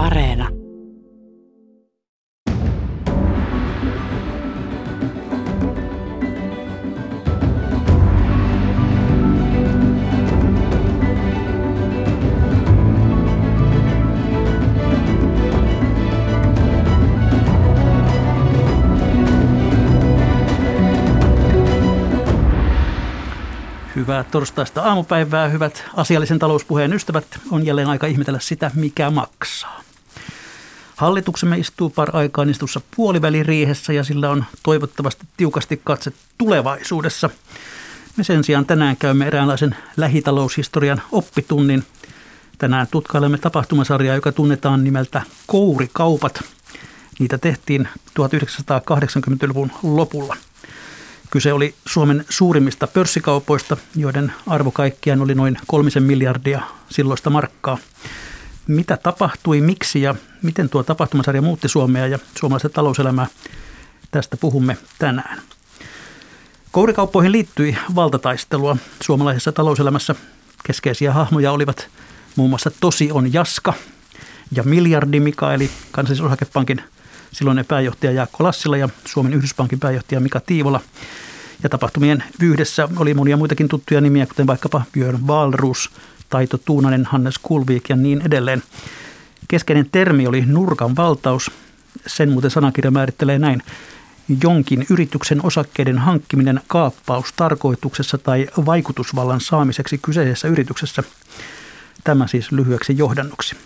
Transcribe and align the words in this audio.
Areena. 0.00 0.48
Hyvää 23.96 24.24
torstaista 24.24 24.82
aamupäivää, 24.82 25.48
hyvät 25.48 25.84
asiallisen 25.96 26.38
talouspuheen 26.38 26.92
ystävät. 26.92 27.26
On 27.50 27.66
jälleen 27.66 27.88
aika 27.88 28.06
ihmetellä 28.06 28.40
sitä, 28.40 28.70
mikä 28.74 29.10
maksaa. 29.10 29.89
Hallituksemme 31.00 31.58
istuu 31.58 31.90
par 31.90 32.16
aikaa 32.16 32.44
istussa 32.44 32.80
puoliväliriihessä 32.96 33.92
ja 33.92 34.04
sillä 34.04 34.30
on 34.30 34.44
toivottavasti 34.62 35.26
tiukasti 35.36 35.80
katse 35.84 36.12
tulevaisuudessa. 36.38 37.30
Me 38.16 38.24
sen 38.24 38.44
sijaan 38.44 38.66
tänään 38.66 38.96
käymme 38.96 39.26
eräänlaisen 39.26 39.76
lähitaloushistorian 39.96 41.02
oppitunnin. 41.12 41.84
Tänään 42.58 42.86
tutkailemme 42.90 43.38
tapahtumasarjaa, 43.38 44.14
joka 44.14 44.32
tunnetaan 44.32 44.84
nimeltä 44.84 45.22
Kourikaupat. 45.46 46.44
Niitä 47.18 47.38
tehtiin 47.38 47.88
1980-luvun 48.20 49.72
lopulla– 49.82 50.36
Kyse 51.30 51.52
oli 51.52 51.74
Suomen 51.86 52.24
suurimmista 52.28 52.86
pörssikaupoista, 52.86 53.76
joiden 53.96 54.32
arvo 54.46 54.70
kaikkiaan 54.70 55.22
oli 55.22 55.34
noin 55.34 55.58
kolmisen 55.66 56.02
miljardia 56.02 56.62
silloista 56.90 57.30
markkaa. 57.30 57.78
Mitä 58.70 58.96
tapahtui, 58.96 59.60
miksi 59.60 60.02
ja 60.02 60.14
miten 60.42 60.68
tuo 60.68 60.82
tapahtumasarja 60.82 61.42
muutti 61.42 61.68
Suomea 61.68 62.06
ja 62.06 62.18
suomalaista 62.38 62.68
talouselämää, 62.68 63.26
tästä 64.10 64.36
puhumme 64.36 64.76
tänään. 64.98 65.38
Kourikauppoihin 66.72 67.32
liittyi 67.32 67.76
valtataistelua 67.94 68.76
suomalaisessa 69.02 69.52
talouselämässä. 69.52 70.14
Keskeisiä 70.64 71.12
hahmoja 71.12 71.52
olivat 71.52 71.88
muun 72.36 72.50
muassa 72.50 72.70
Tosi 72.80 73.12
on 73.12 73.32
Jaska 73.32 73.74
ja 74.52 74.62
Miljardi 74.62 75.20
Mika, 75.20 75.54
eli 75.54 75.70
silloinen 77.32 77.66
pääjohtaja 77.66 78.12
Jaakko 78.12 78.44
Lassila 78.44 78.76
ja 78.76 78.88
Suomen 79.04 79.34
Yhdyspankin 79.34 79.80
pääjohtaja 79.80 80.20
Mika 80.20 80.40
Tiivola. 80.40 80.80
Ja 81.62 81.68
tapahtumien 81.68 82.24
yhdessä 82.40 82.88
oli 82.96 83.14
monia 83.14 83.36
muitakin 83.36 83.68
tuttuja 83.68 84.00
nimiä, 84.00 84.26
kuten 84.26 84.46
vaikkapa 84.46 84.82
Björn 84.92 85.26
Walrus, 85.26 85.90
Taito 86.30 86.58
Tuunanen, 86.58 87.04
Hannes 87.04 87.38
Kulviik 87.38 87.88
ja 87.88 87.96
niin 87.96 88.22
edelleen. 88.26 88.62
Keskeinen 89.48 89.88
termi 89.92 90.26
oli 90.26 90.44
nurkan 90.46 90.96
valtaus. 90.96 91.50
Sen 92.06 92.32
muuten 92.32 92.50
sanakirja 92.50 92.90
määrittelee 92.90 93.38
näin. 93.38 93.62
Jonkin 94.42 94.86
yrityksen 94.90 95.46
osakkeiden 95.46 95.98
hankkiminen 95.98 96.60
kaappaus 96.66 97.32
tarkoituksessa 97.36 98.18
tai 98.18 98.48
vaikutusvallan 98.66 99.40
saamiseksi 99.40 99.98
kyseisessä 99.98 100.48
yrityksessä. 100.48 101.02
Tämä 102.04 102.26
siis 102.26 102.52
lyhyeksi 102.52 102.98
johdannoksi. 102.98 103.56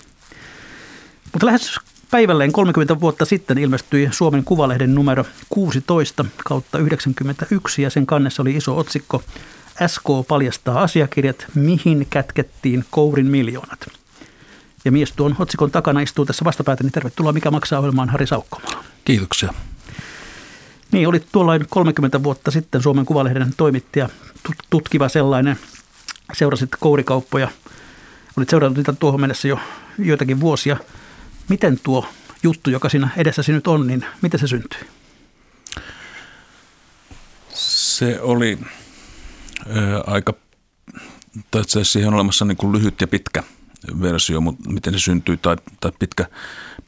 Mutta 1.33 1.47
lähes 1.47 1.79
Päivälleen 2.15 2.53
30 2.53 3.01
vuotta 3.01 3.25
sitten 3.25 3.59
ilmestyi 3.59 4.09
Suomen 4.11 4.45
Kuvalehden 4.45 4.95
numero 4.95 5.25
16 5.49 6.25
kautta 6.45 6.79
91 6.79 7.83
ja 7.83 7.91
sen 7.91 8.07
kannessa 8.07 8.43
oli 8.43 8.57
iso 8.57 8.79
otsikko 8.79 9.23
SK 9.87 10.05
paljastaa 10.29 10.83
asiakirjat, 10.83 11.47
mihin 11.55 12.07
kätkettiin 12.11 12.85
kourin 12.91 13.27
miljoonat. 13.27 13.89
Ja 14.85 14.93
mies 14.93 15.13
tuon 15.13 15.37
otsikon 15.39 15.71
takana 15.71 16.01
istuu 16.01 16.27
tässä 16.27 16.45
vastapäätä, 16.45 16.83
niin 16.83 16.93
tervetuloa 16.93 17.33
Mikä 17.33 17.51
maksaa 17.51 17.79
ohjelmaan 17.79 18.09
Harri 18.09 18.27
Saukkomaa. 18.27 18.85
Kiitoksia. 19.05 19.55
Niin, 20.93 21.09
olit 21.09 21.27
tuollain 21.33 21.67
30 21.71 22.23
vuotta 22.23 22.51
sitten 22.51 22.83
Suomen 22.83 23.07
Kuvalehden 23.07 23.55
toimittaja, 23.57 24.09
tutkiva 24.71 25.09
sellainen. 25.09 25.59
Seurasit 26.33 26.71
kourikauppoja. 26.81 27.49
Olit 28.37 28.49
seurannut 28.49 28.77
niitä 28.77 28.93
tuohon 28.93 29.21
mennessä 29.21 29.49
jo 29.49 29.59
joitakin 29.99 30.41
vuosia– 30.41 30.77
Miten 31.49 31.81
tuo 31.83 32.09
juttu, 32.43 32.71
joka 32.71 32.89
siinä 32.89 33.09
edessäsi 33.17 33.53
nyt 33.53 33.67
on, 33.67 33.87
niin 33.87 34.07
miten 34.23 34.41
se 34.41 34.47
syntyi? 34.47 34.81
Se 37.55 38.21
oli 38.21 38.59
aika, 40.07 40.35
tai 41.51 41.61
itse 41.61 41.85
siihen 41.85 42.09
on 42.09 42.15
olemassa 42.15 42.45
niin 42.45 42.57
kuin 42.57 42.73
lyhyt 42.73 43.01
ja 43.01 43.07
pitkä 43.07 43.43
versio, 44.01 44.41
mutta 44.41 44.71
miten 44.71 44.93
se 44.93 44.99
syntyi 44.99 45.37
tai, 45.37 45.57
tai 45.81 45.93
pitkä, 45.99 46.27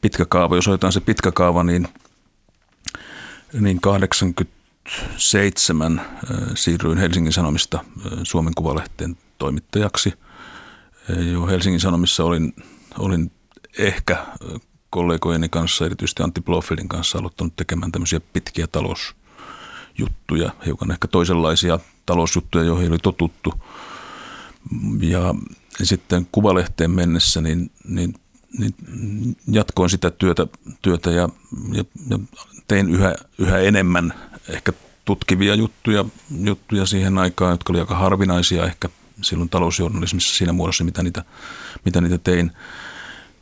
pitkä 0.01 0.25
kaava. 0.25 0.55
Jos 0.55 0.67
otetaan 0.67 0.93
se 0.93 0.99
pitkä 0.99 1.31
kaava, 1.31 1.63
niin, 1.63 1.87
niin 3.59 3.81
87 3.81 6.01
siirryin 6.55 6.97
Helsingin 6.97 7.33
Sanomista 7.33 7.83
Suomen 8.23 8.53
Kuvalehteen 8.55 9.17
toimittajaksi. 9.37 10.13
Jo 11.31 11.47
Helsingin 11.47 11.79
Sanomissa 11.79 12.23
olin, 12.23 12.53
olin 12.97 13.31
ehkä 13.77 14.25
kollegojeni 14.89 15.49
kanssa, 15.49 15.85
erityisesti 15.85 16.23
Antti 16.23 16.41
Blofelin 16.41 16.87
kanssa, 16.87 17.19
aloittanut 17.19 17.55
tekemään 17.55 17.91
tämmöisiä 17.91 18.19
pitkiä 18.19 18.67
talousjuttuja, 18.67 20.51
hiukan 20.65 20.91
ehkä 20.91 21.07
toisenlaisia 21.07 21.79
talousjuttuja, 22.07 22.63
joihin 22.63 22.91
oli 22.91 22.99
totuttu. 22.99 23.53
Ja 25.01 25.35
sitten 25.83 26.27
kuvalehteen 26.31 26.91
mennessä, 26.91 27.41
niin, 27.41 27.71
niin, 27.87 28.13
niin 28.59 29.37
jatkoin 29.51 29.89
sitä 29.89 30.11
työtä, 30.11 30.47
työtä 30.81 31.11
ja, 31.11 31.29
ja, 31.73 31.83
ja 32.09 32.19
tein 32.67 32.89
yhä, 32.89 33.15
yhä 33.37 33.59
enemmän 33.59 34.13
ehkä 34.47 34.73
tutkivia 35.05 35.55
juttuja, 35.55 36.05
juttuja 36.43 36.85
siihen 36.85 37.17
aikaan, 37.17 37.51
jotka 37.51 37.73
oli 37.73 37.79
aika 37.79 37.95
harvinaisia 37.95 38.65
ehkä 38.65 38.89
silloin 39.21 39.49
talousjournalismissa 39.49 40.35
siinä 40.35 40.53
muodossa, 40.53 40.83
mitä 40.83 41.03
niitä, 41.03 41.23
mitä 41.85 42.01
niitä 42.01 42.17
tein. 42.17 42.51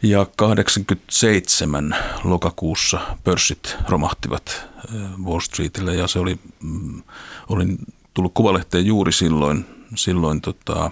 Ja 0.03 0.27
87 0.35 1.95
lokakuussa 2.23 3.17
pörssit 3.23 3.77
romahtivat 3.89 4.67
Wall 5.23 5.39
Streetille 5.39 5.95
ja 5.95 6.07
se 6.07 6.19
oli, 6.19 6.39
mm, 6.63 7.03
olin 7.49 7.77
tullut 8.15 8.33
kuvalehteen 8.33 8.85
juuri 8.85 9.11
silloin, 9.11 9.65
silloin 9.95 10.41
tota, 10.41 10.91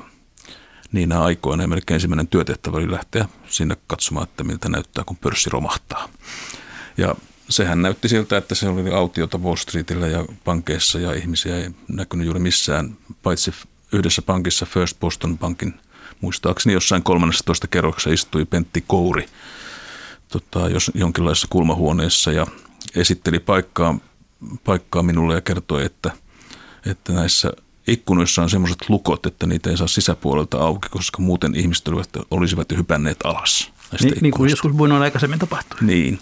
niinä 0.91 1.21
aikoina 1.21 1.63
ja 1.63 1.67
melkein 1.67 1.95
ensimmäinen 1.95 2.27
työtehtävä 2.27 2.77
oli 2.77 2.91
lähteä 2.91 3.25
sinne 3.47 3.77
katsomaan, 3.87 4.27
että 4.27 4.43
miltä 4.43 4.69
näyttää, 4.69 5.03
kun 5.03 5.17
pörssi 5.17 5.49
romahtaa. 5.49 6.09
Ja 6.97 7.15
sehän 7.49 7.81
näytti 7.81 8.09
siltä, 8.09 8.37
että 8.37 8.55
se 8.55 8.69
oli 8.69 8.91
autiota 8.91 9.37
Wall 9.37 9.55
Streetillä 9.55 10.07
ja 10.07 10.25
pankeissa 10.43 10.99
ja 10.99 11.13
ihmisiä 11.13 11.57
ei 11.57 11.69
näkynyt 11.87 12.25
juuri 12.25 12.39
missään, 12.39 12.97
paitsi 13.23 13.53
yhdessä 13.93 14.21
pankissa 14.21 14.65
First 14.65 14.99
Boston 14.99 15.37
Bankin– 15.37 15.73
muistaakseni 16.23 16.73
jossain 16.73 17.03
13 17.03 17.67
kerroksessa 17.67 18.09
istui 18.09 18.45
Pentti 18.45 18.83
Kouri 18.87 19.25
tota, 20.27 20.69
jos, 20.69 20.91
jonkinlaisessa 20.93 21.47
kulmahuoneessa 21.49 22.31
ja 22.31 22.47
esitteli 22.95 23.39
paikkaa, 23.39 23.97
paikkaa 24.65 25.03
minulle 25.03 25.33
ja 25.33 25.41
kertoi, 25.41 25.85
että, 25.85 26.11
että 26.85 27.13
näissä 27.13 27.51
ikkunoissa 27.87 28.41
on 28.41 28.49
semmoiset 28.49 28.89
lukot, 28.89 29.25
että 29.25 29.47
niitä 29.47 29.69
ei 29.69 29.77
saa 29.77 29.87
sisäpuolelta 29.87 30.57
auki, 30.57 30.89
koska 30.89 31.21
muuten 31.21 31.55
ihmiset 31.55 31.85
olisivat 32.31 32.71
jo 32.71 32.77
hypänneet 32.77 33.17
alas. 33.23 33.71
Niin, 34.01 34.13
niin 34.21 34.33
kuin 34.33 34.49
joskus 34.49 34.77
vuonna 34.77 34.99
aikaisemmin 34.99 35.39
tapahtui. 35.39 35.77
Niin. 35.81 36.19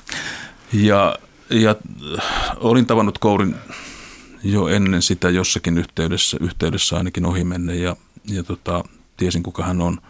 Ja, 0.74 1.16
ja 1.50 1.76
olin 2.58 2.86
tavannut 2.86 3.18
Kourin 3.18 3.56
jo 4.44 4.68
ennen 4.68 5.02
sitä 5.02 5.30
jossakin 5.30 5.78
yhteydessä, 5.78 6.38
yhteydessä 6.42 6.98
ainakin 6.98 7.26
ohimenne 7.26 7.76
ja, 7.76 7.96
ja 8.26 8.44
tota, 8.44 8.84
tiesin 9.18 9.44
kuka 9.44 9.64
hän 9.64 9.82
on. 9.82 10.02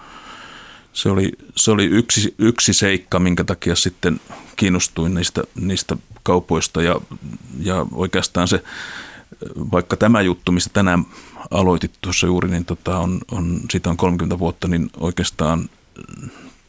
Se 0.93 1.09
oli, 1.09 1.31
se 1.55 1.71
oli 1.71 1.85
yksi, 1.85 2.35
yksi 2.37 2.73
seikka, 2.73 3.19
minkä 3.19 3.43
takia 3.43 3.75
sitten 3.75 4.21
kiinnostuin 4.55 5.13
niistä, 5.13 5.43
niistä 5.55 5.97
kaupoista 6.23 6.81
ja, 6.81 7.01
ja 7.59 7.85
oikeastaan 7.91 8.47
se, 8.47 8.63
vaikka 9.71 9.97
tämä 9.97 10.21
juttu, 10.21 10.51
mistä 10.51 10.69
tänään 10.73 11.05
aloitit 11.51 11.91
tuossa 12.01 12.27
juuri, 12.27 12.49
niin 12.49 12.65
tota 12.65 12.99
on, 12.99 13.19
on, 13.31 13.59
siitä 13.69 13.89
on 13.89 13.97
30 13.97 14.39
vuotta, 14.39 14.67
niin 14.67 14.89
oikeastaan 14.99 15.69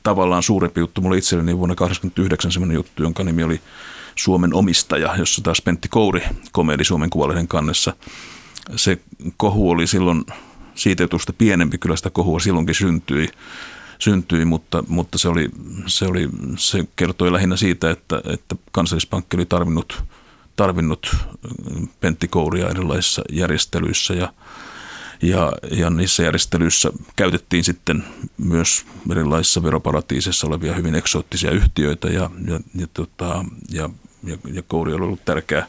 tavallaan 0.02 0.42
suurempi 0.42 0.80
juttu 0.80 1.00
mulle 1.00 1.18
itselleni 1.18 1.58
vuonna 1.58 1.74
1989 1.74 2.52
sellainen 2.52 2.74
juttu, 2.74 3.02
jonka 3.02 3.24
nimi 3.24 3.42
oli 3.42 3.60
Suomen 4.14 4.54
omistaja, 4.54 5.16
jossa 5.16 5.42
taas 5.42 5.62
Pentti 5.62 5.88
Kouri 5.88 6.22
komedi 6.52 6.84
Suomen 6.84 7.10
Kuvalehden 7.10 7.48
kannessa. 7.48 7.92
Se 8.76 8.98
kohu 9.36 9.70
oli 9.70 9.86
silloin 9.86 10.24
siitä 10.74 11.02
jutusta 11.02 11.32
pienempi 11.32 11.78
kyllä 11.78 11.96
sitä 11.96 12.10
kohua 12.10 12.40
silloinkin 12.40 12.74
syntyi, 12.74 13.28
syntyi 13.98 14.44
mutta, 14.44 14.84
mutta 14.88 15.18
se, 15.18 15.28
oli, 15.28 15.48
se, 15.86 16.06
oli, 16.06 16.28
se 16.56 16.84
kertoi 16.96 17.32
lähinnä 17.32 17.56
siitä, 17.56 17.90
että, 17.90 18.22
että 18.32 18.56
kansallispankki 18.72 19.36
oli 19.36 19.46
tarvinnut, 19.46 20.04
tarvinnut 20.62 21.16
Pentti 22.00 22.28
Kouria 22.28 22.68
erilaisissa 22.68 23.22
järjestelyissä 23.30 24.14
ja, 24.14 24.32
Ja, 25.22 25.52
ja 25.70 25.90
niissä 25.90 26.22
järjestelyissä 26.22 26.92
käytettiin 27.16 27.64
sitten 27.64 28.04
myös 28.38 28.86
erilaisissa 29.10 29.62
veroparatiisissa 29.62 30.46
olevia 30.46 30.74
hyvin 30.74 30.94
eksoottisia 30.94 31.50
yhtiöitä 31.50 32.08
ja, 32.08 32.30
ja, 32.46 32.60
ja, 32.74 32.86
tota, 32.94 33.44
ja, 33.70 33.90
ja, 34.24 34.36
ja 34.52 34.62
Kouri 34.62 34.94
on 34.94 35.02
ollut 35.02 35.24
tärkeä, 35.24 35.66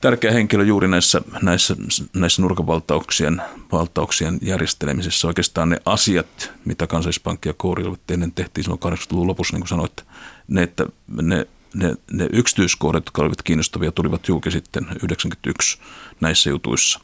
tärkeä 0.00 0.32
henkilö 0.32 0.64
juuri 0.64 0.88
näissä, 0.88 1.22
näissä, 1.42 1.76
näissä 2.14 2.42
nurkavaltauksien 2.42 3.42
valtauksien 3.72 4.38
järjestelemisessä. 4.42 5.28
Oikeastaan 5.28 5.68
ne 5.68 5.76
asiat, 5.84 6.52
mitä 6.64 6.86
kansallispankki 6.86 7.48
ja 7.48 7.54
Kouri 7.54 7.84
ennen 8.12 8.32
tehtiin 8.32 8.64
silloin 8.64 8.96
80-luvun 8.96 9.26
lopussa, 9.26 9.54
niin 9.54 9.60
kuin 9.60 9.68
sanoit, 9.68 10.04
ne, 10.48 10.62
että 10.62 10.86
ne 11.22 11.46
ne, 11.74 11.94
ne 12.12 12.28
yksityiskohdat, 12.32 13.06
jotka 13.06 13.22
olivat 13.22 13.42
kiinnostavia, 13.42 13.92
tulivat 13.92 14.28
julki 14.28 14.50
sitten 14.50 14.86
91 15.02 15.78
näissä 16.20 16.50
jutuissa. 16.50 17.00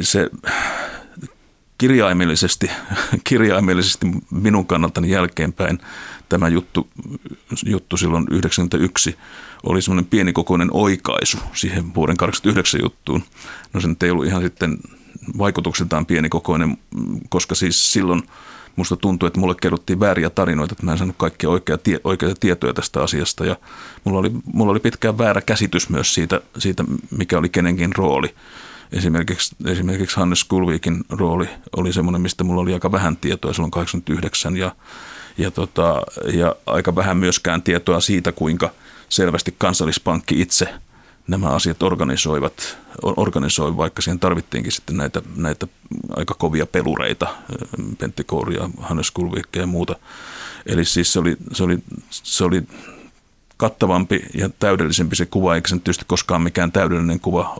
Se 0.00 0.30
kirjaimellisesti, 1.78 2.70
kirjaimellisesti 3.24 4.06
minun 4.30 4.66
kannaltani 4.66 5.10
jälkeenpäin 5.10 5.78
tämä 6.28 6.48
juttu, 6.48 6.88
juttu 7.66 7.96
silloin 7.96 8.26
91 8.30 9.18
oli 9.62 9.82
semmoinen 9.82 10.10
pienikokoinen 10.10 10.68
oikaisu 10.72 11.38
siihen 11.54 11.94
vuoden 11.94 12.16
89 12.16 12.80
juttuun. 12.82 13.24
No 13.72 13.80
se 13.80 13.88
nyt 13.88 14.02
ei 14.02 14.10
ollut 14.10 14.26
ihan 14.26 14.42
sitten 14.42 14.78
vaikutukseltaan 15.38 16.06
pienikokoinen, 16.06 16.78
koska 17.28 17.54
siis 17.54 17.92
silloin– 17.92 18.22
musta 18.76 18.96
tuntuu, 18.96 19.26
että 19.26 19.40
mulle 19.40 19.54
kerrottiin 19.60 20.00
vääriä 20.00 20.30
tarinoita, 20.30 20.72
että 20.72 20.86
mä 20.86 20.92
en 20.92 20.98
saanut 20.98 21.16
kaikkia 21.18 21.50
oikea 21.50 21.78
tie, 21.78 22.00
oikeita 22.04 22.34
tietoja 22.40 22.74
tästä 22.74 23.02
asiasta. 23.02 23.46
Ja 23.46 23.56
mulla 24.04 24.18
oli, 24.18 24.30
mulla 24.44 24.70
oli 24.70 24.80
pitkään 24.80 25.18
väärä 25.18 25.40
käsitys 25.40 25.88
myös 25.88 26.14
siitä, 26.14 26.40
siitä, 26.58 26.84
mikä 27.10 27.38
oli 27.38 27.48
kenenkin 27.48 27.96
rooli. 27.96 28.34
Esimerkiksi, 28.92 29.56
esimerkiksi 29.66 30.16
Hannes 30.16 30.44
Kulviikin 30.44 31.04
rooli 31.08 31.48
oli 31.76 31.92
semmoinen, 31.92 32.20
mistä 32.20 32.44
mulla 32.44 32.60
oli 32.60 32.74
aika 32.74 32.92
vähän 32.92 33.16
tietoa 33.16 33.52
silloin 33.52 33.70
89 33.70 34.56
ja, 34.56 34.76
ja, 35.38 35.50
tota, 35.50 36.02
ja 36.32 36.54
aika 36.66 36.94
vähän 36.94 37.16
myöskään 37.16 37.62
tietoa 37.62 38.00
siitä, 38.00 38.32
kuinka 38.32 38.70
selvästi 39.08 39.54
kansallispankki 39.58 40.40
itse– 40.40 40.68
nämä 41.28 41.48
asiat 41.48 41.82
organisoivat, 41.82 42.78
organisoi, 43.02 43.76
vaikka 43.76 44.02
siihen 44.02 44.18
tarvittiinkin 44.18 44.72
sitten 44.72 44.96
näitä, 44.96 45.22
näitä 45.36 45.66
aika 46.16 46.34
kovia 46.34 46.66
pelureita, 46.66 47.26
Pentti 47.98 48.24
Kouria, 48.24 48.70
Hannes 48.80 49.10
Kulviikki 49.10 49.58
ja 49.58 49.66
muuta. 49.66 49.96
Eli 50.66 50.84
siis 50.84 51.12
se 51.12 51.18
oli, 51.18 51.36
se 51.52 51.64
oli, 51.64 51.78
se 52.10 52.44
oli 52.44 52.62
kattavampi 53.56 54.22
ja 54.34 54.50
täydellisempi 54.58 55.16
se 55.16 55.26
kuva, 55.26 55.54
eikä 55.54 55.68
se 55.68 55.76
tietysti 55.76 56.04
koskaan 56.08 56.42
mikään 56.42 56.72
täydellinen 56.72 57.20
kuva, 57.20 57.56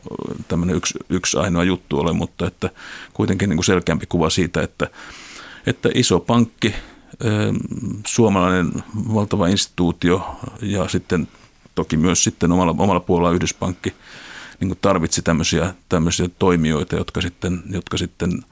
tämmöinen 0.49 0.77
yksi, 0.77 0.99
yksi 1.09 1.39
ainoa 1.39 1.65
juttu 1.65 1.99
ole, 1.99 2.13
mutta 2.13 2.47
että 2.47 2.71
kuitenkin 3.13 3.49
niin 3.49 3.57
kuin 3.57 3.65
selkeämpi 3.65 4.07
kuva 4.09 4.31
siitä, 4.31 4.63
että, 4.63 4.91
että 5.67 5.89
iso 5.95 6.21
pankki, 6.21 6.75
suomalainen 8.07 8.73
valtava 9.15 9.47
instituutio 9.47 10.37
ja 10.63 10.89
sitten 10.89 11.29
toki 11.76 11.96
myös 11.96 12.25
sitten 12.25 12.52
omalla, 12.52 12.75
omalla 12.78 13.00
puolella 13.00 13.34
Yhdyspankki 13.34 13.94
niin 14.61 14.78
tarvitsi 14.81 15.23
tämmöisiä, 15.23 15.75
tämmöisiä 15.88 16.28
toimijoita, 16.38 16.96
jotka 16.96 17.20
sitten, 17.20 17.62
jotka 17.70 17.96
sitten 17.96 18.44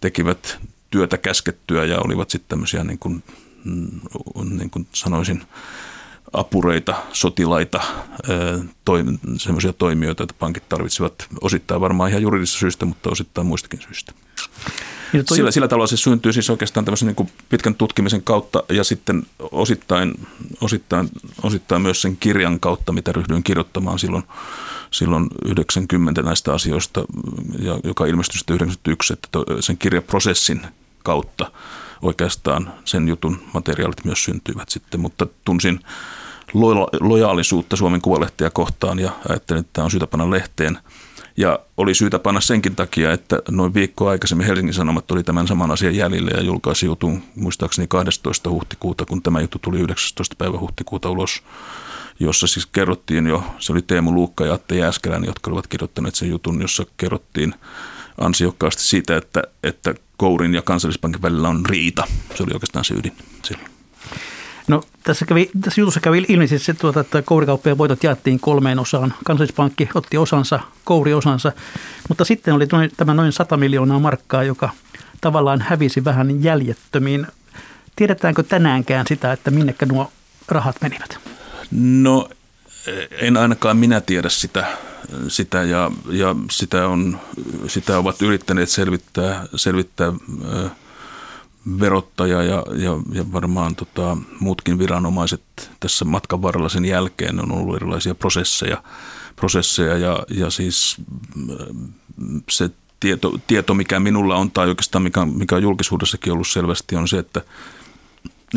tekivät 0.00 0.58
työtä 0.90 1.18
käskettyä 1.18 1.84
ja 1.84 1.98
olivat 1.98 2.30
sitten 2.30 2.48
tämmöisiä 2.48 2.84
niin 2.84 2.98
kuin, 2.98 3.22
mm, 3.64 4.00
niin 4.58 4.70
kuin 4.70 4.86
sanoisin, 4.92 5.42
apureita, 6.32 6.94
sotilaita, 7.12 7.80
semmoisia 9.36 9.72
toimijoita, 9.72 10.22
että 10.22 10.34
pankit 10.38 10.68
tarvitsivat 10.68 11.26
osittain 11.40 11.80
varmaan 11.80 12.10
ihan 12.10 12.22
juridisista 12.22 12.58
syistä, 12.58 12.86
mutta 12.86 13.10
osittain 13.10 13.46
muistakin 13.46 13.80
syistä. 13.80 14.12
Niin 15.12 15.24
sillä, 15.34 15.50
sillä 15.50 15.68
tavalla 15.68 15.86
se 15.86 15.96
syntyy 15.96 16.32
siis 16.32 16.50
oikeastaan 16.50 16.84
tämmöisen 16.84 17.06
niin 17.06 17.16
kuin 17.16 17.30
pitkän 17.48 17.74
tutkimisen 17.74 18.22
kautta 18.22 18.62
ja 18.68 18.84
sitten 18.84 19.22
osittain, 19.52 20.14
osittain, 20.60 21.08
osittain 21.42 21.82
myös 21.82 22.02
sen 22.02 22.16
kirjan 22.16 22.60
kautta, 22.60 22.92
mitä 22.92 23.12
ryhdyin 23.12 23.42
kirjoittamaan 23.42 23.98
silloin, 23.98 24.24
silloin 24.90 25.28
90 25.44 26.22
näistä 26.22 26.52
asioista, 26.52 27.04
ja, 27.58 27.80
joka 27.84 28.06
ilmestyi 28.06 28.38
sitten 28.38 28.54
91, 28.54 29.12
että 29.12 29.38
sen 29.60 29.78
kirjaprosessin 29.78 30.66
kautta 31.04 31.52
oikeastaan 32.02 32.72
sen 32.84 33.08
jutun 33.08 33.42
materiaalit 33.54 34.04
myös 34.04 34.24
syntyivät 34.24 34.68
sitten, 34.68 35.00
mutta 35.00 35.26
tunsin 35.44 35.80
lojaalisuutta 37.00 37.76
Suomen 37.76 38.00
Kuvalehtiä 38.00 38.50
kohtaan 38.50 38.98
ja 38.98 39.12
ajattelin, 39.28 39.60
että 39.60 39.72
tämä 39.72 39.84
on 39.84 39.90
syytä 39.90 40.06
panna 40.06 40.30
lehteen– 40.30 40.78
ja 41.38 41.58
oli 41.76 41.94
syytä 41.94 42.18
panna 42.18 42.40
senkin 42.40 42.76
takia, 42.76 43.12
että 43.12 43.42
noin 43.50 43.74
viikko 43.74 44.08
aikaisemmin 44.08 44.46
Helsingin 44.46 44.74
Sanomat 44.74 45.10
oli 45.10 45.22
tämän 45.22 45.48
saman 45.48 45.70
asian 45.70 45.94
jäljellä 45.94 46.30
ja 46.30 46.42
julkaisi 46.42 46.86
jutun 46.86 47.22
muistaakseni 47.34 47.86
12. 47.88 48.50
huhtikuuta, 48.50 49.06
kun 49.06 49.22
tämä 49.22 49.40
juttu 49.40 49.58
tuli 49.58 49.80
19. 49.80 50.36
päivä 50.38 50.58
huhtikuuta 50.58 51.10
ulos, 51.10 51.42
jossa 52.20 52.46
siis 52.46 52.66
kerrottiin 52.66 53.26
jo, 53.26 53.44
se 53.58 53.72
oli 53.72 53.82
Teemu 53.82 54.12
Luukka 54.12 54.46
ja 54.46 54.54
Atte 54.54 54.76
Jääskelän, 54.76 55.24
jotka 55.24 55.50
olivat 55.50 55.66
kirjoittaneet 55.66 56.14
sen 56.14 56.28
jutun, 56.28 56.60
jossa 56.62 56.86
kerrottiin 56.96 57.54
ansiokkaasti 58.20 58.82
siitä, 58.82 59.16
että, 59.16 59.42
että 59.62 59.94
Kourin 60.16 60.54
ja 60.54 60.62
kansallispankin 60.62 61.22
välillä 61.22 61.48
on 61.48 61.66
riita. 61.66 62.04
Se 62.34 62.42
oli 62.42 62.52
oikeastaan 62.52 62.84
se 62.84 62.94
ydin 62.94 63.12
silloin. 63.42 63.77
No 64.68 64.82
tässä, 65.04 65.26
kävi, 65.26 65.50
tässä 65.60 65.80
jutussa 65.80 66.00
kävi 66.00 66.24
ilmi 66.28 66.48
siis 66.48 66.64
se, 66.64 66.74
tuota, 66.74 67.00
että 67.00 67.22
kourikauppojen 67.22 67.78
voitot 67.78 68.04
jaettiin 68.04 68.40
kolmeen 68.40 68.78
osaan. 68.78 69.14
Kansallispankki 69.24 69.88
otti 69.94 70.18
osansa, 70.18 70.60
kouri 70.84 71.14
osansa, 71.14 71.52
mutta 72.08 72.24
sitten 72.24 72.54
oli 72.54 72.66
noin, 72.72 72.90
tämä 72.96 73.14
noin 73.14 73.32
100 73.32 73.56
miljoonaa 73.56 73.98
markkaa, 73.98 74.42
joka 74.42 74.70
tavallaan 75.20 75.60
hävisi 75.60 76.04
vähän 76.04 76.44
jäljettömiin. 76.44 77.26
Tiedetäänkö 77.96 78.42
tänäänkään 78.42 79.06
sitä, 79.08 79.32
että 79.32 79.50
minnekä 79.50 79.86
nuo 79.86 80.12
rahat 80.48 80.76
menivät? 80.80 81.18
No 81.70 82.28
en 83.10 83.36
ainakaan 83.36 83.76
minä 83.76 84.00
tiedä 84.00 84.28
sitä, 84.28 84.66
sitä 85.28 85.62
ja, 85.62 85.90
ja 86.10 86.36
sitä, 86.50 86.88
on, 86.88 87.20
sitä 87.66 87.98
ovat 87.98 88.22
yrittäneet 88.22 88.68
selvittää, 88.68 89.46
selvittää 89.54 90.12
verottaja 91.80 92.42
ja, 92.42 92.64
ja, 92.76 92.90
ja 93.12 93.32
varmaan 93.32 93.74
tota, 93.74 94.16
muutkin 94.40 94.78
viranomaiset 94.78 95.70
tässä 95.80 96.04
matkan 96.04 96.42
varrella 96.42 96.68
sen 96.68 96.84
jälkeen. 96.84 97.40
On 97.40 97.52
ollut 97.52 97.76
erilaisia 97.76 98.14
prosesseja, 98.14 98.82
prosesseja 99.36 99.98
ja, 99.98 100.22
ja 100.30 100.50
siis 100.50 100.96
mm, 101.34 102.42
se 102.50 102.70
tieto, 103.00 103.38
tieto, 103.46 103.74
mikä 103.74 104.00
minulla 104.00 104.36
on 104.36 104.50
tai 104.50 104.68
oikeastaan 104.68 105.02
mikä, 105.02 105.26
mikä 105.26 105.56
on 105.56 105.62
julkisuudessakin 105.62 106.32
ollut 106.32 106.48
selvästi 106.48 106.96
on 106.96 107.08
se, 107.08 107.18
että, 107.18 107.40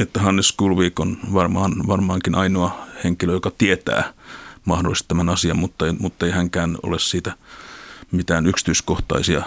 että 0.01 0.21
Hannes 0.21 0.51
Kulvik 0.51 0.99
on 0.99 1.17
varmaan, 1.33 1.87
varmaankin 1.87 2.35
ainoa 2.35 2.79
henkilö, 3.03 3.33
joka 3.33 3.51
tietää 3.57 4.13
mahdollisesti 4.65 5.07
tämän 5.07 5.29
asian, 5.29 5.57
mutta, 5.57 5.85
mutta 5.99 6.25
ei 6.25 6.31
hänkään 6.31 6.77
ole 6.83 6.99
siitä– 6.99 7.35
mitään 8.11 8.47
yksityiskohtaisia 8.47 9.43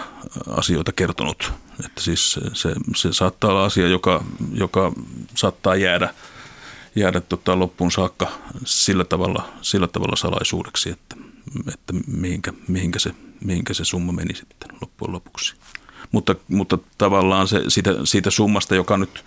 asioita 0.49 0.91
kertonut. 0.91 1.51
Että 1.85 2.01
siis 2.01 2.39
se, 2.53 2.73
se 2.95 3.13
saattaa 3.13 3.49
olla 3.49 3.65
asia, 3.65 3.87
joka, 3.87 4.23
joka 4.53 4.91
saattaa 5.35 5.75
jäädä, 5.75 6.13
jäädä 6.95 7.21
tota 7.21 7.59
loppuun 7.59 7.91
saakka 7.91 8.31
sillä 8.65 9.03
tavalla, 9.03 9.49
sillä 9.61 9.87
tavalla 9.87 10.15
salaisuudeksi, 10.15 10.89
että, 10.89 11.15
että 11.73 11.93
mihinkä, 12.07 12.53
mihinkä, 12.67 12.99
se, 12.99 13.11
mihinkä 13.43 13.73
se 13.73 13.85
summa 13.85 14.11
meni 14.11 14.35
sitten 14.35 14.69
loppujen 14.81 15.13
lopuksi. 15.13 15.55
Mutta, 16.11 16.35
mutta 16.47 16.77
tavallaan 16.97 17.47
se, 17.47 17.63
siitä, 17.67 17.91
siitä 18.03 18.29
summasta, 18.31 18.75
joka 18.75 18.97
nyt 18.97 19.25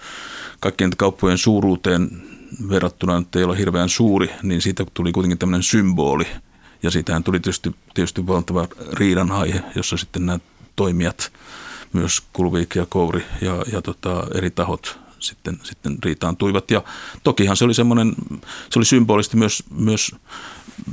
kaikkien 0.61 0.91
kauppojen 0.97 1.39
suuruuteen 1.39 2.23
verrattuna 2.69 3.19
nyt 3.19 3.37
ei 3.37 3.45
ole 3.45 3.59
hirveän 3.59 3.89
suuri, 3.89 4.31
niin 4.43 4.63
siitä 4.63 4.87
tuli 4.95 5.13
kuitenkin 5.13 5.39
tämmöinen 5.39 5.63
symboli– 5.63 6.27
ja 6.83 6.91
siitähän 6.91 7.25
tuli 7.25 7.41
tietysti, 7.41 7.75
tietysti 7.95 8.27
valtava 8.27 8.69
riidan 8.93 9.33
aihe, 9.33 9.63
jossa 9.75 9.97
sitten 9.97 10.27
nämä 10.27 10.39
toimijat, 10.77 11.33
myös 11.93 12.23
Kulviik 12.33 12.75
ja 12.75 12.87
Kouri 12.87 13.25
ja, 13.41 13.65
ja 13.73 13.83
tota, 13.83 14.27
eri 14.35 14.51
tahot 14.51 14.99
sitten, 15.19 15.59
sitten 15.63 15.99
riitaantuivat. 16.05 16.71
Ja 16.71 16.83
tokihan 17.23 17.57
se 17.57 17.65
oli 17.65 17.75
semmoinen, 17.75 18.15
se 18.71 18.79
oli 18.79 18.85
symbolisesti 18.85 19.37
myös, 19.37 19.63
myös 19.71 20.15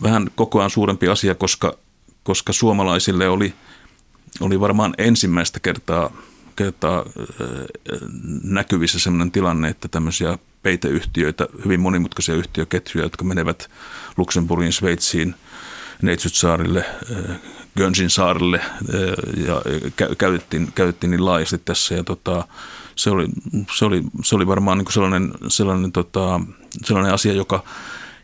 vähän 0.03 0.29
koko 0.35 0.59
ajan 0.59 0.69
suurempi 0.69 1.07
asia, 1.07 1.35
koska, 1.35 1.77
koska 2.23 2.53
suomalaisille 2.53 3.29
oli, 3.29 3.53
oli 4.39 4.59
varmaan 4.59 4.93
ensimmäistä 4.97 5.59
kertaa, 5.59 6.11
kertaa 6.55 7.05
näkyvissä 8.43 8.99
sellainen 8.99 9.31
tilanne, 9.31 9.69
että 9.69 9.87
tämmöisiä 9.87 10.37
peiteyhtiöitä, 10.63 11.47
hyvin 11.65 11.79
monimutkaisia 11.79 12.35
yhtiöketjuja, 12.35 13.05
jotka 13.05 13.23
menevät 13.23 13.69
Luxemburgin, 14.17 14.73
Sveitsiin, 14.73 15.35
Neitsytsaarille, 16.01 16.85
äh, 17.11 17.35
Gönsin 17.77 18.09
saarille 18.09 18.57
äh, 18.57 19.45
ja 19.47 19.61
käytettiin, 20.17 20.71
käytettiin 20.75 21.11
niin 21.11 21.25
laajasti 21.25 21.57
tässä 21.57 21.95
ja 21.95 22.03
tota, 22.03 22.47
se, 22.95 23.09
oli, 23.09 23.27
se, 23.77 23.85
oli, 23.85 24.03
se 24.23 24.35
oli 24.35 24.47
varmaan 24.47 24.77
niin 24.77 24.91
sellainen, 24.91 25.31
sellainen, 25.47 25.91
tota, 25.91 26.41
sellainen 26.85 27.13
asia, 27.13 27.33
joka, 27.33 27.63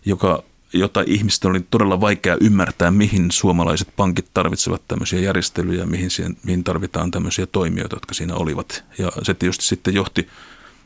joka 0.06 0.44
jota 0.74 1.04
ihmisten 1.08 1.52
oli 1.52 1.60
todella 1.72 2.02
vaikea 2.02 2.38
ymmärtää, 2.42 2.92
mihin 2.92 3.32
suomalaiset 3.32 3.88
pankit 3.96 4.28
tarvitsevat 4.34 4.82
tämmöisiä 4.88 5.20
järjestelyjä, 5.20 5.86
mihin, 5.86 6.12
siihen, 6.12 6.38
mihin 6.44 6.64
tarvitaan 6.64 7.12
tämmöisiä 7.12 7.46
toimijoita, 7.46 7.96
jotka 7.96 8.14
siinä 8.14 8.36
olivat. 8.36 8.84
Ja 8.98 9.12
se 9.24 9.34
tietysti 9.34 9.66
sitten 9.66 9.94
johti 9.94 10.28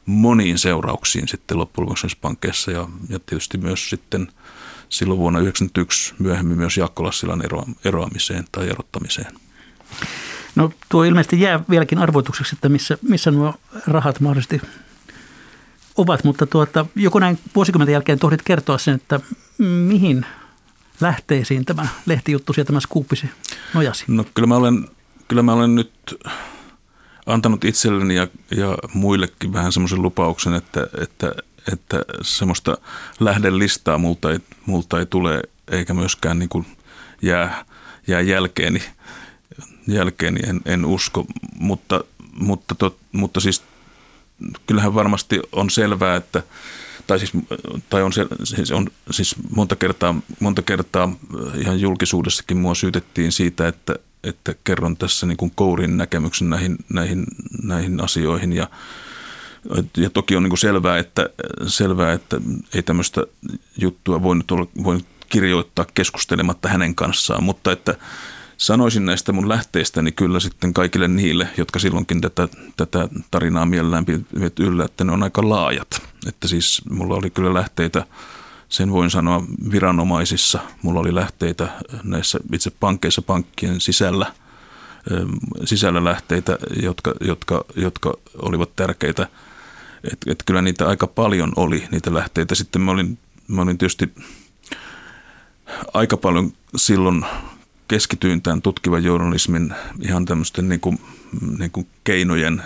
moniin 0.06 0.60
seurauksiin 0.60 1.28
sitten 1.28 1.58
loppujen 1.58 1.86
lopuksi 1.86 2.18
pankkeissa 2.22 2.72
ja, 2.72 2.88
ja 3.10 3.20
tietysti 3.20 3.58
myös 3.58 3.90
sitten 3.90 4.28
silloin 4.90 5.20
vuonna 5.20 5.40
1991 5.40 6.14
myöhemmin 6.20 6.58
myös 6.58 6.78
Jaakko 6.78 7.04
Lassilan 7.04 7.42
eroamiseen 7.86 8.46
tai 8.52 8.70
erottamiseen. 8.70 9.34
No 10.56 10.72
tuo 10.90 11.04
ilmeisesti 11.04 11.42
jää 11.42 11.60
vieläkin 11.70 11.98
arvoitukseksi, 11.98 12.56
että 12.56 12.70
missä, 12.70 12.98
missä 13.02 13.32
nuo 13.32 13.54
rahat 13.88 14.20
mahdollisesti 14.20 14.62
ovat, 15.98 16.24
mutta 16.24 16.46
tuota, 16.46 16.86
joko 16.96 17.20
näin 17.20 17.40
vuosikymmenten 17.56 17.94
jälkeen 17.94 18.20
tohdit 18.20 18.42
kertoa 18.42 18.78
sen, 18.78 18.96
että 18.96 19.20
mihin 19.58 20.26
lähteisiin 21.02 21.66
tämä 21.66 21.88
lehtijuttu 22.06 22.54
ja 22.58 22.66
tämä 22.66 22.80
skuuppisi 22.80 23.30
nojasi? 23.74 24.06
No 24.08 24.26
kyllä 24.34 24.48
mä 24.48 24.56
olen, 24.56 24.88
kyllä 25.28 25.42
mä 25.42 25.54
olen 25.54 25.76
nyt 25.76 25.92
antanut 27.26 27.66
itselleni 27.66 28.16
ja, 28.16 28.28
ja 28.52 28.78
muillekin 28.94 29.54
vähän 29.54 29.72
semmoisen 29.72 30.02
lupauksen, 30.02 30.54
että, 30.54 30.88
että, 31.02 31.36
että 31.74 32.02
semmoista 32.22 32.78
lähdelistaa 33.20 33.98
multa 33.98 34.32
ei, 34.32 34.40
multa 34.66 35.00
ei 35.00 35.06
tule 35.06 35.42
eikä 35.72 35.94
myöskään 35.94 36.40
niin 36.40 36.50
kuin 36.50 36.66
jää, 37.22 37.66
jää 38.08 38.22
jälkeeni, 38.22 38.84
jälkeeni 39.88 40.40
en, 40.48 40.62
en 40.66 40.86
usko, 40.86 41.26
mutta, 41.60 42.04
mutta, 42.34 42.76
tot, 42.76 42.98
mutta 43.12 43.40
siis 43.40 43.64
kyllähän 44.68 44.96
varmasti 44.96 45.40
on 45.52 45.70
selvää, 45.70 46.16
että 46.16 46.44
tai 47.08 47.20
siis, 47.20 47.32
tai 47.90 48.04
on, 48.04 48.12
siis 48.44 48.72
on 48.72 48.88
siis 49.12 49.36
monta 49.56 49.76
kertaa, 49.76 50.16
monta 50.40 50.62
kertaa 50.62 51.16
ihan 51.56 51.80
julkisuudessakin 51.80 52.58
mua 52.58 52.76
syytettiin 52.76 53.32
siitä, 53.32 53.68
että, 53.68 53.96
että 54.24 54.56
kerron 54.64 54.98
tässä 54.98 55.26
niin 55.26 55.38
kuin 55.38 55.52
kourin 55.56 55.98
näkemyksen 55.98 56.50
näihin, 56.50 56.78
näihin, 56.94 57.26
näihin 57.64 58.04
asioihin. 58.04 58.54
Ja, 58.54 58.68
ja 59.98 60.10
toki 60.10 60.36
on 60.36 60.44
niin 60.44 60.50
kuin 60.50 60.60
selvää, 60.60 60.98
että, 60.98 61.30
selvää, 61.68 62.14
että 62.14 62.42
ei 62.74 62.84
tämmöistä 62.84 63.24
juttua 63.78 64.24
voinut, 64.24 64.52
olla, 64.52 64.68
voinut 64.84 65.06
kirjoittaa 65.30 65.86
keskustelematta 65.94 66.70
hänen 66.70 66.96
kanssaan, 66.96 67.44
mutta 67.44 67.72
että 67.72 67.96
sanoisin 68.58 69.06
näistä 69.06 69.32
mun 69.32 69.50
lähteistäni 69.50 70.12
kyllä 70.12 70.40
sitten 70.40 70.74
kaikille 70.74 71.08
niille, 71.08 71.48
jotka 71.58 71.80
silloinkin 71.80 72.22
tätä, 72.22 72.48
tätä 72.78 73.10
tarinaa 73.32 73.66
mielellään 73.66 74.06
pitivät 74.06 74.60
yllä, 74.60 74.86
että 74.86 75.04
ne 75.04 75.12
on 75.12 75.24
aika 75.24 75.50
laajat. 75.50 76.02
Että 76.28 76.48
siis 76.48 76.82
mulla 76.90 77.16
oli 77.16 77.30
kyllä 77.30 77.54
lähteitä, 77.54 78.06
sen 78.70 78.92
voin 78.92 79.10
sanoa 79.10 79.44
viranomaisissa, 79.72 80.60
mulla 80.82 81.00
oli 81.00 81.16
lähteitä 81.16 81.70
näissä 82.04 82.40
itse 82.54 82.72
pankkeissa 82.80 83.22
pankkien 83.22 83.82
sisällä, 83.82 84.34
sisällä 85.66 86.04
lähteitä, 86.04 86.58
jotka, 86.84 87.14
jotka, 87.22 87.66
jotka 87.76 88.14
olivat 88.42 88.76
tärkeitä. 88.76 89.28
Että 90.14 90.32
et 90.32 90.44
kyllä 90.46 90.62
niitä 90.62 90.88
aika 90.88 91.08
paljon 91.08 91.54
oli, 91.56 91.84
niitä 91.92 92.14
lähteitä. 92.14 92.56
Sitten 92.56 92.82
mä 92.82 92.92
olin, 92.92 93.18
mä 93.48 93.62
olin 93.62 93.78
tietysti 93.78 94.14
aika 95.94 96.18
paljon 96.18 96.54
silloin 96.76 97.26
keskityin 97.88 98.42
tämän 98.42 98.62
tutkivan 98.62 99.04
journalismin 99.04 99.74
ihan 100.02 100.26
tämmöisten 100.26 100.70
niin 100.70 100.80
kuin, 100.80 101.00
niin 101.58 101.72
kuin 101.72 101.88
keinojen 102.04 102.62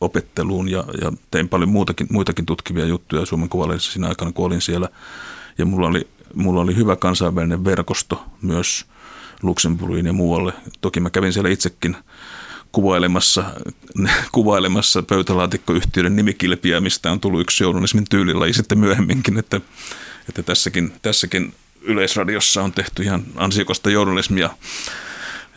opetteluun 0.00 0.68
ja, 0.68 0.84
ja 1.00 1.12
tein 1.30 1.48
paljon 1.48 1.70
muutakin, 1.70 2.06
muitakin 2.10 2.46
tutkivia 2.46 2.86
juttuja 2.86 3.26
Suomen 3.26 3.48
kuvalehdessä 3.48 3.92
siinä 3.92 4.08
aikana, 4.08 4.32
kun 4.32 4.46
olin 4.46 4.60
siellä. 4.60 4.88
Ja 5.58 5.66
mulla 5.66 5.86
oli, 5.86 6.08
mulla 6.34 6.60
oli 6.60 6.76
hyvä 6.76 6.96
kansainvälinen 6.96 7.64
verkosto 7.64 8.24
myös 8.42 8.86
Luxemburgiin 9.42 10.06
ja 10.06 10.12
muualle. 10.12 10.52
Toki 10.80 11.00
mä 11.00 11.10
kävin 11.10 11.32
siellä 11.32 11.50
itsekin 11.50 11.96
kuvailemassa, 12.72 13.44
kuvailemassa 14.32 15.02
pöytälaatikkoyhtiöiden 15.02 16.16
nimikilpiä, 16.16 16.80
mistä 16.80 17.12
on 17.12 17.20
tullut 17.20 17.40
yksi 17.40 17.64
journalismin 17.64 18.06
ja 18.48 18.54
sitten 18.54 18.78
myöhemminkin, 18.78 19.38
että, 19.38 19.60
että 20.28 20.42
tässäkin, 20.42 20.92
tässäkin 21.02 21.54
Yleisradiossa 21.82 22.62
on 22.62 22.72
tehty 22.72 23.02
ihan 23.02 23.24
ansiokasta 23.36 23.90
journalismia, 23.90 24.50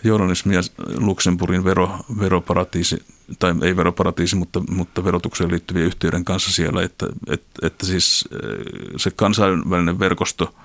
journalismia 0.03 0.61
Luxemburgin 0.97 1.63
vero, 1.63 1.97
veroparatiisi, 2.19 3.03
tai 3.39 3.53
ei 3.61 3.77
veroparatiisi, 3.77 4.35
mutta, 4.35 4.59
mutta 4.69 5.03
verotukseen 5.03 5.51
liittyvien 5.51 5.85
yhtiöiden 5.85 6.25
kanssa 6.25 6.51
siellä, 6.51 6.83
että, 6.83 7.07
että, 7.29 7.67
että 7.67 7.85
siis 7.85 8.29
eh, 8.31 8.39
se 8.97 9.11
kansainvälinen 9.11 9.99
verkosto, 9.99 10.55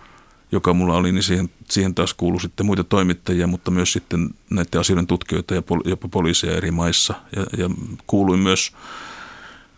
joka 0.52 0.74
mulla 0.74 0.96
oli, 0.96 1.12
niin 1.12 1.22
siihen, 1.22 1.50
siihen 1.70 1.94
taas 1.94 2.14
kuului 2.14 2.40
sitten 2.40 2.66
muita 2.66 2.84
toimittajia, 2.84 3.46
mutta 3.46 3.70
myös 3.70 3.92
sitten 3.92 4.30
näiden 4.50 4.80
asioiden 4.80 5.06
tutkijoita 5.06 5.54
ja 5.54 5.62
pol, 5.62 5.80
jopa 5.84 6.08
poliisia 6.08 6.56
eri 6.56 6.70
maissa. 6.70 7.14
Ja, 7.36 7.46
ja 7.58 7.70
kuuluin 8.06 8.40
myös 8.40 8.72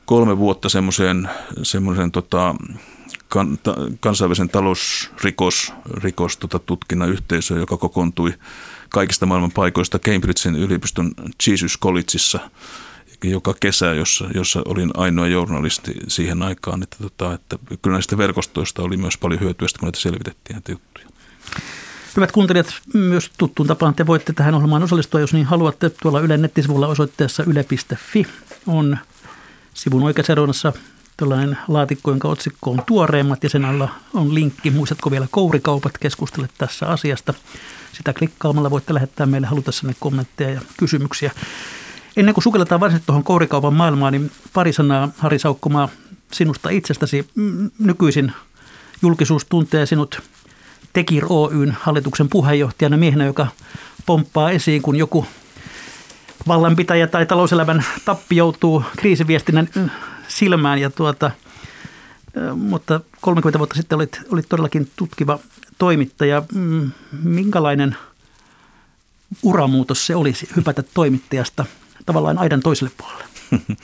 kolme 0.04 0.38
vuotta 0.38 0.68
semmoiseen, 0.68 1.28
semmoiseen 1.62 2.12
tota, 2.12 2.54
kan, 3.28 3.58
ta, 3.62 3.76
kansainvälisen 4.00 4.48
talousrikos 4.48 5.72
rikos, 5.94 6.36
tota, 6.36 6.58
tutkinnan 6.58 7.10
yhteisö, 7.10 7.54
joka 7.54 7.76
kokoontui 7.76 8.34
kaikista 8.88 9.26
maailman 9.26 9.52
paikoista 9.52 9.98
Cambridgein 9.98 10.56
yliopiston 10.56 11.12
Jesus 11.46 11.78
Collegeissa 11.78 12.40
joka 13.24 13.54
kesä, 13.60 13.86
jossa, 13.86 14.24
jossa 14.34 14.62
olin 14.64 14.90
ainoa 14.94 15.26
journalisti 15.26 15.94
siihen 16.08 16.42
aikaan. 16.42 16.82
Että, 16.82 16.96
tota, 17.02 17.34
että 17.34 17.58
kyllä 17.82 17.94
näistä 17.94 18.18
verkostoista 18.18 18.82
oli 18.82 18.96
myös 18.96 19.18
paljon 19.18 19.40
hyötyä, 19.40 19.68
kun 19.78 19.86
näitä 19.86 20.00
selvitettiin 20.00 20.54
näitä 20.54 20.72
juttuja. 20.72 21.06
Hyvät 22.16 22.32
kuuntelijat, 22.32 22.74
myös 22.94 23.30
tuttuun 23.38 23.66
tapaan 23.66 23.94
te 23.94 24.06
voitte 24.06 24.32
tähän 24.32 24.54
ohjelmaan 24.54 24.82
osallistua, 24.82 25.20
jos 25.20 25.32
niin 25.32 25.46
haluatte. 25.46 25.90
Tuolla 25.90 26.20
Ylen 26.20 26.42
nettisivulla 26.42 26.88
osoitteessa 26.88 27.44
yle.fi 27.44 28.26
on 28.66 28.98
sivun 29.74 30.02
oikeassa 30.02 30.34
tällainen 31.16 31.58
laatikko, 31.68 32.10
jonka 32.10 32.28
otsikko 32.28 32.70
on 32.70 32.82
tuoreimmat 32.86 33.42
ja 33.42 33.50
sen 33.50 33.64
alla 33.64 33.88
on 34.14 34.34
linkki. 34.34 34.70
Muistatko 34.70 35.10
vielä 35.10 35.26
kourikaupat 35.30 35.98
keskustele 35.98 36.48
tässä 36.58 36.86
asiasta? 36.86 37.34
Sitä 37.92 38.12
klikkaamalla 38.12 38.70
voitte 38.70 38.94
lähettää 38.94 39.26
meille 39.26 39.46
halutessanne 39.46 39.94
kommentteja 40.00 40.50
ja 40.50 40.60
kysymyksiä. 40.76 41.30
Ennen 42.16 42.34
kuin 42.34 42.44
sukelletaan 42.44 42.80
varsinaisesti 42.80 43.06
tuohon 43.06 43.24
kourikaupan 43.24 43.74
maailmaan, 43.74 44.12
niin 44.12 44.30
pari 44.52 44.72
sanaa 44.72 45.08
Hari 45.18 45.38
Saukkomaa 45.38 45.88
sinusta 46.32 46.70
itsestäsi. 46.70 47.28
Nykyisin 47.78 48.32
julkisuus 49.02 49.44
tuntee 49.44 49.86
sinut 49.86 50.22
Tekir 50.92 51.24
Oyn 51.28 51.76
hallituksen 51.80 52.28
puheenjohtajana 52.28 52.96
miehenä, 52.96 53.24
joka 53.24 53.46
pomppaa 54.06 54.50
esiin, 54.50 54.82
kun 54.82 54.96
joku 54.96 55.26
vallanpitäjä 56.48 57.06
tai 57.06 57.26
talouselämän 57.26 57.84
tappi 58.04 58.36
joutuu 58.36 58.84
kriisiviestinnän 58.96 59.68
silmään. 60.28 60.78
Ja 60.78 60.90
tuota, 60.90 61.30
mutta 62.56 63.00
30 63.20 63.58
vuotta 63.58 63.74
sitten 63.74 63.96
olit, 63.96 64.20
olit 64.32 64.48
todellakin 64.48 64.90
tutkiva 64.96 65.38
toimittaja. 65.78 66.42
Mm, 66.54 66.90
minkälainen 67.22 67.96
uramuutos 69.42 70.06
se 70.06 70.16
olisi 70.16 70.48
hypätä 70.56 70.82
toimittajasta 70.82 71.64
tavallaan 72.06 72.38
aidan 72.38 72.60
toiselle 72.60 72.92
puolelle? 72.96 73.24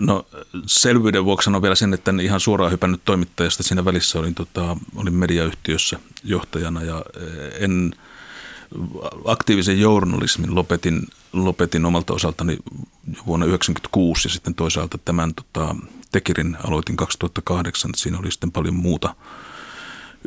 No 0.00 0.26
selvyyden 0.66 1.24
vuoksi 1.24 1.44
sanon 1.44 1.62
vielä 1.62 1.74
sen, 1.74 1.94
että 1.94 2.10
en 2.10 2.20
ihan 2.20 2.40
suoraan 2.40 2.72
hypännyt 2.72 3.00
toimittajasta. 3.04 3.62
Siinä 3.62 3.84
välissä 3.84 4.18
olin, 4.18 4.34
tota, 4.34 4.76
olin 4.96 5.14
mediayhtiössä 5.14 5.98
johtajana 6.24 6.82
ja 6.82 7.04
en 7.60 7.94
aktiivisen 9.24 9.80
journalismin 9.80 10.54
lopetin 10.54 11.02
lopetin 11.32 11.84
omalta 11.84 12.12
osaltani 12.12 12.56
vuonna 13.26 13.46
1996 13.46 14.28
ja 14.28 14.32
sitten 14.32 14.54
toisaalta 14.54 14.98
tämän 14.98 15.34
tota, 15.34 15.76
Tekirin 16.12 16.56
aloitin 16.64 16.96
2008. 16.96 17.90
Siinä 17.96 18.18
oli 18.18 18.30
sitten 18.30 18.52
paljon 18.52 18.74
muuta 18.74 19.14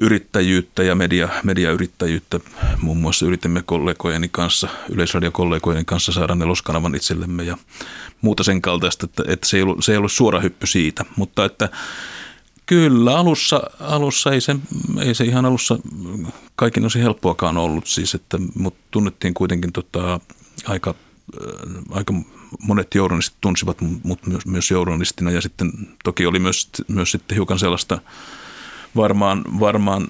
yrittäjyyttä 0.01 0.83
ja 0.83 0.95
media, 0.95 1.29
mediayrittäjyyttä. 1.43 2.39
Muun 2.81 2.97
muassa 2.97 3.25
yritimme 3.25 3.63
kollegojeni 3.65 4.29
kanssa, 4.31 4.67
yleisradiokollegojeni 4.89 5.85
kanssa 5.85 6.11
saada 6.11 6.35
neloskanavan 6.35 6.95
itsellemme 6.95 7.43
ja 7.43 7.57
muuta 8.21 8.43
sen 8.43 8.61
kaltaista, 8.61 9.05
että, 9.05 9.23
että 9.27 9.47
se, 9.47 9.57
ei 9.57 9.63
ollut, 9.63 9.85
se 9.85 9.91
ei 9.91 9.97
ollut 9.97 10.11
suora 10.11 10.39
hyppy 10.39 10.67
siitä. 10.67 11.05
Mutta 11.15 11.45
että 11.45 11.69
Kyllä, 12.67 13.17
alussa, 13.17 13.61
alussa 13.79 14.31
ei, 14.31 14.41
se, 14.41 14.55
ei 15.01 15.15
se 15.15 15.23
ihan 15.23 15.45
alussa 15.45 15.79
kaikin 16.55 16.85
osin 16.85 17.01
helppoakaan 17.01 17.57
ollut 17.57 17.87
siis, 17.87 18.15
että, 18.15 18.37
mutta 18.55 18.79
tunnettiin 18.91 19.33
kuitenkin 19.33 19.73
tota, 19.73 20.19
aika, 20.65 20.95
äh, 21.41 21.83
aika 21.91 22.13
monet 22.59 22.95
journalistit 22.95 23.37
tunsivat 23.41 23.77
mut 24.03 24.27
myös, 24.27 24.45
myös 24.45 24.71
journalistina 24.71 25.31
ja 25.31 25.41
sitten 25.41 25.71
toki 26.03 26.25
oli 26.25 26.39
myös, 26.39 26.69
myös 26.87 27.11
sitten 27.11 27.35
hiukan 27.35 27.59
sellaista 27.59 28.01
varmaan, 28.97 29.43
varmaan, 29.59 30.07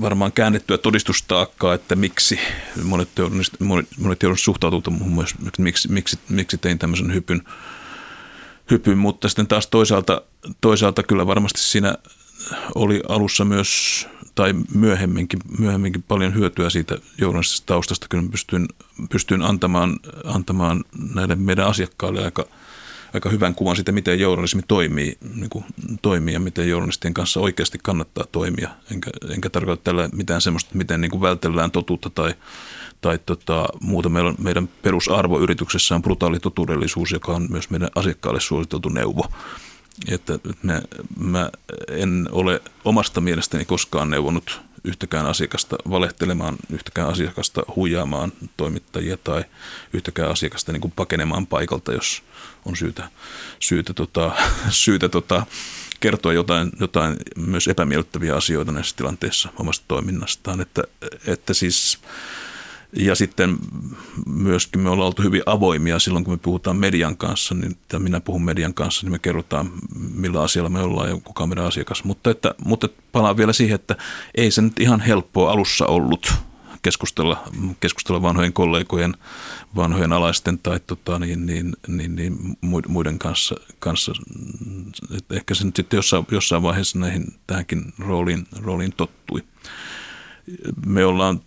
varmaan 0.00 0.32
käännettyä 0.32 0.78
todistustaakkaa, 0.78 1.74
että 1.74 1.96
miksi 1.96 2.38
monet 2.82 3.08
journalistit, 3.18 3.60
monet, 3.60 3.86
monet 3.98 4.22
journalistit 4.22 4.44
suhtautuvat 4.44 5.14
myös, 5.14 5.34
miksi, 5.58 5.92
miksi, 5.92 6.18
miksi 6.28 6.58
tein 6.58 6.78
tämmöisen 6.78 7.14
hypyn, 7.14 7.42
hypyn, 8.70 8.98
mutta 8.98 9.28
sitten 9.28 9.46
taas 9.46 9.66
toisaalta, 9.66 10.22
toisaalta 10.60 11.02
kyllä 11.02 11.26
varmasti 11.26 11.60
siinä 11.60 11.94
oli 12.74 13.02
alussa 13.08 13.44
myös 13.44 14.06
tai 14.34 14.54
myöhemminkin, 14.74 15.40
myöhemminkin 15.58 16.02
paljon 16.02 16.34
hyötyä 16.34 16.70
siitä 16.70 16.98
journalistisesta 17.18 17.66
taustasta, 17.66 18.06
kun 18.10 18.30
pystyin, 18.30 18.68
pystyin 19.10 19.42
antamaan, 19.42 19.98
antamaan 20.24 20.84
näille 21.14 21.34
meidän 21.34 21.66
asiakkaille 21.66 22.24
aika, 22.24 22.44
aika 23.16 23.28
hyvän 23.30 23.54
kuvan 23.54 23.76
siitä, 23.76 23.92
miten 23.92 24.20
journalismi 24.20 24.62
toimii, 24.68 25.18
niin 25.34 25.50
kuin, 25.50 25.64
toimii 26.02 26.34
ja 26.34 26.40
miten 26.40 26.68
journalistien 26.68 27.14
kanssa 27.14 27.40
oikeasti 27.40 27.78
kannattaa 27.82 28.24
toimia. 28.32 28.70
Enkä, 28.92 29.10
enkä 29.30 29.50
tarkoita 29.50 29.82
tällä 29.82 30.08
mitään 30.12 30.40
semmoista, 30.40 30.70
miten 30.74 31.00
niin 31.00 31.10
kuin 31.10 31.20
vältellään 31.20 31.70
totuutta 31.70 32.10
tai, 32.10 32.34
tai 33.00 33.18
tota, 33.26 33.68
muuta. 33.80 34.08
Meillä 34.08 34.30
on, 34.30 34.36
meidän 34.38 34.68
perusarvo 34.68 35.40
yrityksessä 35.40 35.94
on 35.94 36.02
brutaali 36.02 36.40
totuudellisuus, 36.40 37.12
joka 37.12 37.32
on 37.32 37.46
myös 37.50 37.70
meidän 37.70 37.90
asiakkaille 37.94 38.40
suositeltu 38.40 38.88
neuvo 38.88 39.24
että 40.08 40.38
mä, 40.62 40.82
mä 41.18 41.50
en 41.88 42.28
ole 42.32 42.62
omasta 42.84 43.20
mielestäni 43.20 43.64
koskaan 43.64 44.10
neuvonut 44.10 44.60
yhtäkään 44.86 45.26
asiakasta 45.26 45.76
valehtelemaan, 45.90 46.56
yhtäkään 46.70 47.08
asiakasta 47.08 47.62
huijaamaan 47.76 48.32
toimittajia 48.56 49.16
tai 49.16 49.44
yhtäkään 49.92 50.30
asiakasta 50.30 50.72
niin 50.72 50.80
kuin 50.80 50.92
pakenemaan 50.96 51.46
paikalta, 51.46 51.92
jos 51.92 52.22
on 52.64 52.76
syytä, 52.76 53.08
syytä, 53.60 53.94
tota, 53.94 54.32
syytä 54.84 55.08
tota, 55.08 55.46
kertoa 56.00 56.32
jotain, 56.32 56.70
jotain 56.80 57.16
myös 57.36 57.68
epämiellyttäviä 57.68 58.36
asioita 58.36 58.72
näissä 58.72 58.96
tilanteissa 58.96 59.48
omasta 59.58 59.84
toiminnastaan. 59.88 60.60
Että, 60.60 60.82
että 61.26 61.54
siis 61.54 61.98
ja 62.96 63.14
sitten 63.14 63.58
myöskin 64.26 64.80
me 64.80 64.90
ollaan 64.90 65.06
oltu 65.06 65.22
hyvin 65.22 65.42
avoimia 65.46 65.98
silloin, 65.98 66.24
kun 66.24 66.34
me 66.34 66.38
puhutaan 66.38 66.76
median 66.76 67.16
kanssa, 67.16 67.54
niin, 67.54 67.76
tai 67.88 68.00
minä 68.00 68.20
puhun 68.20 68.44
median 68.44 68.74
kanssa, 68.74 69.06
niin 69.06 69.12
me 69.12 69.18
kerrotaan, 69.18 69.70
millä 70.14 70.42
asialla 70.42 70.70
me 70.70 70.80
ollaan 70.80 71.08
ja 71.08 71.16
kuka 71.24 71.42
on 71.42 71.48
meidän 71.48 71.64
asiakas. 71.64 72.04
Mutta, 72.04 72.30
että, 72.30 72.54
mutta 72.64 72.88
palaan 73.12 73.36
vielä 73.36 73.52
siihen, 73.52 73.74
että 73.74 73.96
ei 74.34 74.50
se 74.50 74.62
nyt 74.62 74.80
ihan 74.80 75.00
helppoa 75.00 75.50
alussa 75.52 75.86
ollut 75.86 76.32
keskustella, 76.82 77.42
keskustella 77.80 78.22
vanhojen 78.22 78.52
kollegojen, 78.52 79.14
vanhojen 79.76 80.12
alaisten 80.12 80.58
tai 80.58 80.80
tota, 80.86 81.18
niin, 81.18 81.46
niin, 81.46 81.76
niin, 81.88 82.16
niin, 82.16 82.58
muiden 82.88 83.18
kanssa. 83.18 83.54
kanssa. 83.78 84.12
Et 85.16 85.32
ehkä 85.32 85.54
se 85.54 85.64
nyt 85.64 85.76
sitten 85.76 85.98
jossain, 85.98 86.26
jossain 86.30 86.62
vaiheessa 86.62 86.98
näihin, 86.98 87.34
tähänkin 87.46 87.92
rooliin, 87.98 88.46
rooliin 88.62 88.92
tottui. 88.96 89.44
Me 90.86 91.04
ollaan 91.04 91.40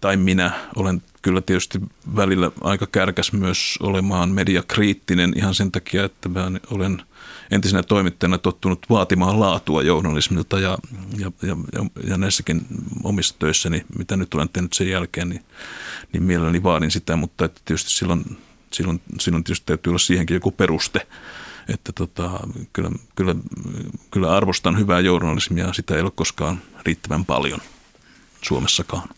tai 0.00 0.16
minä 0.16 0.50
olen 0.76 1.02
kyllä 1.22 1.40
tietysti 1.40 1.80
välillä 2.16 2.50
aika 2.60 2.86
kärkäs 2.86 3.32
myös 3.32 3.78
olemaan 3.80 4.30
mediakriittinen 4.30 5.32
ihan 5.36 5.54
sen 5.54 5.72
takia, 5.72 6.04
että 6.04 6.28
mä 6.28 6.50
olen 6.70 7.02
entisenä 7.50 7.82
toimittajana 7.82 8.38
tottunut 8.38 8.86
vaatimaan 8.90 9.40
laatua 9.40 9.82
journalismilta 9.82 10.60
ja, 10.60 10.78
ja, 11.18 11.32
ja, 11.42 11.56
ja 12.08 12.18
näissäkin 12.18 12.66
omissa 13.04 13.34
töissäni, 13.38 13.84
mitä 13.98 14.16
nyt 14.16 14.34
olen 14.34 14.48
tehnyt 14.48 14.72
sen 14.72 14.88
jälkeen, 14.88 15.28
niin, 15.28 15.44
niin 16.12 16.22
mielelläni 16.22 16.62
vaadin 16.62 16.90
sitä, 16.90 17.16
mutta 17.16 17.44
että 17.44 17.60
tietysti 17.64 17.90
silloin, 17.90 18.38
silloin, 18.72 19.00
silloin 19.20 19.44
tietysti 19.44 19.66
täytyy 19.66 19.90
olla 19.90 19.98
siihenkin 19.98 20.34
joku 20.34 20.50
peruste, 20.50 21.06
että 21.68 21.92
tota, 21.92 22.30
kyllä, 22.72 22.90
kyllä, 23.14 23.34
kyllä 24.10 24.36
arvostan 24.36 24.78
hyvää 24.78 25.00
journalismia, 25.00 25.72
sitä 25.72 25.94
ei 25.94 26.00
ole 26.00 26.10
koskaan 26.14 26.62
riittävän 26.86 27.24
paljon 27.24 27.60
Suomessakaan. 28.42 29.08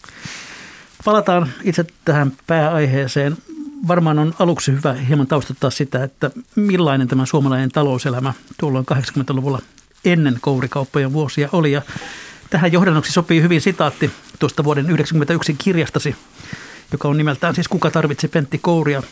Palataan 1.04 1.52
itse 1.64 1.86
tähän 2.04 2.32
pääaiheeseen. 2.46 3.36
Varmaan 3.88 4.18
on 4.18 4.34
aluksi 4.38 4.72
hyvä 4.72 4.92
hieman 4.92 5.26
taustattaa 5.26 5.70
sitä, 5.70 6.04
että 6.04 6.30
millainen 6.56 7.08
tämä 7.08 7.26
suomalainen 7.26 7.70
talouselämä 7.70 8.32
tuolloin 8.60 8.86
80-luvulla 8.92 9.58
ennen 10.04 10.38
kourikauppojen 10.40 11.12
vuosia 11.12 11.48
oli. 11.52 11.72
Ja 11.72 11.82
tähän 12.50 12.72
johdannoksi 12.72 13.12
sopii 13.12 13.42
hyvin 13.42 13.60
sitaatti 13.60 14.10
tuosta 14.38 14.64
vuoden 14.64 14.84
1991 14.84 15.64
kirjastasi, 15.64 16.16
joka 16.92 17.08
on 17.08 17.16
nimeltään 17.16 17.54
siis 17.54 17.68
Kuka 17.68 17.90
tarvitsi 17.90 18.28
Pentti 18.28 18.58
Kouria. 18.58 19.02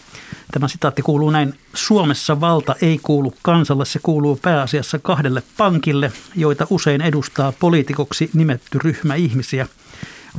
Tämä 0.53 0.69
sitaatti 0.69 1.03
kuuluu 1.03 1.31
näin. 1.31 1.55
Suomessa 1.75 2.41
valta 2.41 2.75
ei 2.83 3.01
kuulu 3.03 3.35
kansalle, 3.43 3.85
se 3.85 3.99
kuuluu 4.03 4.37
pääasiassa 4.43 4.99
kahdelle 4.99 5.43
pankille, 5.57 6.13
joita 6.37 6.67
usein 6.71 7.01
edustaa 7.01 7.53
poliitikoksi 7.53 8.31
nimetty 8.35 8.79
ryhmä 8.79 9.15
ihmisiä– 9.15 9.67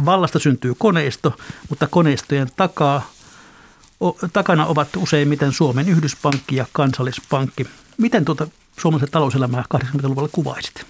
Vallasta 0.06 0.40
syntyy 0.40 0.76
koneisto, 0.78 1.38
mutta 1.70 1.88
koneistojen 1.88 2.48
takaa, 2.56 3.12
o, 4.00 4.12
takana 4.34 4.66
ovat 4.66 4.96
useimmiten 4.96 5.52
Suomen 5.52 5.90
Yhdyspankki 5.90 6.56
ja 6.56 6.66
Kansallispankki. 6.72 7.68
Miten 7.98 8.26
tuota 8.26 8.48
suomalaisen 8.80 9.12
talouselämää 9.12 9.64
80-luvulla 9.76 10.30
kuvaisit? 10.32 10.86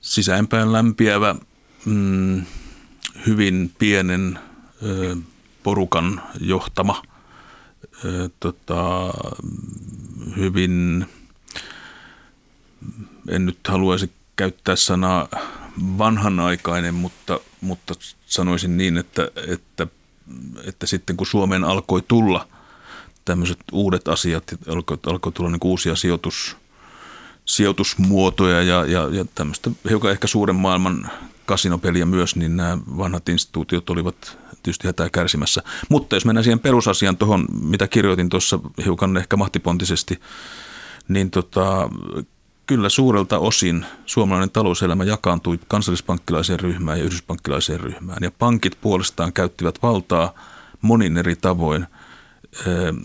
Sisäänpäin 0.00 0.72
lämpiävä, 0.72 1.34
mm, 1.84 2.44
hyvin 3.26 3.72
pienen 3.78 4.38
porukan 5.62 6.22
johtama, 6.40 7.02
tota, 8.40 9.12
hyvin– 10.36 11.06
en 13.28 13.46
nyt 13.46 13.58
haluaisi 13.68 14.12
käyttää 14.36 14.76
sanaa 14.76 15.28
vanhanaikainen, 15.98 16.94
mutta, 16.94 17.40
mutta 17.60 17.94
sanoisin 18.26 18.76
niin, 18.76 18.98
että, 18.98 19.28
että, 19.48 19.86
että 20.64 20.86
sitten 20.86 21.16
kun 21.16 21.26
Suomeen 21.26 21.64
alkoi 21.64 22.02
tulla 22.08 22.48
tämmöiset 23.24 23.58
uudet 23.72 24.08
asiat, 24.08 24.44
alkoi, 24.68 24.98
alkoi 25.06 25.32
tulla 25.32 25.50
niin 25.50 25.60
uusia 25.64 25.96
sijoitus, 25.96 26.56
sijoitusmuotoja 27.44 28.62
ja, 28.62 28.84
ja, 28.86 29.08
ja 29.12 29.24
tämmöistä 29.34 29.70
hiukan 29.88 30.10
ehkä 30.10 30.26
suuren 30.26 30.56
maailman 30.56 31.10
kasinopeliä 31.46 32.06
myös, 32.06 32.36
niin 32.36 32.56
nämä 32.56 32.78
vanhat 32.98 33.28
instituutiot 33.28 33.90
olivat 33.90 34.38
tietysti 34.62 34.86
hätää 34.86 35.10
kärsimässä. 35.10 35.62
Mutta 35.88 36.16
jos 36.16 36.24
mennään 36.24 36.44
siihen 36.44 36.60
perusasiaan 36.60 37.16
tuohon, 37.16 37.46
mitä 37.62 37.88
kirjoitin 37.88 38.28
tuossa 38.28 38.58
hiukan 38.84 39.16
ehkä 39.16 39.36
mahtipontisesti, 39.36 40.20
niin 41.08 41.30
tota, 41.30 41.90
kyllä 42.68 42.88
suurelta 42.88 43.38
osin 43.38 43.86
suomalainen 44.06 44.50
talouselämä 44.50 45.04
jakaantui 45.04 45.58
kansallispankkilaiseen 45.68 46.60
ryhmään 46.60 46.98
ja 46.98 47.04
yhdyspankkilaiseen 47.04 47.80
ryhmään. 47.80 48.18
Ja 48.20 48.30
pankit 48.38 48.78
puolestaan 48.80 49.32
käyttivät 49.32 49.78
valtaa 49.82 50.34
monin 50.82 51.16
eri 51.16 51.36
tavoin. 51.36 51.86
Ehm, 52.66 52.96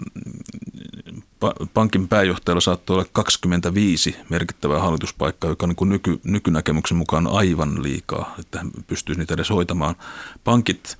pankin 1.74 2.08
pääjohtajalla 2.08 2.62
saattoi 2.62 2.94
olla 2.96 3.06
25 3.14 4.16
merkittävää 4.30 4.80
hallituspaikkaa, 4.80 5.50
joka 5.50 5.68
niin 5.68 5.76
kuin 5.76 5.90
nyky, 5.90 6.20
nykynäkemyksen 6.24 6.98
mukaan 6.98 7.28
on 7.28 7.38
aivan 7.38 7.84
liikaa, 7.84 8.36
että 8.40 8.58
hän 8.58 8.72
pystyisi 8.88 9.20
niitä 9.20 9.34
edes 9.34 9.50
hoitamaan. 9.50 9.96
Pankit 10.44 10.98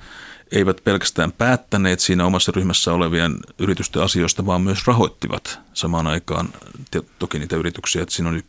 eivät 0.54 0.84
pelkästään 0.84 1.32
päättäneet 1.32 2.00
siinä 2.00 2.26
omassa 2.26 2.52
ryhmässä 2.56 2.94
olevien 2.94 3.38
yritysten 3.60 4.02
asioista, 4.02 4.46
vaan 4.46 4.62
myös 4.62 4.88
rahoittivat 4.88 5.60
samaan 5.74 6.08
aikaan 6.08 6.50
toki 7.20 7.40
niitä 7.40 7.56
yrityksiä. 7.56 8.02
Että 8.02 8.16
siinä 8.16 8.30
on 8.30 8.42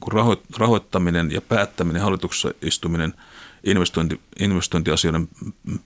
rahoittaminen 0.57 1.31
ja 1.31 1.41
päättäminen, 1.41 2.03
hallituksessa 2.03 2.51
istuminen, 2.63 3.15
investointi, 3.65 4.21
investointiasioiden 4.39 5.29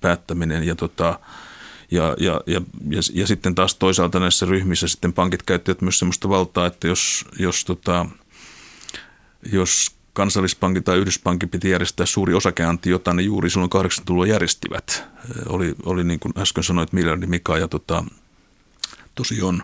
päättäminen 0.01 0.65
ja, 0.65 0.75
tota, 0.75 1.19
ja, 1.91 2.17
ja, 2.21 2.41
ja, 2.47 2.61
ja, 2.91 3.01
ja 3.15 3.27
sitten 3.27 3.55
taas 3.55 3.75
toisaalta 3.75 4.21
näissä 4.21 4.47
ryhmissä 4.47 4.89
sitten 4.89 5.13
pankit 5.13 5.43
käyttivät 5.43 5.81
myös 5.81 5.99
sellaista 5.99 6.29
valtaa, 6.29 6.67
että 6.67 6.89
jos, 6.89 7.25
jos, 7.39 7.65
tota, 7.65 8.07
jos 9.53 9.98
kansallispankin 10.19 10.85
tai 10.85 10.99
Yhdyspankin 10.99 11.49
piti 11.49 11.71
järjestää 11.71 12.07
suuri 12.07 12.35
osakeanti, 12.35 12.91
jota 12.91 13.15
ne 13.15 13.23
juuri 13.23 13.51
silloin 13.51 13.71
80-luvulla 13.75 14.27
järjestivät. 14.27 15.05
Oli, 15.49 15.75
oli 15.85 16.05
niin 16.05 16.21
kuin 16.21 16.33
äsken 16.39 16.65
sanoit, 16.65 16.93
miljardi 16.93 17.27
Mika 17.27 17.59
ja 17.59 17.69
tota, 17.69 18.05
tosiaan 19.15 19.63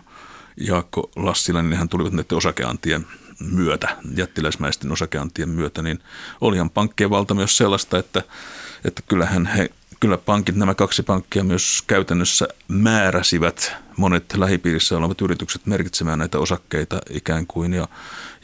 Jaakko 0.57 1.11
Lassilainen, 1.15 1.69
nehän 1.69 1.89
tulivat 1.89 2.13
näiden 2.13 2.37
osakeantien 2.37 3.05
myötä, 3.39 3.97
jättiläismäisten 4.17 4.91
osakeantien 4.91 5.49
myötä, 5.49 5.81
niin 5.81 5.99
olihan 6.41 6.69
pankkien 6.69 7.09
valta 7.09 7.33
myös 7.33 7.57
sellaista, 7.57 7.97
että, 7.97 8.21
että 8.85 9.01
kyllähän 9.07 9.45
he 9.45 9.69
kyllä 10.05 10.17
pankit, 10.17 10.55
nämä 10.55 10.75
kaksi 10.75 11.03
pankkia 11.03 11.43
myös 11.43 11.83
käytännössä 11.87 12.47
määräsivät 12.67 13.71
monet 13.97 14.33
lähipiirissä 14.37 14.97
olevat 14.97 15.21
yritykset 15.21 15.65
merkitsemään 15.65 16.19
näitä 16.19 16.39
osakkeita 16.39 17.01
ikään 17.09 17.47
kuin 17.47 17.73
ja, 17.73 17.87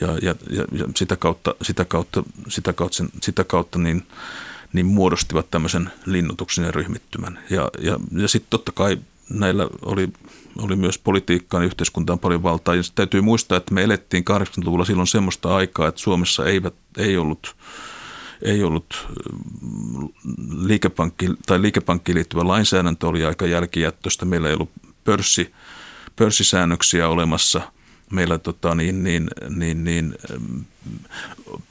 ja, 0.01 0.07
ja, 0.21 0.35
ja, 0.49 0.85
sitä 0.95 1.15
kautta, 1.15 1.55
sitä 1.61 1.85
kautta, 1.85 2.23
sitä 2.47 2.73
kautta, 2.73 3.05
sitä 3.21 3.43
kautta 3.43 3.79
niin, 3.79 4.07
niin 4.73 4.85
muodostivat 4.85 5.51
tämmöisen 5.51 5.91
linnutuksen 6.05 6.65
ja 6.65 6.71
ryhmittymän. 6.71 7.39
Ja, 7.49 7.69
ja, 7.79 7.99
ja 8.11 8.27
sitten 8.27 8.49
totta 8.49 8.71
kai 8.71 8.97
näillä 9.29 9.67
oli, 9.81 10.09
oli 10.57 10.75
myös 10.75 10.97
politiikkaan 10.97 11.63
ja 11.63 11.67
yhteiskuntaan 11.67 12.19
paljon 12.19 12.43
valtaa. 12.43 12.75
Ja 12.75 12.81
täytyy 12.95 13.21
muistaa, 13.21 13.57
että 13.57 13.73
me 13.73 13.83
elettiin 13.83 14.23
80-luvulla 14.29 14.85
silloin 14.85 15.07
semmoista 15.07 15.55
aikaa, 15.55 15.87
että 15.87 16.01
Suomessa 16.01 16.45
eivät, 16.45 16.73
ei 16.97 17.17
ollut– 17.17 17.55
ei 18.41 18.63
ollut 18.63 19.07
mm, 19.61 20.07
liikepankki, 20.67 21.29
tai 21.45 21.61
liikepankkiin 21.61 22.15
liittyvä 22.15 22.47
lainsäädäntö 22.47 23.07
oli 23.07 23.25
aika 23.25 23.45
jälkijättöistä. 23.45 24.25
Meillä 24.25 24.47
ei 24.47 24.53
ollut 24.53 24.71
pörssi, 25.03 25.53
pörssisäännöksiä 26.15 27.09
olemassa. 27.09 27.61
meillä 28.11 28.37
tota, 28.37 28.75
niin, 28.75 29.03
niin, 29.03 29.27
niin, 29.49 29.83
niin, 29.83 30.15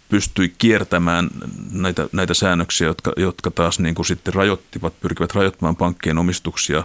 pystyi 0.08 0.54
kiertämään 0.58 1.30
näitä, 1.72 2.08
näitä 2.12 2.34
säännöksiä, 2.34 2.86
jotka, 2.86 3.12
jotka 3.16 3.50
taas 3.50 3.78
niin 3.78 3.94
kuin 3.94 4.06
sitten 4.06 4.34
rajoittivat, 4.34 5.00
pyrkivät 5.00 5.34
rajoittamaan 5.34 5.76
pankkien 5.76 6.18
omistuksia 6.18 6.84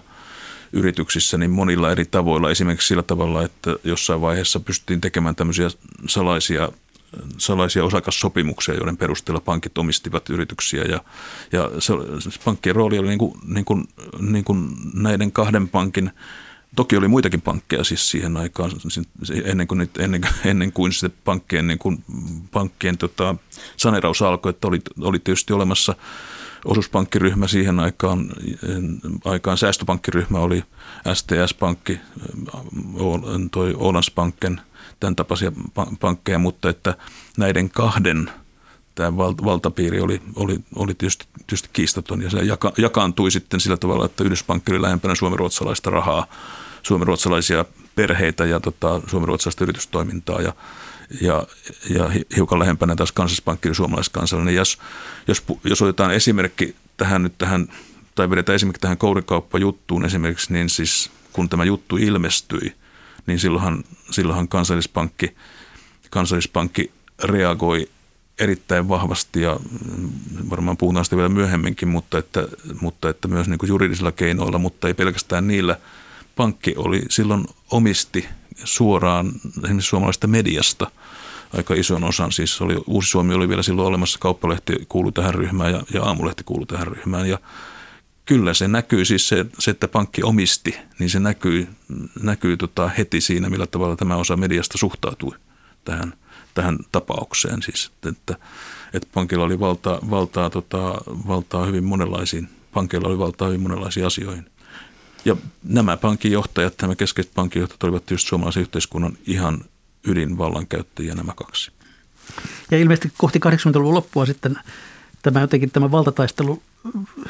yrityksissä 0.74 1.38
niin 1.38 1.52
monilla 1.52 1.92
eri 1.92 2.06
tavoilla. 2.06 2.52
Esimerkiksi 2.52 2.88
sillä 2.88 3.04
tavalla, 3.04 3.44
että 3.44 3.76
jossain 3.84 4.22
vaiheessa 4.22 4.60
pystyttiin 4.60 5.02
tekemään 5.02 5.36
tämmöisiä 5.36 5.70
salaisia 6.08 6.70
salaisia 7.38 7.84
osakassopimuksia, 7.84 8.76
joiden 8.76 8.98
perusteella 8.98 9.42
pankit 9.42 9.78
omistivat 9.78 10.30
yrityksiä. 10.30 10.84
Ja, 10.84 11.00
ja 11.52 11.72
se, 11.80 11.94
se 12.20 12.40
pankkien 12.46 12.76
rooli 12.76 13.00
oli 13.00 13.08
niin 13.08 13.20
kuin, 13.20 13.34
niin 13.48 13.66
kuin, 13.66 13.88
niin 14.20 14.44
kuin 14.44 14.70
näiden 14.94 15.32
kahden 15.32 15.68
pankin 15.68 16.12
Toki 16.76 16.98
oli 16.98 17.08
muitakin 17.08 17.42
pankkeja 17.42 17.84
siis 17.84 18.12
siihen 18.12 18.38
aikaan, 18.38 18.72
ennen 19.44 19.68
kuin, 19.68 19.90
ennen, 20.00 20.22
ennen 20.46 20.72
kuin 20.72 20.94
se 20.94 21.10
pankkien, 21.10 21.68
niin 21.68 21.80
kuin, 21.80 22.04
pankkien 22.52 22.98
tota, 22.98 23.36
saneraus 23.78 24.22
alkoi, 24.22 24.50
että 24.50 24.68
oli, 24.68 24.82
oli 25.02 25.20
tietysti 25.20 25.54
olemassa 25.54 25.96
osuuspankkiryhmä 26.66 27.48
siihen 27.48 27.80
aikaan, 27.80 28.30
aikaan 29.26 29.58
säästöpankkiryhmä 29.58 30.40
oli 30.40 30.64
STS-pankki, 31.14 32.00
toi 33.52 33.76
Ålandsbanken, 33.78 34.62
tämän 35.00 35.16
tapaisia 35.16 35.52
pankkeja, 36.00 36.40
mutta 36.40 36.70
että 36.70 36.98
näiden 37.38 37.70
kahden 37.70 38.32
tämä 38.96 39.18
valtapiiri 39.18 40.02
oli, 40.02 40.22
oli, 40.36 40.60
oli 40.76 40.94
tietysti, 40.94 41.26
tietysti 41.38 41.70
kiistaton 41.74 42.22
ja 42.22 42.30
se 42.30 42.40
jaka, 42.40 42.74
jakaantui 42.78 43.32
sitten 43.32 43.60
sillä 43.60 43.78
tavalla, 43.78 44.06
että 44.06 44.24
Yhdyspankki 44.24 44.72
oli 44.72 44.82
lähempänä 44.82 45.16
suomi-ruotsalaista 45.16 45.90
rahaa 45.90 46.28
suomenruotsalaisia 46.84 47.66
perheitä 47.96 48.46
ja 48.46 48.60
tota, 48.60 49.02
suomenruotsalaista 49.08 49.64
yritystoimintaa 49.64 50.42
ja, 50.42 50.54
ja, 51.22 51.48
ja 51.90 52.10
hiukan 52.36 52.60
lähempänä 52.60 52.96
taas 52.96 53.12
kansallispankki 53.12 53.68
eli 53.68 53.76
suomalaiskansallinen. 53.76 54.56
Jos, 54.56 54.78
jos, 55.28 55.44
jos 55.64 55.82
otetaan 55.82 56.14
esimerkki 56.14 56.76
tähän 56.98 57.24
nyt 57.24 57.38
tähän, 57.38 57.68
tai 58.16 58.30
vedetään 58.30 58.56
esimerkki 58.56 58.80
tähän 58.80 58.98
kourikauppajuttuun 58.98 60.06
esimerkiksi, 60.06 60.54
niin 60.54 60.70
siis 60.70 61.12
kun 61.34 61.50
tämä 61.50 61.64
juttu 61.64 61.98
ilmestyi, 61.98 62.76
niin 63.26 63.40
silloinhan, 63.40 63.84
silloinhan 64.12 64.48
kansallispankki, 64.48 65.36
kansallispankki 66.10 66.92
reagoi 67.24 67.90
erittäin 68.40 68.90
vahvasti 68.90 69.42
ja 69.42 69.60
varmaan 70.50 70.78
puhutaan 70.78 71.06
sitä 71.06 71.18
vielä 71.18 71.30
myöhemminkin, 71.30 71.88
mutta 71.88 72.18
että, 72.18 72.48
mutta 72.82 73.10
että 73.10 73.28
myös 73.28 73.48
niin 73.48 73.58
kuin 73.58 73.68
juridisilla 73.68 74.12
keinoilla, 74.12 74.58
mutta 74.58 74.88
ei 74.88 74.94
pelkästään 74.94 75.48
niillä– 75.48 75.78
pankki 76.36 76.74
oli 76.78 77.02
silloin 77.10 77.46
omisti 77.72 78.28
suoraan 78.64 79.32
esimerkiksi 79.64 79.90
suomalaisesta 79.90 80.28
mediasta 80.28 80.92
aika 81.58 81.74
ison 81.74 82.04
osan. 82.04 82.32
Siis 82.32 82.62
oli, 82.62 82.76
Uusi 82.88 83.10
Suomi 83.10 83.34
oli 83.34 83.50
vielä 83.50 83.64
silloin 83.64 83.88
olemassa, 83.88 84.20
kauppalehti 84.20 84.74
kuului 84.88 85.12
tähän 85.12 85.34
ryhmään 85.34 85.74
ja, 85.74 85.84
ja 85.94 86.04
aamulehti 86.04 86.44
kuului 86.44 86.68
tähän 86.68 86.88
ryhmään. 86.88 87.30
Ja 87.30 87.38
kyllä 88.26 88.54
se 88.54 88.68
näkyy 88.68 89.06
siis 89.06 89.28
se, 89.28 89.46
se 89.60 89.72
että 89.72 89.88
pankki 89.88 90.24
omisti, 90.24 90.78
niin 91.00 91.10
se 91.10 91.20
näkyy, 91.20 91.68
näkyy 92.22 92.58
tota 92.58 92.88
heti 92.88 93.22
siinä, 93.22 93.50
millä 93.50 93.68
tavalla 93.68 93.96
tämä 93.96 94.16
osa 94.16 94.38
mediasta 94.38 94.78
suhtautui 94.78 95.36
tähän, 95.86 96.14
tähän 96.54 96.78
tapaukseen. 96.92 97.62
Siis, 97.62 97.92
että, 98.10 98.36
että 98.94 99.08
pankilla 99.14 99.46
oli 99.46 99.60
valtaa, 99.60 100.00
valtaa, 100.10 100.50
tota, 100.50 100.94
valtaa 101.28 101.66
hyvin 101.66 101.84
monenlaisiin, 101.84 102.50
pankilla 102.74 103.08
oli 103.08 103.18
valtaa 103.18 103.48
hyvin 103.48 103.62
monenlaisiin 103.62 104.06
asioihin. 104.06 104.46
Ja 105.26 105.36
nämä 105.64 105.98
pankinjohtajat, 105.98 106.74
nämä 106.82 106.96
keskeiset 106.96 107.34
pankinjohtajat 107.34 107.84
olivat 107.84 108.06
tietysti 108.06 108.30
suomalaisen 108.30 108.62
yhteiskunnan 108.62 109.18
ihan 109.28 109.66
ydinvallankäyttäjiä 110.08 111.16
nämä 111.16 111.34
kaksi. 111.36 111.72
Ja 112.72 112.78
ilmeisesti 112.78 113.12
kohti 113.18 113.40
80-luvun 113.40 113.94
loppua 113.94 114.26
sitten 114.26 114.60
tämä 115.22 115.42
jotenkin 115.42 115.72
tämä 115.72 115.92
valtataistelu, 115.92 116.62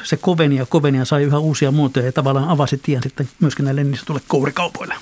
se 0.04 0.18
koveni 0.18 0.56
ja 0.56 0.66
koveni 0.66 0.98
ja 0.98 1.06
sai 1.06 1.24
yhä 1.24 1.40
uusia 1.40 1.72
muotoja 1.72 2.06
ja 2.06 2.12
tavallaan 2.12 2.50
avasi 2.50 2.78
tien 2.78 3.04
sitten 3.04 3.30
myöskin 3.40 3.66
näille 3.66 3.84
niin 3.84 3.96
sanotulle 3.96 4.22
kourikaupoille. 4.28 4.96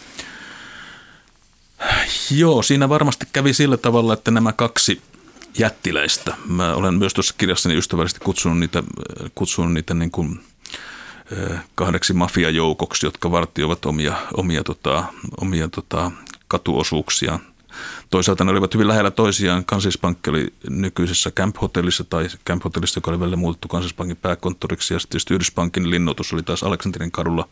Joo, 2.31 2.61
siinä 2.61 2.89
varmasti 2.89 3.27
kävi 3.33 3.53
sillä 3.53 3.77
tavalla, 3.77 4.13
että 4.13 4.31
nämä 4.31 4.53
kaksi 4.53 5.01
jättiläistä, 5.57 6.35
mä 6.45 6.75
olen 6.75 6.93
myös 6.93 7.13
tuossa 7.13 7.35
kirjassani 7.37 7.75
ystävällisesti 7.75 8.25
kutsunut 8.25 8.59
niitä, 8.59 8.83
kutsunut 9.35 9.73
niitä 9.73 9.93
niin 9.93 10.11
kuin– 10.11 10.39
kahdeksi 11.75 12.13
mafiajoukoksi, 12.13 13.05
jotka 13.05 13.31
vartioivat 13.31 13.85
omia, 13.85 14.15
omia, 14.37 14.63
tota, 14.63 15.03
omia 15.41 15.67
tota, 15.67 16.11
katuosuuksia. 16.47 17.39
Toisaalta 18.09 18.43
ne 18.43 18.51
olivat 18.51 18.73
hyvin 18.73 18.87
lähellä 18.87 19.11
toisiaan. 19.11 19.65
Kansallispankki 19.65 20.29
oli 20.29 20.53
nykyisessä 20.69 21.31
Camp-hotellissa 21.31 22.03
tai 22.03 22.27
Camp-hotellissa, 22.49 22.97
joka 22.97 23.11
oli 23.11 23.19
välillä 23.19 23.37
muutettu 23.37 23.67
Kansallispankin 23.67 24.17
pääkonttoriksi. 24.17 24.93
Ja 24.93 24.99
sitten 24.99 25.21
Yhdyspankin 25.31 25.89
linnoitus 25.89 26.33
oli 26.33 26.43
taas 26.43 26.63
Aleksanterin 26.63 27.11
kadulla. 27.11 27.49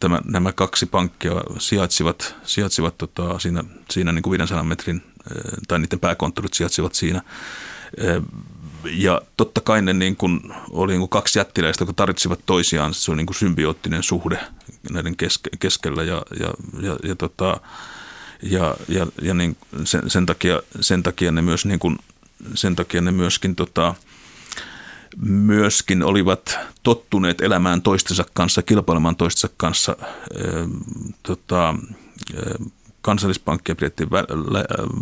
Tämä, 0.00 0.20
nämä 0.24 0.52
kaksi 0.52 0.86
pankkia 0.86 1.32
sijaitsivat, 1.58 2.36
sijaitsivat 2.44 2.98
tota, 2.98 3.38
siinä, 3.38 3.64
siinä 3.90 4.12
niin 4.12 4.22
kuin 4.22 4.32
500 4.32 4.62
metrin, 4.62 5.02
tai 5.68 5.78
niiden 5.78 6.00
pääkonttorit 6.00 6.54
sijaitsivat 6.54 6.94
siinä 6.94 7.22
ja 8.84 9.22
totta 9.36 9.60
kai 9.60 9.82
ne 9.82 9.92
niin 9.92 10.16
kuin, 10.16 10.40
oli 10.70 10.92
niin 10.92 11.00
kuin 11.00 11.08
kaksi 11.08 11.38
jättiläistä, 11.38 11.82
jotka 11.82 11.92
tarvitsivat 11.92 12.40
toisiaan. 12.46 12.94
Se 12.94 13.10
oli 13.10 13.16
niin 13.16 13.26
kuin 13.26 13.36
symbioottinen 13.36 14.02
suhde 14.02 14.38
näiden 14.90 15.16
keske, 15.16 15.50
keskellä 15.58 16.02
ja, 16.02 16.22
ja, 16.40 16.50
ja, 16.82 16.96
ja, 17.04 17.16
tota, 17.16 17.60
ja, 18.42 18.76
ja, 18.88 19.06
ja 19.22 19.34
niin 19.34 19.56
sen, 19.84 20.10
sen, 20.10 20.26
takia, 20.26 20.62
sen 20.80 21.02
takia 21.02 21.32
ne 21.32 21.42
myös 21.42 21.66
niin 21.66 21.78
kuin, 21.78 21.98
sen 22.54 22.76
takia 22.76 23.00
ne 23.00 23.10
myöskin 23.12 23.56
tota, 23.56 23.94
myöskin 25.26 26.02
olivat 26.02 26.58
tottuneet 26.82 27.40
elämään 27.40 27.82
toistensa 27.82 28.24
kanssa, 28.34 28.62
kilpailemaan 28.62 29.16
toistensa 29.16 29.54
kanssa. 29.56 29.96
Tota, 31.22 31.74
kansallispankkia 33.02 33.74
pidettiin 33.74 34.10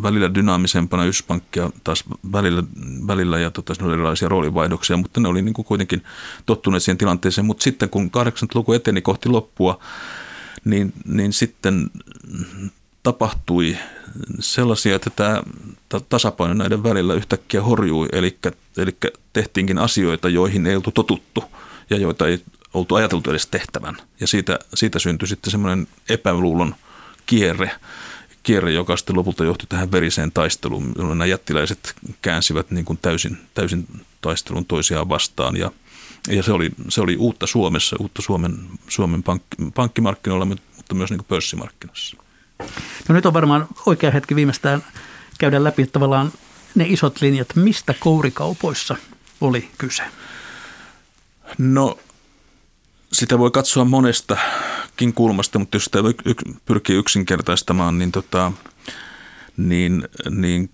välillä 0.02 0.34
dynaamisempana, 0.34 1.02
Yhdyspankkia 1.04 1.70
taas 1.84 2.04
välillä, 2.32 2.62
välillä 3.06 3.38
ja 3.38 3.50
tota, 3.50 3.74
oli 3.82 3.92
erilaisia 3.92 4.28
roolivaihdoksia, 4.28 4.96
mutta 4.96 5.20
ne 5.20 5.28
oli 5.28 5.42
niin 5.42 5.54
kuin 5.54 5.64
kuitenkin 5.64 6.02
tottuneet 6.46 6.82
siihen 6.82 6.98
tilanteeseen. 6.98 7.44
Mutta 7.44 7.64
sitten 7.64 7.90
kun 7.90 8.10
80-luku 8.16 8.72
eteni 8.72 9.02
kohti 9.02 9.28
loppua, 9.28 9.80
niin, 10.64 10.92
niin 11.04 11.32
sitten 11.32 11.90
tapahtui 13.06 13.76
sellaisia, 14.40 14.96
että 14.96 15.10
tämä 15.10 15.42
tasapaino 16.08 16.54
näiden 16.54 16.82
välillä 16.82 17.14
yhtäkkiä 17.14 17.62
horjui, 17.62 18.08
eli, 18.12 18.38
eli 18.76 18.96
tehtiinkin 19.32 19.78
asioita, 19.78 20.28
joihin 20.28 20.66
ei 20.66 20.76
oltu 20.76 20.90
totuttu 20.90 21.44
ja 21.90 21.96
joita 21.96 22.28
ei 22.28 22.42
oltu 22.74 22.94
ajateltu 22.94 23.30
edes 23.30 23.46
tehtävän. 23.46 23.96
Ja 24.20 24.26
siitä, 24.26 24.58
siitä 24.74 24.98
syntyi 24.98 25.28
sitten 25.28 25.50
semmoinen 25.50 25.88
epäluulon– 26.08 26.74
kierre, 27.26 27.70
kierre, 28.42 28.72
joka 28.72 28.96
sitten 28.96 29.16
lopulta 29.16 29.44
johti 29.44 29.66
tähän 29.68 29.92
veriseen 29.92 30.32
taisteluun, 30.32 30.92
jolloin 30.98 31.18
nämä 31.18 31.26
jättiläiset 31.26 31.94
käänsivät 32.22 32.70
niin 32.70 32.84
kuin 32.84 32.98
täysin, 33.02 33.38
täysin 33.54 33.86
taistelun 34.20 34.66
toisiaan 34.66 35.08
vastaan 35.08 35.56
ja 35.56 35.70
ja 36.28 36.42
se 36.42 36.52
oli, 36.52 36.70
se 36.88 37.00
oli 37.00 37.16
uutta 37.16 37.46
Suomessa, 37.46 37.96
uutta 38.00 38.22
Suomen, 38.22 38.58
Suomen 38.88 39.22
pankki, 39.22 39.56
pankkimarkkinoilla, 39.74 40.44
mutta 40.44 40.94
myös 40.94 41.10
niin 41.10 41.18
kuin 41.18 41.26
pörssimarkkinassa. 41.28 42.16
No 43.08 43.14
nyt 43.14 43.26
on 43.26 43.32
varmaan 43.32 43.66
oikea 43.86 44.10
hetki 44.10 44.36
viimeistään 44.36 44.84
käydä 45.38 45.64
läpi 45.64 45.86
tavallaan 45.86 46.32
ne 46.74 46.84
isot 46.88 47.20
linjat. 47.20 47.56
Mistä 47.56 47.94
kourikaupoissa 48.00 48.96
oli 49.40 49.70
kyse? 49.78 50.02
No 51.58 51.98
sitä 53.12 53.38
voi 53.38 53.50
katsoa 53.50 53.84
monestakin 53.84 55.12
kulmasta, 55.14 55.58
mutta 55.58 55.76
jos 55.76 55.84
sitä 55.84 55.98
pyrkii 56.64 56.96
yksinkertaistamaan, 56.96 57.98
niin, 57.98 58.12
tota, 58.12 58.52
niin, 59.56 60.08
niin 60.30 60.70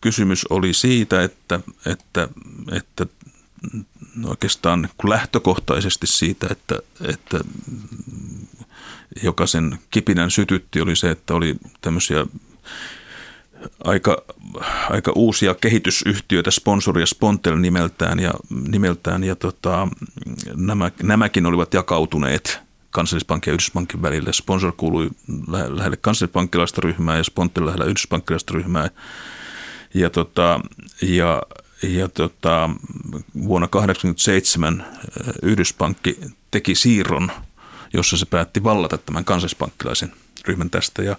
kysymys 0.00 0.44
oli 0.50 0.74
siitä, 0.74 1.22
että, 1.22 1.60
että, 1.86 2.28
että 2.72 3.06
oikeastaan 4.24 4.88
lähtökohtaisesti 5.04 6.06
siitä, 6.06 6.46
että, 6.50 6.78
että 7.00 7.40
joka 9.22 9.46
sen 9.46 9.78
kipinän 9.90 10.30
sytytti, 10.30 10.80
oli 10.80 10.96
se, 10.96 11.10
että 11.10 11.34
oli 11.34 11.56
tämmöisiä 11.80 12.26
aika, 13.84 14.22
aika 14.90 15.12
uusia 15.14 15.54
kehitysyhtiöitä, 15.54 16.50
Sponsor 16.50 16.98
ja 16.98 17.06
Spontel 17.06 17.56
nimeltään, 17.56 18.18
ja, 18.18 18.32
nimeltään, 18.68 19.24
ja 19.24 19.36
tota, 19.36 19.88
nämä, 20.54 20.90
nämäkin 21.02 21.46
olivat 21.46 21.74
jakautuneet 21.74 22.60
kansallispankin 22.90 23.50
ja 23.50 23.52
Yhdyspankin 23.54 24.02
välille. 24.02 24.32
Sponsor 24.32 24.72
kuului 24.76 25.10
lähelle 25.68 25.96
kansallispankkilaista 25.96 26.80
ryhmää 26.80 27.16
ja 27.16 27.24
Spontel 27.24 27.66
lähelle 27.66 27.86
Yhdyspankkilaista 27.86 28.54
ryhmää. 28.54 28.90
Ja, 29.94 30.10
tota, 30.10 30.60
ja, 31.02 31.42
ja 31.82 32.08
tota, 32.08 32.70
vuonna 33.44 33.68
1987 33.68 34.86
Yhdyspankki 35.42 36.20
teki 36.50 36.74
siirron, 36.74 37.30
jossa 37.94 38.16
se 38.16 38.26
päätti 38.26 38.64
vallata 38.64 38.98
tämän 38.98 39.24
kansallispankkilaisen 39.24 40.12
ryhmän 40.48 40.70
tästä. 40.70 41.02
Ja 41.02 41.16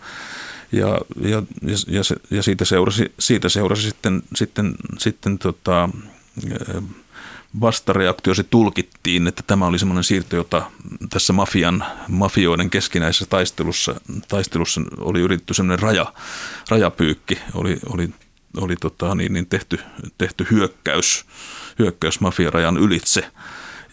Ja, 0.71 0.99
ja, 1.21 1.43
ja, 1.88 2.01
ja 2.32 2.43
siitä 2.43 2.65
seurasi, 2.65 3.12
siitä 3.19 3.49
seurasi 3.49 3.82
sitten, 3.82 4.23
sitten, 4.36 4.75
sitten 4.97 5.38
tota, 5.38 5.89
vastareaktio 7.62 8.34
se 8.34 8.43
tulkittiin, 8.43 9.27
että 9.27 9.43
tämä 9.47 9.65
oli 9.65 9.80
semmoinen 9.80 10.03
siirto, 10.03 10.36
jota 10.36 10.71
tässä 11.10 11.34
mafian, 11.34 11.86
mafioiden 12.08 12.69
keskinäisessä 12.69 13.25
taistelussa, 13.30 14.01
taistelussa 14.27 14.82
oli 14.97 15.19
yritetty 15.19 15.53
semmoinen 15.53 15.84
raja, 15.84 16.13
rajapyykki, 16.69 17.39
oli, 17.53 17.80
oli, 17.93 18.10
oli 18.58 18.75
tota, 18.75 19.15
niin, 19.15 19.34
niin 19.34 19.47
tehty, 19.47 19.80
tehty 20.17 20.47
hyökkäys, 20.51 21.25
hyökkäys 21.80 22.19
mafiarajan 22.19 22.77
ylitse. 22.77 23.32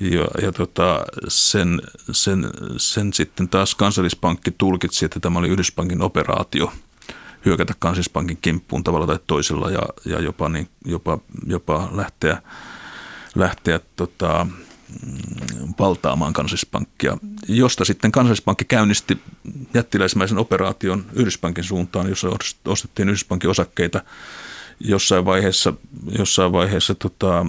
Ja, 0.00 0.26
ja 0.42 0.52
tota, 0.52 1.04
sen, 1.28 1.82
sen, 2.12 2.50
sen 2.76 3.12
sitten 3.12 3.48
taas 3.48 3.74
kansallispankki 3.74 4.50
tulkitsi, 4.50 5.04
että 5.04 5.20
tämä 5.20 5.38
oli 5.38 5.48
Yhdyspankin 5.48 6.02
operaatio 6.02 6.72
hyökätä 7.44 7.74
kansallispankin 7.78 8.38
kimppuun 8.42 8.84
tavalla 8.84 9.06
tai 9.06 9.18
toisella 9.26 9.70
ja, 9.70 9.82
ja 10.04 10.20
jopa, 10.20 10.48
niin, 10.48 10.68
jopa, 10.84 11.18
jopa 11.46 11.88
lähteä 11.92 12.42
lähteä 13.34 13.80
tota, 13.96 14.46
mm, 15.06 15.74
valtaamaan 15.78 16.32
kansallispankkia, 16.32 17.18
josta 17.48 17.84
sitten 17.84 18.12
kansallispankki 18.12 18.64
käynnisti 18.64 19.18
jättiläismäisen 19.74 20.38
operaation 20.38 21.04
Yhdyspankin 21.12 21.64
suuntaan, 21.64 22.08
jossa 22.08 22.28
ostettiin 22.64 23.08
Yhdyspankin 23.08 23.50
osakkeita 23.50 24.02
jossain 24.80 25.24
vaiheessa, 25.24 25.72
jossain 26.18 26.52
vaiheessa 26.52 26.94
tota, 26.94 27.46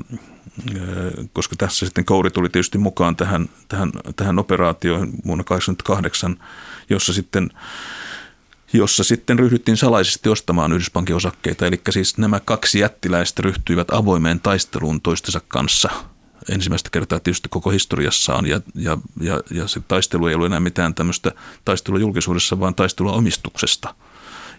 koska 1.33 1.55
tässä 1.55 1.85
sitten 1.85 2.05
Kouri 2.05 2.31
tuli 2.31 2.49
tietysti 2.49 2.77
mukaan 2.77 3.15
tähän, 3.15 3.49
tähän, 3.67 3.91
tähän 4.15 4.39
operaatioon 4.39 4.99
vuonna 5.25 5.43
1988, 5.43 6.37
jossa 6.89 7.13
sitten 7.13 7.49
jossa 8.73 9.03
sitten 9.03 9.39
ryhdyttiin 9.39 9.77
salaisesti 9.77 10.29
ostamaan 10.29 10.71
Yhdyspankin 10.71 11.15
osakkeita. 11.15 11.67
Eli 11.67 11.81
siis 11.89 12.17
nämä 12.17 12.39
kaksi 12.39 12.79
jättiläistä 12.79 13.41
ryhtyivät 13.41 13.87
avoimeen 13.91 14.39
taisteluun 14.39 15.01
toistensa 15.01 15.41
kanssa 15.47 15.89
ensimmäistä 16.49 16.89
kertaa 16.89 17.19
tietysti 17.19 17.49
koko 17.49 17.69
historiassaan. 17.69 18.45
Ja, 18.45 18.61
ja, 18.75 18.97
ja, 19.21 19.39
ja 19.51 19.67
se 19.67 19.81
taistelu 19.87 20.27
ei 20.27 20.35
ollut 20.35 20.45
enää 20.45 20.59
mitään 20.59 20.95
tämmöistä 20.95 21.31
taistelua 21.65 21.99
julkisuudessa, 21.99 22.59
vaan 22.59 22.75
taistelua 22.75 23.13
omistuksesta. 23.13 23.95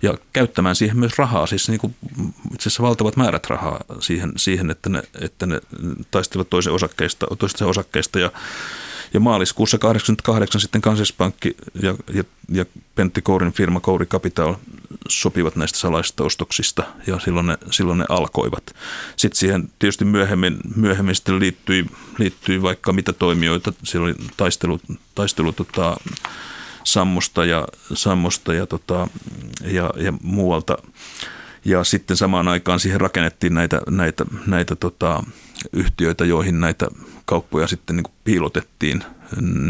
Ja 0.02 0.14
käyttämään 0.32 0.76
siihen 0.76 0.98
myös 0.98 1.18
rahaa, 1.18 1.46
siis 1.46 1.68
niin 1.68 1.80
kuin 1.80 1.94
itse 2.54 2.68
asiassa 2.68 2.82
valtavat 2.82 3.16
määrät 3.16 3.46
rahaa 3.46 3.80
siihen, 4.00 4.32
siihen 4.36 4.70
että, 4.70 4.88
ne, 4.88 5.02
että 5.20 5.46
ne 5.46 5.60
taistelevat 6.10 6.50
toisen 6.50 6.72
osakkeista, 6.72 7.26
toisten 7.38 7.68
osakkeista. 7.68 8.18
Ja 8.18 8.30
ja 9.14 9.20
maaliskuussa 9.20 9.78
88 9.78 10.60
sitten 10.60 10.80
Kansallispankki 10.80 11.56
ja, 11.82 11.94
ja, 12.14 12.24
ja 12.48 12.64
Pentti 12.94 13.22
Kourin 13.22 13.52
firma 13.52 13.80
Kouri 13.80 14.06
Capital 14.06 14.54
sopivat 15.08 15.56
näistä 15.56 15.78
salaisista 15.78 16.24
ostoksista 16.24 16.82
ja 17.06 17.18
silloin 17.18 17.46
ne, 17.46 17.58
silloin 17.70 17.98
ne 17.98 18.04
alkoivat. 18.08 18.74
Sitten 19.16 19.38
siihen 19.38 19.68
tietysti 19.78 20.04
myöhemmin, 20.04 20.56
myöhemmin 20.76 21.14
sitten 21.14 21.38
liittyi, 21.38 21.86
liittyi 22.18 22.62
vaikka 22.62 22.92
mitä 22.92 23.12
toimijoita. 23.12 23.72
Siellä 23.82 24.04
oli 24.04 24.14
taistelu, 24.36 24.80
taistelu 25.14 25.52
tota, 25.52 25.96
Sammosta 26.86 27.44
ja, 27.44 27.68
Sammosta 27.94 28.54
ja, 28.54 28.66
tota, 28.66 29.08
ja, 29.64 29.90
ja 29.96 30.12
muualta. 30.22 30.76
Ja 31.64 31.84
sitten 31.84 32.16
samaan 32.16 32.48
aikaan 32.48 32.80
siihen 32.80 33.00
rakennettiin 33.00 33.54
näitä, 33.54 33.80
näitä, 33.90 34.24
näitä 34.46 34.76
tota, 34.76 35.22
yhtiöitä, 35.72 36.24
joihin 36.24 36.60
näitä 36.60 36.88
kauppoja 37.24 37.66
sitten 37.66 37.96
niin 37.96 38.04
kuin 38.04 38.14
piilotettiin 38.24 39.04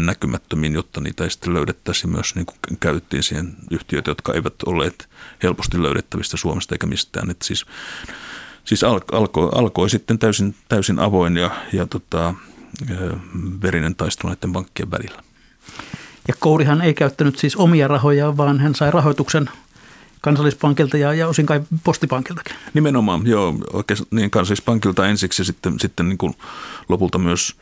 näkymättömiin, 0.05 0.73
jotta 0.73 1.01
niitä 1.01 1.23
ei 1.23 1.29
sitten 1.29 1.53
löydettäisi 1.53 2.07
myös 2.07 2.35
niin 2.35 2.45
kuin 2.45 2.77
käytettiin 2.79 3.23
siihen 3.23 3.55
yhtiöitä, 3.71 4.11
jotka 4.11 4.33
eivät 4.33 4.53
olleet 4.65 5.09
helposti 5.43 5.83
löydettävistä 5.83 6.37
Suomesta 6.37 6.75
eikä 6.75 6.87
mistään. 6.87 7.29
Että 7.29 7.45
siis 7.45 7.65
siis 8.65 8.83
alkoi, 8.83 9.49
alkoi 9.55 9.89
sitten 9.89 10.19
täysin, 10.19 10.55
täysin 10.69 10.99
avoin 10.99 11.37
ja, 11.37 11.51
ja 11.73 11.85
tota, 11.85 12.33
verinen 13.61 13.95
taistelu 13.95 14.31
näiden 14.31 14.53
pankkien 14.53 14.91
välillä. 14.91 15.26
Ja 16.27 16.33
Kourihan 16.39 16.81
ei 16.81 16.93
käyttänyt 16.93 17.37
siis 17.37 17.55
omia 17.55 17.87
rahoja, 17.87 18.37
vaan 18.37 18.59
hän 18.59 18.75
sai 18.75 18.91
rahoituksen 18.91 19.49
kansallispankilta 20.21 20.97
ja, 20.97 21.13
ja 21.13 21.27
osin 21.27 21.45
kai 21.45 21.61
postipankiltakin. 21.83 22.55
Nimenomaan, 22.73 23.27
joo, 23.27 23.55
oikein 23.73 23.99
niin 24.11 24.31
kansallispankilta 24.31 25.07
ensiksi 25.07 25.41
ja 25.41 25.45
sitten, 25.45 25.79
sitten 25.79 26.09
niin 26.09 26.17
kuin 26.17 26.33
lopulta 26.89 27.17
myös 27.17 27.55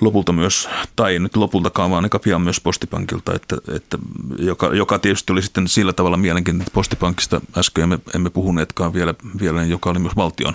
lopulta 0.00 0.32
myös, 0.32 0.68
tai 0.96 1.18
nyt 1.18 1.36
lopultakaan, 1.36 1.90
vaan 1.90 2.04
aika 2.04 2.18
pian 2.18 2.42
myös 2.42 2.60
postipankilta, 2.60 3.34
että, 3.34 3.56
että 3.74 3.98
joka, 4.38 4.66
joka 4.66 4.98
tietysti 4.98 5.32
oli 5.32 5.42
sitten 5.42 5.68
sillä 5.68 5.92
tavalla 5.92 6.16
mielenkiintoinen, 6.16 6.66
että 6.66 6.74
postipankista 6.74 7.40
äsken 7.58 7.82
emme, 7.82 7.98
emme 8.14 8.30
puhuneetkaan 8.30 8.94
vielä, 8.94 9.14
vielä, 9.40 9.64
joka 9.64 9.90
oli 9.90 9.98
myös 9.98 10.16
valtion, 10.16 10.54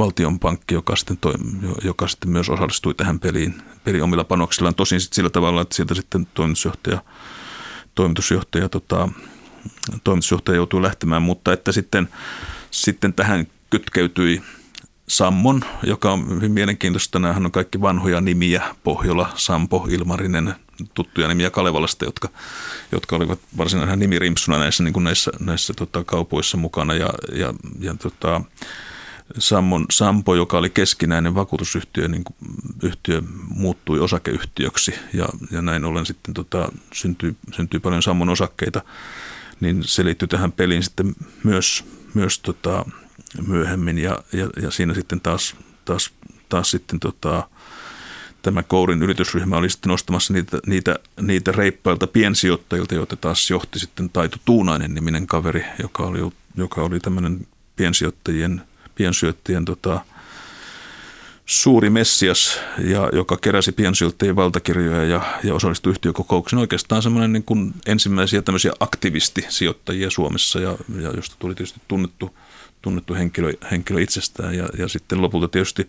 valtion 0.00 0.38
pankki, 0.38 0.74
joka 0.74 0.96
sitten, 0.96 1.16
toi, 1.16 1.34
joka 1.84 2.08
sitten 2.08 2.30
myös 2.30 2.50
osallistui 2.50 2.94
tähän 2.94 3.20
peliin, 3.20 3.62
peliin 3.84 4.02
omilla 4.02 4.24
panoksillaan. 4.24 4.74
Tosin 4.74 5.00
sitten 5.00 5.16
sillä 5.16 5.30
tavalla, 5.30 5.62
että 5.62 5.76
sieltä 5.76 5.94
sitten 5.94 6.26
toimitusjohtaja, 6.34 7.02
toimitusjohtaja 7.94 8.68
tota, 8.68 9.08
toimitusjohtaja 10.04 10.56
joutui 10.56 10.82
lähtemään, 10.82 11.22
mutta 11.22 11.52
että 11.52 11.72
sitten, 11.72 12.08
sitten 12.70 13.12
tähän 13.12 13.46
kytkeytyi 13.70 14.42
Sammon, 15.08 15.64
joka 15.82 16.12
on 16.12 16.28
hyvin 16.28 16.52
mielenkiintoista. 16.52 17.18
Nämähän 17.18 17.46
on 17.46 17.52
kaikki 17.52 17.80
vanhoja 17.80 18.20
nimiä, 18.20 18.62
Pohjola, 18.84 19.30
Sampo, 19.34 19.86
Ilmarinen, 19.90 20.54
tuttuja 20.94 21.28
nimiä 21.28 21.50
Kalevalasta, 21.50 22.04
jotka, 22.04 22.28
jotka 22.92 23.16
olivat 23.16 23.38
varsinaisena 23.56 23.96
nimirimpsuna 23.96 24.58
näissä, 24.58 24.82
niin 24.82 25.04
näissä, 25.04 25.30
näissä 25.40 25.74
tota, 25.74 26.04
kaupoissa 26.04 26.56
mukana. 26.56 26.94
Ja, 26.94 27.08
ja, 27.32 27.54
ja 27.80 27.94
tota, 27.94 28.40
Sammon, 29.38 29.86
Sampo, 29.90 30.34
joka 30.34 30.58
oli 30.58 30.70
keskinäinen 30.70 31.34
vakuutusyhtiö, 31.34 32.08
niin 32.08 32.24
kuin 32.24 32.36
yhtiö 32.82 33.22
muuttui 33.48 34.00
osakeyhtiöksi 34.00 34.94
ja, 35.12 35.28
ja 35.50 35.62
näin 35.62 35.84
ollen 35.84 36.06
sitten 36.06 36.34
tota, 36.34 36.72
syntyi, 36.92 37.36
syntyi 37.52 37.80
paljon 37.80 38.02
Sammon 38.02 38.28
osakkeita 38.28 38.82
niin 39.60 39.84
se 39.84 40.04
liittyy 40.04 40.28
tähän 40.28 40.52
peliin 40.52 40.82
sitten 40.82 41.14
myös, 41.44 41.84
myös 42.14 42.38
tota, 42.38 42.84
myöhemmin 43.46 43.98
ja, 43.98 44.18
ja, 44.32 44.50
ja, 44.62 44.70
siinä 44.70 44.94
sitten 44.94 45.20
taas, 45.20 45.56
taas, 45.84 46.10
taas 46.48 46.70
sitten 46.70 47.00
tota, 47.00 47.48
tämä 48.42 48.62
Kourin 48.62 49.02
yritysryhmä 49.02 49.56
oli 49.56 49.70
sitten 49.70 49.90
nostamassa 49.90 50.32
niitä, 50.32 50.58
niitä, 50.66 50.98
niitä 51.20 51.52
reippailta 51.52 52.06
piensijoittajilta, 52.06 52.94
joita 52.94 53.16
taas 53.16 53.50
johti 53.50 53.78
sitten 53.78 54.10
Taito 54.10 54.36
Tuunainen 54.44 54.94
niminen 54.94 55.26
kaveri, 55.26 55.64
joka 55.82 56.02
oli, 56.02 56.32
joka 56.56 56.82
oli 56.82 57.00
tämmöinen 57.00 57.46
piensijoittajien, 57.76 58.62
piensijoittajien 59.00 59.64
tota, 59.64 60.00
suuri 61.46 61.90
messias, 61.90 62.60
ja, 62.78 63.10
joka 63.12 63.36
keräsi 63.36 63.72
piensijoittajien 63.72 64.36
valtakirjoja 64.36 65.04
ja, 65.04 65.20
ja 65.44 65.54
osallistui 65.54 65.90
yhtiökokouksiin. 65.90 66.60
Oikeastaan 66.60 67.02
semmoinen 67.02 67.32
niin 67.32 67.42
kuin 67.42 67.74
ensimmäisiä 67.86 68.42
tämmöisiä 68.42 68.72
aktivistisijoittajia 68.80 70.10
Suomessa, 70.10 70.60
ja, 70.60 70.76
ja 71.00 71.10
josta 71.16 71.36
tuli 71.38 71.54
tietysti 71.54 71.80
tunnettu, 71.88 72.36
tunnettu 72.82 73.14
henkilö, 73.14 73.52
henkilö 73.70 74.00
itsestään. 74.00 74.54
Ja, 74.54 74.68
ja 74.78 74.88
sitten 74.88 75.22
lopulta 75.22 75.48
tietysti 75.48 75.88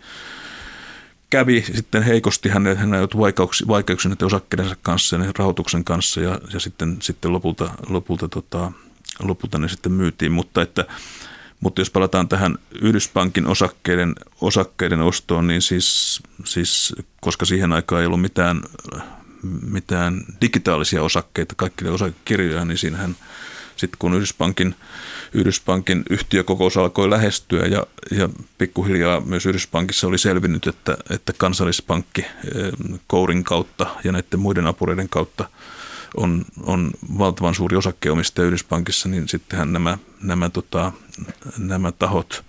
kävi 1.30 1.64
sitten 1.74 2.02
heikosti, 2.02 2.48
hän, 2.48 2.76
hän 2.76 2.94
joutui 2.94 3.20
vaikeuksiin, 3.20 3.68
vaikeuksiin 3.68 4.10
näiden 4.10 4.26
osakkeidensa 4.26 4.76
kanssa 4.82 5.16
ja 5.16 5.32
rahoituksen 5.38 5.84
kanssa, 5.84 6.20
ja, 6.20 6.38
ja 6.52 6.60
sitten, 6.60 6.96
sitten 7.00 7.32
lopulta, 7.32 7.70
lopulta, 7.88 8.28
tota, 8.28 8.72
lopulta 9.22 9.58
ne 9.58 9.68
sitten 9.68 9.92
myytiin. 9.92 10.32
Mutta 10.32 10.62
että 10.62 10.84
mutta 11.62 11.80
jos 11.80 11.90
palataan 11.90 12.28
tähän 12.28 12.58
Yhdyspankin 12.80 13.46
osakkeiden, 13.46 14.14
osakkeiden 14.40 15.00
ostoon, 15.00 15.46
niin 15.46 15.62
siis, 15.62 16.20
siis 16.44 16.94
koska 17.20 17.44
siihen 17.44 17.72
aikaan 17.72 18.00
ei 18.00 18.06
ollut 18.06 18.20
mitään, 18.20 18.62
mitään 19.70 20.24
digitaalisia 20.40 21.02
osakkeita, 21.02 21.54
kaikki 21.54 21.88
osakekirjoja, 21.88 22.64
niin 22.64 22.78
siinähän 22.78 23.16
sitten 23.76 23.98
kun 23.98 24.14
Yhdyspankin, 24.14 24.74
Yhdyspankin 25.32 26.02
yhtiökokous 26.10 26.76
alkoi 26.76 27.10
lähestyä 27.10 27.66
ja, 27.66 27.86
ja 28.10 28.28
pikkuhiljaa 28.58 29.20
myös 29.20 29.46
Yhdyspankissa 29.46 30.06
oli 30.06 30.18
selvinnyt, 30.18 30.66
että, 30.66 30.96
että 31.10 31.32
kansallispankki 31.38 32.20
eh, 32.20 32.72
Kourin 33.06 33.44
kautta 33.44 33.86
ja 34.04 34.12
näiden 34.12 34.40
muiden 34.40 34.66
apureiden 34.66 35.08
kautta– 35.08 35.48
on, 36.16 36.44
on 36.62 36.90
valtavan 37.18 37.54
suuri 37.54 37.76
osakkeenomistaja 37.76 38.46
Yhdyspankissa, 38.46 39.08
niin 39.08 39.28
sittenhän 39.28 39.72
nämä, 39.72 39.98
nämä, 40.22 40.48
tota, 40.50 40.92
nämä 41.58 41.92
tahot 41.92 42.44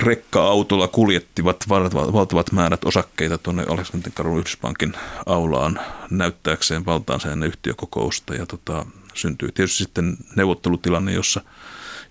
rekka-autolla 0.00 0.88
kuljettivat 0.88 1.68
valtavat 1.68 2.52
määrät 2.52 2.84
osakkeita 2.84 3.38
tuonne 3.38 3.64
Aleksantin 3.68 4.12
Karun 4.12 4.38
Yhdyspankin 4.38 4.94
aulaan 5.26 5.80
näyttääkseen 6.10 6.86
valtaansa 6.86 7.32
ennen 7.32 7.48
yhtiökokousta. 7.48 8.34
Ja 8.34 8.46
tota, 8.46 8.86
syntyi 9.14 9.52
tietysti 9.52 9.78
sitten 9.78 10.16
neuvottelutilanne, 10.36 11.12
jossa, 11.12 11.40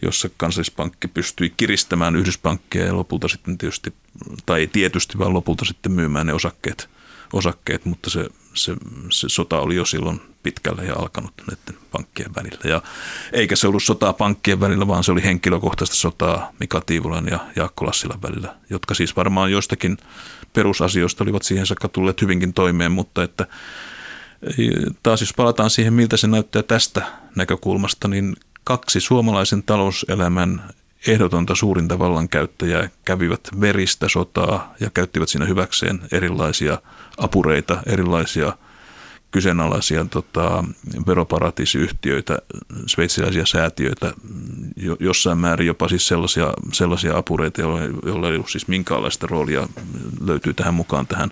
jossa 0.02 0.30
kansallispankki 0.38 1.08
pystyi 1.08 1.54
kiristämään 1.58 2.16
Yhdyspankkia 2.16 2.86
ja 2.86 2.96
lopulta 2.96 3.28
sitten 3.28 3.58
tietysti, 3.58 3.94
tai 4.46 4.60
ei 4.60 4.68
tietysti, 4.68 5.18
vaan 5.18 5.34
lopulta 5.34 5.66
sitten 5.66 5.92
myymään 5.92 6.28
ne 6.28 6.34
osakkeet, 6.34 6.90
osakkeet 7.34 7.86
mutta 7.86 8.10
se 8.10 8.30
se, 8.54 8.76
se 9.12 9.30
sota 9.30 9.60
oli 9.60 9.76
jo 9.76 9.86
silloin 9.86 10.22
pitkälle 10.44 10.86
ja 10.86 10.96
alkanut 10.96 11.34
näiden 11.48 11.82
pankkien 11.92 12.36
välillä. 12.36 12.60
Ja 12.64 12.82
eikä 13.34 13.56
se 13.56 13.68
ollut 13.68 13.84
sotaa 13.84 14.14
pankkien 14.14 14.60
välillä, 14.60 14.88
vaan 14.88 15.04
se 15.04 15.12
oli 15.12 15.24
henkilökohtaista 15.24 15.96
sotaa 15.96 16.52
Mika 16.60 16.82
Tiivolan 16.82 17.28
ja 17.32 17.40
Jaakko 17.56 17.86
Lassilan 17.86 18.22
välillä, 18.22 18.56
jotka 18.70 18.94
siis 18.94 19.16
varmaan 19.16 19.52
joistakin 19.52 19.98
perusasioista 20.54 21.24
olivat 21.24 21.44
siihen 21.44 21.66
saakka 21.66 21.88
tulleet 21.88 22.22
hyvinkin 22.22 22.54
toimeen, 22.54 22.92
mutta 22.92 23.24
että 23.24 23.48
taas 25.04 25.22
jos 25.22 25.34
palataan 25.34 25.70
siihen, 25.70 25.94
miltä 25.94 26.18
se 26.18 26.28
näyttää 26.28 26.64
tästä 26.64 27.06
näkökulmasta, 27.36 28.08
niin 28.08 28.36
kaksi 28.64 29.00
suomalaisen 29.00 29.64
talouselämän 29.64 30.74
ehdotonta 31.08 31.56
suurinta 31.56 32.00
vallankäyttäjää 32.00 32.90
kävivät 33.06 33.50
veristä 33.62 34.10
sotaa 34.10 34.76
ja 34.80 34.90
käyttivät 34.90 35.30
siinä 35.30 35.46
hyväkseen 35.46 36.02
erilaisia 36.12 36.78
apureita, 37.18 37.84
erilaisia 37.86 38.54
kyseenalaisia 39.32 40.06
tota, 40.06 40.64
veroparatiisiyhtiöitä, 41.08 42.38
sveitsiläisiä 42.88 43.46
säätiöitä, 43.46 44.14
jo, 44.76 44.98
jossain 45.00 45.38
määrin 45.38 45.68
jopa 45.68 45.90
siis 45.90 46.08
sellaisia, 46.08 46.54
sellaisia 46.74 47.18
apureita, 47.18 47.62
joilla, 47.62 48.28
ei 48.28 48.36
ollut 48.36 48.50
siis 48.50 48.68
minkäänlaista 48.68 49.28
roolia, 49.28 49.68
löytyy 50.26 50.54
tähän 50.54 50.74
mukaan 50.74 51.08
tähän 51.08 51.30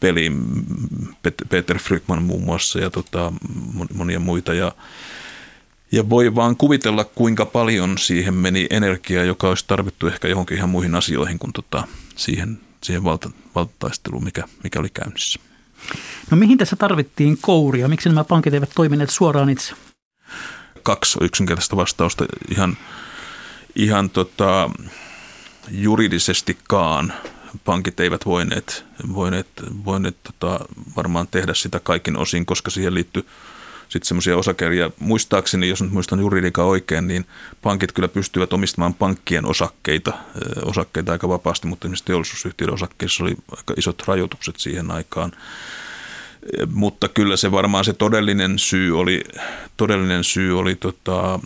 peliin 0.00 0.44
Peter 1.48 1.78
Frykman 1.78 2.22
muun 2.22 2.44
muassa 2.44 2.78
ja 2.78 2.90
tota, 2.90 3.32
monia 3.94 4.20
muita. 4.20 4.54
Ja, 4.54 4.72
ja 5.92 6.10
voi 6.10 6.34
vaan 6.34 6.56
kuvitella, 6.56 7.04
kuinka 7.04 7.46
paljon 7.46 7.98
siihen 7.98 8.34
meni 8.34 8.66
energiaa, 8.70 9.24
joka 9.24 9.48
olisi 9.48 9.64
tarvittu 9.68 10.06
ehkä 10.06 10.28
johonkin 10.28 10.56
ihan 10.56 10.68
muihin 10.68 10.94
asioihin 10.94 11.38
kuin 11.38 11.52
tota, 11.52 11.86
siihen, 12.16 12.60
siihen 12.82 13.04
valta, 13.04 13.30
valtataisteluun, 13.54 14.24
mikä, 14.24 14.44
mikä 14.62 14.80
oli 14.80 14.88
käynnissä. 14.94 15.40
No 16.30 16.36
mihin 16.36 16.58
tässä 16.58 16.76
tarvittiin 16.76 17.38
kouria? 17.40 17.88
Miksi 17.88 18.08
nämä 18.08 18.24
pankit 18.24 18.54
eivät 18.54 18.70
toimineet 18.74 19.10
suoraan 19.10 19.50
itse? 19.50 19.74
Kaksi 20.82 21.18
yksinkertaista 21.20 21.76
vastausta. 21.76 22.26
Ihan, 22.50 22.76
ihan 23.76 24.10
tota, 24.10 24.70
juridisestikaan 25.70 27.12
pankit 27.64 28.00
eivät 28.00 28.26
voineet, 28.26 28.84
voineet, 29.14 29.46
voineet 29.84 30.16
tota, 30.22 30.64
varmaan 30.96 31.28
tehdä 31.28 31.54
sitä 31.54 31.80
kaikin 31.80 32.16
osin, 32.16 32.46
koska 32.46 32.70
siihen 32.70 32.94
liittyy 32.94 33.26
sitten 33.88 34.08
semmoisia 34.08 34.36
osakkeja. 34.36 34.90
Muistaakseni, 34.98 35.68
jos 35.68 35.82
nyt 35.82 35.92
muistan 35.92 36.20
juridika 36.20 36.64
oikein, 36.64 37.08
niin 37.08 37.26
pankit 37.62 37.92
kyllä 37.92 38.08
pystyvät 38.08 38.52
omistamaan 38.52 38.94
pankkien 38.94 39.46
osakkeita, 39.46 40.12
osakkeita 40.64 41.12
aika 41.12 41.28
vapaasti, 41.28 41.66
mutta 41.66 41.86
esimerkiksi 41.86 42.04
teollisuusyhtiöiden 42.04 42.74
osakkeissa 42.74 43.24
oli 43.24 43.34
aika 43.56 43.74
isot 43.76 44.02
rajoitukset 44.06 44.56
siihen 44.56 44.90
aikaan. 44.90 45.32
Mutta 46.72 47.08
kyllä 47.08 47.36
se 47.36 47.52
varmaan 47.52 47.84
se 47.84 47.92
todellinen 47.92 48.58
syy 48.58 48.98
oli, 48.98 49.24
todellinen 49.76 50.24
syy 50.24 50.58
oli 50.58 50.74
tota, 50.74 51.40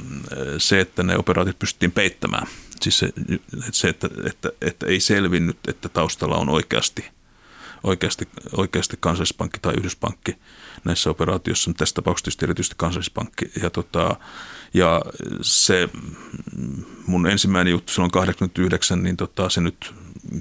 se, 0.58 0.80
että 0.80 1.02
ne 1.02 1.16
operaatit 1.16 1.58
pystyttiin 1.58 1.92
peittämään. 1.92 2.46
Siis 2.80 2.98
se, 2.98 3.12
se 3.72 3.88
että, 3.88 4.08
että, 4.26 4.50
että 4.60 4.86
ei 4.86 5.00
selvinnyt, 5.00 5.56
että 5.68 5.88
taustalla 5.88 6.36
on 6.36 6.48
oikeasti, 6.48 7.04
oikeasti, 7.84 8.28
oikeasti 8.56 8.96
kansallispankki 9.00 9.58
tai 9.62 9.74
yhdyspankki– 9.78 10.36
näissä 10.84 11.10
operaatioissa, 11.10 11.72
tässä 11.76 11.94
tapauksessa 11.94 12.46
erityisesti 12.46 12.74
kansallispankki. 12.78 13.50
Ja, 13.62 13.70
tota, 13.70 14.16
ja 14.74 15.02
se 15.42 15.88
mun 17.06 17.26
ensimmäinen 17.26 17.70
juttu 17.70 17.92
silloin 17.92 18.10
89, 18.10 19.02
niin 19.02 19.16
tota, 19.16 19.48
se 19.48 19.60
nyt 19.60 19.94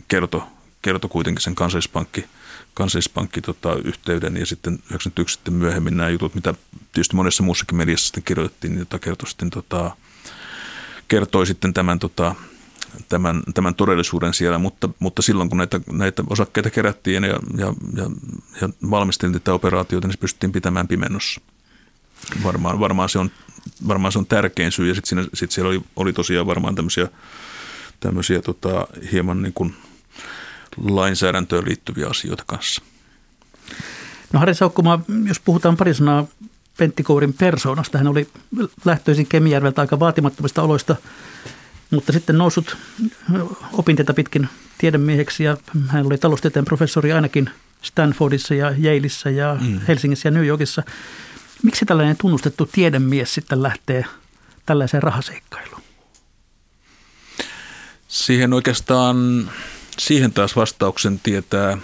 kertoi 0.08 0.42
kerto 0.82 1.08
kuitenkin 1.08 1.42
sen 1.42 1.56
kansallispankki, 1.56 2.26
kansallispankki 2.74 3.42
tota, 3.42 3.76
yhteyden 3.84 4.38
ja 4.38 4.46
sitten 4.46 4.74
91 4.74 5.34
sitten 5.34 5.54
myöhemmin 5.54 5.98
nämä 5.98 6.10
jutut, 6.10 6.36
mitä 6.36 6.54
tietysti 6.94 7.16
monessa 7.16 7.44
muussakin 7.44 7.78
mediassa 7.78 8.06
sitten 8.06 8.24
kirjoitettiin, 8.24 8.72
niin 8.72 8.80
jota 8.80 9.00
kertoi 9.00 9.30
sitten, 9.30 9.50
tota, 9.50 9.92
kertoi 11.08 11.48
sitten 11.48 11.74
tämän 11.74 12.00
tota, 12.00 12.36
tämän, 13.10 13.44
tämän 13.54 13.76
todellisuuden 13.76 14.34
siellä, 14.34 14.58
mutta, 14.58 14.90
mutta 15.00 15.22
silloin 15.22 15.50
kun 15.50 15.58
näitä, 15.58 15.80
näitä 15.92 16.24
osakkeita 16.30 16.70
kerättiin 16.70 17.24
ja, 17.24 17.40
ja, 17.58 17.74
ja, 17.96 18.10
ja 18.62 18.70
valmisteltiin 18.90 19.42
tätä 19.42 19.54
operaatiota, 19.54 20.08
niin 20.08 20.14
se 20.14 20.20
pystyttiin 20.20 20.52
pitämään 20.52 20.88
pimennossa. 20.88 21.42
Varmaan, 22.44 22.80
varmaan, 22.80 23.10
se, 23.10 23.20
on, 23.20 23.32
varmaan 23.88 24.12
se 24.12 24.20
on 24.20 24.26
tärkein 24.26 24.72
syy 24.72 24.88
ja 24.88 24.96
sitten 24.96 25.28
sit 25.34 25.52
siellä 25.52 25.70
oli, 25.70 25.82
oli 25.96 26.14
tosiaan 26.14 26.48
varmaan 26.48 26.76
tämmöisiä, 26.76 27.08
tämmöisiä 28.00 28.42
tota, 28.42 28.88
hieman 29.12 29.42
niin 29.42 29.54
kuin 29.54 29.76
lainsäädäntöön 30.78 31.66
liittyviä 31.66 32.08
asioita 32.08 32.44
kanssa. 32.48 32.82
No 34.34 34.40
Harri 34.40 34.54
Saukkuma, 34.54 35.00
jos 35.26 35.40
puhutaan 35.40 35.78
pari 35.78 35.94
sanaa 35.94 36.26
Pentti 36.78 37.04
Kourin 37.04 37.34
persoonasta, 37.34 37.98
hän 37.98 38.08
oli 38.08 38.28
lähtöisin 38.86 39.28
Kemijärveltä 39.28 39.82
aika 39.82 40.00
vaatimattomista 40.00 40.62
oloista 40.62 40.96
mutta 41.92 42.14
sitten 42.14 42.38
noussut 42.38 42.78
opinteita 43.74 44.14
pitkin 44.14 44.50
tiedemieheksi 44.78 45.44
ja 45.44 45.58
hän 45.88 46.06
oli 46.06 46.18
taloustieteen 46.18 46.66
professori 46.66 47.14
ainakin 47.14 47.50
Stanfordissa 47.82 48.54
ja 48.54 48.72
Yaleissa 48.72 49.30
ja 49.30 49.58
mm. 49.62 49.80
Helsingissä 49.88 50.28
ja 50.28 50.32
New 50.32 50.46
Yorkissa. 50.46 50.84
Miksi 51.64 51.86
tällainen 51.86 52.18
tunnustettu 52.18 52.66
tiedemies 52.72 53.34
sitten 53.34 53.64
lähtee 53.64 54.06
tällaiseen 54.66 55.04
rahaseikkailuun? 55.04 55.82
Siihen 58.08 58.54
oikeastaan, 58.54 59.50
siihen 59.98 60.34
taas 60.34 60.56
vastauksen 60.56 61.20
tietää, 61.20 61.78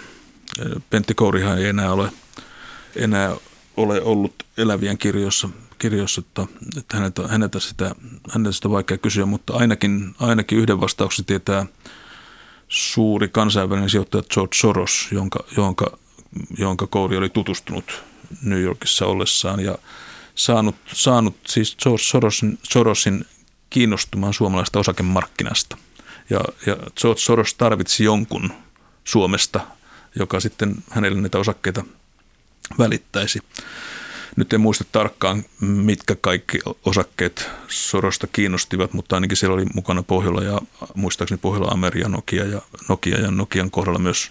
Pentti 0.90 1.14
Kourihan 1.14 1.58
ei 1.58 1.66
enää 1.66 1.92
ole, 1.92 2.12
enää 2.96 3.36
ole 3.76 4.02
ollut 4.02 4.34
elävien 4.58 4.98
kirjoissa 4.98 5.48
kirjoissa, 5.78 6.20
että, 6.20 6.46
että 6.78 6.96
häneltä, 6.96 7.28
häneltä, 7.28 7.60
sitä, 7.60 7.94
häneltä 8.32 8.52
sitä 8.52 8.70
vaikea 8.70 8.98
kysyä, 8.98 9.26
mutta 9.26 9.52
ainakin, 9.52 10.14
ainakin 10.20 10.58
yhden 10.58 10.80
vastauksen 10.80 11.24
tietää 11.24 11.66
suuri 12.68 13.28
kansainvälinen 13.28 13.90
sijoittaja 13.90 14.22
George 14.22 14.56
Soros, 14.56 15.08
jonka, 15.10 15.44
jonka, 15.56 15.98
jonka 16.58 16.86
Kouri 16.86 17.16
oli 17.16 17.28
tutustunut 17.28 18.02
New 18.42 18.60
Yorkissa 18.60 19.06
ollessaan 19.06 19.60
ja 19.60 19.78
saanut, 20.34 20.76
saanut 20.92 21.36
siis 21.46 21.76
George 21.82 22.02
Sorosin, 22.02 22.58
Sorosin 22.62 23.24
kiinnostumaan 23.70 24.34
suomalaista 24.34 24.78
osakemarkkinasta. 24.78 25.76
Ja, 26.30 26.40
ja 26.66 26.76
George 27.00 27.20
Soros 27.20 27.54
tarvitsi 27.54 28.04
jonkun 28.04 28.52
Suomesta, 29.04 29.60
joka 30.18 30.40
sitten 30.40 30.74
hänelle 30.90 31.20
näitä 31.20 31.38
osakkeita 31.38 31.84
välittäisi. 32.78 33.40
Nyt 34.36 34.52
en 34.52 34.60
muista 34.60 34.84
tarkkaan, 34.92 35.44
mitkä 35.60 36.16
kaikki 36.20 36.58
osakkeet 36.84 37.50
Sorosta 37.68 38.26
kiinnostivat, 38.26 38.92
mutta 38.92 39.16
ainakin 39.16 39.36
siellä 39.36 39.54
oli 39.54 39.66
mukana 39.74 40.02
Pohjola 40.02 40.42
ja 40.42 40.60
muistaakseni 40.94 41.38
Pohjola 41.42 41.68
Ameria, 41.70 42.08
Nokia 42.08 42.44
ja 42.44 42.62
Nokia 42.88 43.20
ja 43.20 43.30
Nokian 43.30 43.70
kohdalla 43.70 43.98
myös 43.98 44.30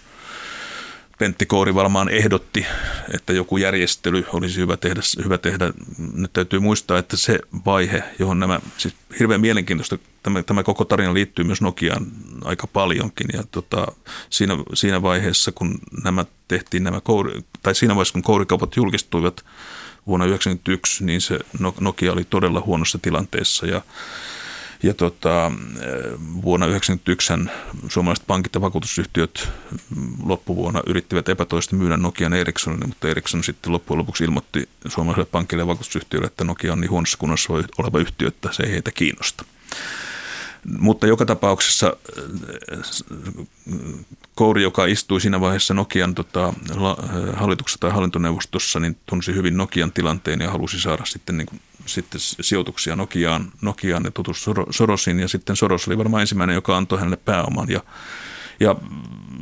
Pentti 1.18 1.46
Koori 1.46 1.74
varmaan 1.74 2.08
ehdotti, 2.08 2.66
että 3.14 3.32
joku 3.32 3.56
järjestely 3.56 4.24
olisi 4.32 4.60
hyvä 4.60 4.76
tehdä. 4.76 5.00
Hyvä 5.24 5.38
tehdä. 5.38 5.72
Nyt 6.14 6.32
täytyy 6.32 6.58
muistaa, 6.58 6.98
että 6.98 7.16
se 7.16 7.38
vaihe, 7.66 8.02
johon 8.18 8.40
nämä, 8.40 8.60
siis 8.76 8.94
hirveän 9.18 9.40
mielenkiintoista, 9.40 9.98
tämä, 10.22 10.42
tämä 10.42 10.62
koko 10.62 10.84
tarina 10.84 11.14
liittyy 11.14 11.44
myös 11.44 11.60
Nokiaan 11.60 12.06
aika 12.44 12.66
paljonkin. 12.66 13.26
Ja 13.32 13.44
tota, 13.50 13.86
siinä, 14.30 14.54
siinä 14.74 15.02
vaiheessa, 15.02 15.52
kun 15.52 15.78
nämä 16.04 16.24
tehtiin 16.48 16.84
nämä 16.84 17.00
kouri, 17.00 17.40
tai 17.62 17.74
siinä 17.74 17.94
vaiheessa, 17.94 18.12
kun 18.12 18.22
kourikaupat 18.22 18.76
julkistuivat, 18.76 19.44
vuonna 20.06 20.26
1991, 20.26 21.04
niin 21.04 21.20
se 21.20 21.38
Nokia 21.80 22.12
oli 22.12 22.24
todella 22.24 22.60
huonossa 22.60 22.98
tilanteessa 23.02 23.66
ja 23.66 23.82
ja 24.82 24.94
tota, 24.94 25.52
vuonna 26.42 26.66
1991 26.66 27.32
suomalaiset 27.88 28.26
pankit 28.26 28.54
ja 28.54 28.60
vakuutusyhtiöt 28.60 29.48
loppuvuonna 30.24 30.82
yrittivät 30.86 31.28
epätoisesti 31.28 31.76
myydä 31.76 31.96
Nokian 31.96 32.34
Ericssonille, 32.34 32.86
mutta 32.86 33.08
Ericsson 33.08 33.44
sitten 33.44 33.72
loppujen 33.72 33.98
lopuksi 33.98 34.24
ilmoitti 34.24 34.68
suomalaisille 34.88 35.28
pankille 35.32 35.62
ja 35.62 35.66
vakuutusyhtiöille, 35.66 36.26
että 36.26 36.44
Nokia 36.44 36.72
on 36.72 36.80
niin 36.80 36.90
huonossa 36.90 37.18
kunnossa 37.18 37.52
oleva 37.78 37.98
yhtiö, 37.98 38.28
että 38.28 38.48
se 38.52 38.62
ei 38.62 38.72
heitä 38.72 38.90
kiinnosta. 38.90 39.44
Mutta 40.78 41.06
joka 41.06 41.26
tapauksessa 41.26 41.96
Kouri, 44.34 44.62
joka 44.62 44.86
istui 44.86 45.20
siinä 45.20 45.40
vaiheessa 45.40 45.74
Nokian 45.74 46.14
tota, 46.14 46.52
hallituksessa 47.32 47.80
tai 47.80 47.90
hallintoneuvostossa, 47.90 48.80
niin 48.80 48.96
tunsi 49.06 49.34
hyvin 49.34 49.56
Nokian 49.56 49.92
tilanteen 49.92 50.40
ja 50.40 50.50
halusi 50.50 50.80
saada 50.80 51.04
sitten, 51.04 51.36
niin 51.36 51.46
kuin, 51.46 51.60
sitten 51.86 52.20
sijoituksia 52.20 52.96
Nokiaan, 52.96 53.52
Nokiaan 53.62 54.04
ja 54.04 54.10
tutustui 54.10 54.54
Sorosin. 54.70 55.20
Ja 55.20 55.28
sitten 55.28 55.56
Soros 55.56 55.88
oli 55.88 55.98
varmaan 55.98 56.20
ensimmäinen, 56.20 56.54
joka 56.54 56.76
antoi 56.76 56.98
hänelle 56.98 57.16
pääoman 57.16 57.68
ja 57.68 57.80
ja, 58.60 58.76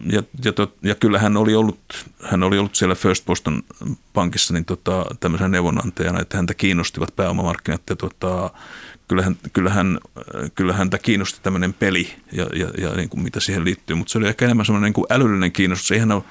ja, 0.07 0.23
ja, 0.45 0.53
tot, 0.53 0.77
ja 0.83 0.95
kyllä 0.95 1.19
hän 1.19 1.37
oli, 1.37 1.55
ollut, 1.55 1.81
hän 2.23 2.43
oli 2.43 2.59
ollut 2.59 2.75
siellä 2.75 2.95
First 2.95 3.25
Boston 3.27 3.63
Pankissa 4.13 4.55
niin 4.55 4.65
tota, 4.65 5.07
tämmöisen 5.21 5.51
neuvonantajana, 5.51 6.21
että 6.21 6.37
häntä 6.37 6.55
kiinnostivat 6.55 7.17
pääomamarkkinat 7.17 7.83
ja 7.91 7.97
tota, 7.97 8.51
kyllähän, 9.13 9.37
kyllähän, 9.53 9.99
kyllähän 10.55 10.79
häntä 10.79 10.99
kiinnosti 10.99 11.41
tämmöinen 11.43 11.75
peli 11.75 12.15
ja, 12.33 12.47
ja, 12.55 12.71
ja 12.79 12.91
niin 12.97 13.09
kuin 13.09 13.23
mitä 13.23 13.41
siihen 13.41 13.65
liittyy, 13.65 13.97
mutta 13.97 14.13
se 14.13 14.19
oli 14.19 14.29
ehkä 14.29 14.45
enemmän 14.45 14.67
semmoinen 14.67 14.87
niin 14.87 14.93
kuin 14.93 15.07
älyllinen 15.11 15.53
kiinnostus. 15.53 15.91
Eihän 15.91 16.13
ole, 16.13 16.23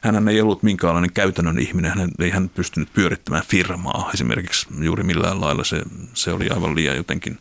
hän 0.00 0.28
ei 0.28 0.40
ollut 0.40 0.62
minkäänlainen 0.62 1.12
käytännön 1.12 1.58
ihminen, 1.58 1.98
hän 1.98 2.10
ei 2.18 2.30
hän 2.30 2.48
pystynyt 2.48 2.92
pyörittämään 2.92 3.42
firmaa 3.48 4.10
esimerkiksi 4.14 4.66
juuri 4.80 5.02
millään 5.02 5.40
lailla, 5.40 5.64
se, 5.64 5.82
se 6.14 6.32
oli 6.32 6.50
aivan 6.50 6.74
liian 6.74 6.96
jotenkin, 6.96 7.38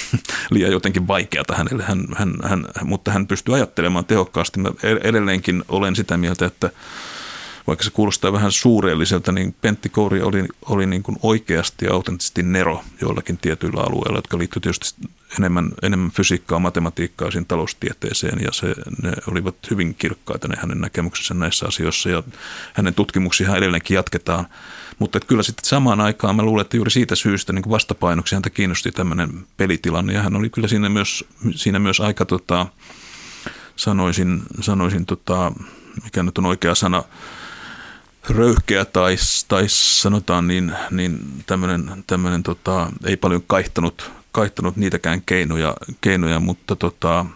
liian 0.50 0.72
jotenkin 0.72 1.08
vaikeata 1.08 1.54
hänelle, 1.56 1.82
hän, 1.82 2.04
hän, 2.16 2.34
hän, 2.44 2.66
mutta 2.84 3.12
hän 3.12 3.26
pystyi 3.26 3.54
ajattelemaan 3.54 4.04
tehokkaasti. 4.04 4.60
Mä 4.60 4.70
edelleenkin 5.04 5.64
olen 5.68 5.96
sitä 5.96 6.16
mieltä, 6.16 6.46
että 6.46 6.70
vaikka 7.68 7.84
se 7.84 7.90
kuulostaa 7.90 8.32
vähän 8.32 8.52
suureelliselta, 8.52 9.32
niin 9.32 9.54
Pentti 9.60 9.88
Kouri 9.88 10.22
oli, 10.22 10.44
oli 10.66 10.86
niin 10.86 11.02
kuin 11.02 11.16
oikeasti 11.22 11.84
ja 11.84 11.92
autenttisesti 11.92 12.42
nero 12.42 12.84
joillakin 13.00 13.38
tietyillä 13.38 13.80
alueilla, 13.80 14.18
jotka 14.18 14.38
liittyivät 14.38 14.62
tietysti 14.62 15.08
enemmän, 15.38 15.70
enemmän 15.82 16.10
fysiikkaa, 16.10 16.58
matematiikkaa 16.58 17.30
siinä 17.30 17.44
taloustieteeseen 17.48 18.40
ja 18.42 18.52
se, 18.52 18.74
ne 19.02 19.12
olivat 19.30 19.54
hyvin 19.70 19.94
kirkkaita 19.94 20.48
ne 20.48 20.56
hänen 20.60 20.80
näkemyksensä 20.80 21.34
näissä 21.34 21.66
asioissa 21.66 22.10
ja 22.10 22.22
hänen 22.74 22.94
tutkimuksiaan 22.94 23.58
edelleenkin 23.58 23.94
jatketaan. 23.94 24.46
Mutta 24.98 25.20
kyllä 25.20 25.42
sitten 25.42 25.64
samaan 25.64 26.00
aikaan 26.00 26.36
mä 26.36 26.42
luulen, 26.42 26.62
että 26.62 26.76
juuri 26.76 26.90
siitä 26.90 27.14
syystä 27.14 27.52
niin 27.52 27.70
vastapainoksi 27.70 28.34
häntä 28.34 28.50
kiinnosti 28.50 28.92
tämmöinen 28.92 29.46
pelitilanne 29.56 30.12
ja 30.12 30.22
hän 30.22 30.36
oli 30.36 30.50
kyllä 30.50 30.68
siinä 30.68 30.88
myös, 30.88 31.24
siinä 31.54 31.78
myös 31.78 32.00
aika 32.00 32.24
tota, 32.24 32.66
sanoisin, 33.76 34.42
sanoisin 34.60 35.06
tota, 35.06 35.52
mikä 36.04 36.22
nyt 36.22 36.38
on 36.38 36.46
oikea 36.46 36.74
sana, 36.74 37.04
röyhkeä 38.30 38.84
tai, 38.84 39.16
tai 39.48 39.64
sanotaan 39.68 40.46
niin, 40.46 40.72
niin 40.90 41.18
tämmöinen, 41.46 42.04
tämmöinen 42.06 42.42
tota, 42.42 42.92
ei 43.04 43.16
paljon 43.16 43.42
kaihtanut, 43.46 44.10
kaihtanut 44.32 44.76
niitäkään 44.76 45.22
keinoja, 45.26 45.74
keinoja 46.00 46.40
mutta, 46.40 46.76
tota, 46.76 47.26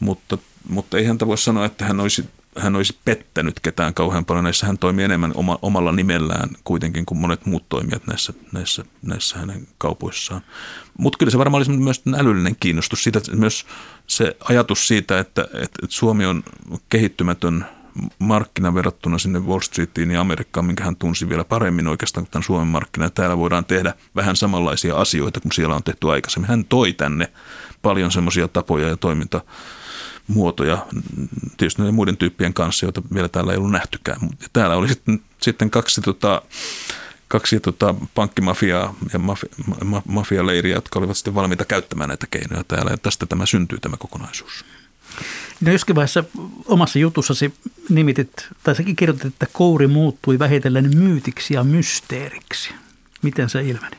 mutta, 0.00 0.38
mutta 0.68 0.98
ei 0.98 1.04
häntä 1.04 1.26
voi 1.26 1.38
sanoa, 1.38 1.64
että 1.64 1.84
hän 1.84 2.00
olisi, 2.00 2.28
hän 2.58 2.76
olisi 2.76 2.98
pettänyt 3.04 3.60
ketään 3.60 3.94
kauhean 3.94 4.24
paljon 4.24 4.44
näissä. 4.44 4.66
Hän 4.66 4.78
toimi 4.78 5.02
enemmän 5.02 5.32
oma, 5.34 5.58
omalla 5.62 5.92
nimellään 5.92 6.48
kuitenkin 6.64 7.06
kuin 7.06 7.18
monet 7.18 7.46
muut 7.46 7.68
toimijat 7.68 8.06
näissä, 8.06 8.32
näissä, 8.52 8.84
näissä 9.02 9.38
hänen 9.38 9.68
kaupoissaan. 9.78 10.42
Mutta 10.98 11.18
kyllä 11.18 11.30
se 11.30 11.38
varmaan 11.38 11.58
olisi 11.58 11.72
myös 11.72 12.02
älyllinen 12.18 12.56
kiinnostus 12.60 13.04
siitä, 13.04 13.20
myös 13.32 13.66
se 14.06 14.36
ajatus 14.44 14.88
siitä, 14.88 15.18
että, 15.18 15.42
että 15.42 15.86
Suomi 15.88 16.26
on 16.26 16.42
kehittymätön– 16.88 17.66
markkina 18.18 18.74
verrattuna 18.74 19.18
sinne 19.18 19.38
Wall 19.38 19.60
Streetiin 19.60 20.10
ja 20.10 20.20
Amerikkaan, 20.20 20.66
minkä 20.66 20.84
hän 20.84 20.96
tunsi 20.96 21.28
vielä 21.28 21.44
paremmin 21.44 21.88
oikeastaan 21.88 22.24
kuin 22.24 22.30
tämän 22.30 22.42
Suomen 22.42 22.66
markkina. 22.66 23.10
Täällä 23.10 23.38
voidaan 23.38 23.64
tehdä 23.64 23.94
vähän 24.16 24.36
samanlaisia 24.36 24.96
asioita 24.96 25.40
kuin 25.40 25.52
siellä 25.52 25.74
on 25.74 25.82
tehty 25.82 26.10
aikaisemmin. 26.10 26.48
Hän 26.48 26.64
toi 26.64 26.92
tänne 26.92 27.32
paljon 27.82 28.12
semmoisia 28.12 28.48
tapoja 28.48 28.88
ja 28.88 28.96
toimintamuotoja, 28.96 30.86
tietysti 31.56 31.82
näiden 31.82 31.94
muiden 31.94 32.16
tyyppien 32.16 32.54
kanssa, 32.54 32.86
joita 32.86 33.02
vielä 33.14 33.28
täällä 33.28 33.52
ei 33.52 33.58
ollut 33.58 33.72
nähtykään. 33.72 34.18
Ja 34.42 34.48
täällä 34.52 34.76
oli 34.76 34.88
sitten, 34.88 35.20
sitten 35.40 35.70
kaksi 35.70 36.00
tota, 36.00 36.42
kaksi 37.28 37.60
tota, 37.60 37.94
pankkimafiaa 38.14 38.94
ja 39.12 39.18
mafia, 39.18 39.50
ma, 39.84 40.02
mafialeiriä, 40.08 40.74
jotka 40.74 40.98
olivat 40.98 41.16
sitten 41.16 41.34
valmiita 41.34 41.64
käyttämään 41.64 42.08
näitä 42.08 42.26
keinoja 42.30 42.64
täällä. 42.64 42.90
Ja 42.90 42.98
tästä 42.98 43.26
tämä 43.26 43.46
syntyy 43.46 43.78
tämä 43.78 43.96
kokonaisuus. 43.96 44.64
No 45.60 45.72
joskin 45.72 45.96
vaiheessa 45.96 46.24
omassa 46.66 46.98
jutussasi 46.98 47.54
nimitit, 47.88 48.48
tai 48.62 48.74
säkin 48.74 48.96
kirjoitit, 48.96 49.26
että 49.26 49.46
kouri 49.52 49.86
muuttui 49.86 50.38
vähitellen 50.38 50.96
myytiksi 50.96 51.54
ja 51.54 51.64
mysteeriksi. 51.64 52.70
Miten 53.22 53.50
se 53.50 53.62
ilmeni? 53.62 53.96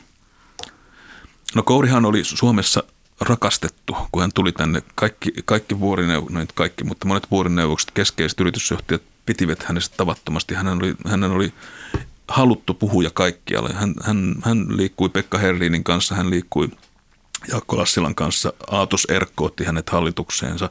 No 1.54 1.62
kourihan 1.62 2.04
oli 2.04 2.24
Suomessa 2.24 2.82
rakastettu, 3.20 3.96
kun 4.12 4.22
hän 4.22 4.32
tuli 4.34 4.52
tänne. 4.52 4.82
Kaikki, 4.94 5.32
kaikki 5.44 5.80
vuorineuvokset, 5.80 6.52
kaikki, 6.52 6.84
mutta 6.84 7.06
monet 7.06 7.30
vuorineuvokset, 7.30 7.90
keskeiset 7.90 8.40
yritysjohtajat 8.40 9.02
pitivät 9.26 9.62
hänestä 9.62 9.96
tavattomasti. 9.96 10.54
Hän 10.54 10.68
oli, 10.68 10.94
hänen 11.06 11.30
oli 11.30 11.52
haluttu 12.28 12.74
puhuja 12.74 13.10
kaikkialle. 13.10 13.72
Hän, 13.72 13.94
hän, 14.02 14.34
hän 14.44 14.76
liikkui 14.76 15.08
Pekka 15.08 15.38
Herliinin 15.38 15.84
kanssa, 15.84 16.14
hän 16.14 16.30
liikkui 16.30 16.68
Jaakko 17.48 17.78
Lassilan 17.78 18.14
kanssa. 18.14 18.52
Aatos 18.70 19.04
Erkko 19.04 19.44
otti 19.44 19.64
hänet 19.64 19.90
hallitukseensa 19.90 20.70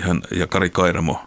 hän, 0.00 0.22
ja 0.30 0.46
Kari 0.46 0.70
Kairamo, 0.70 1.22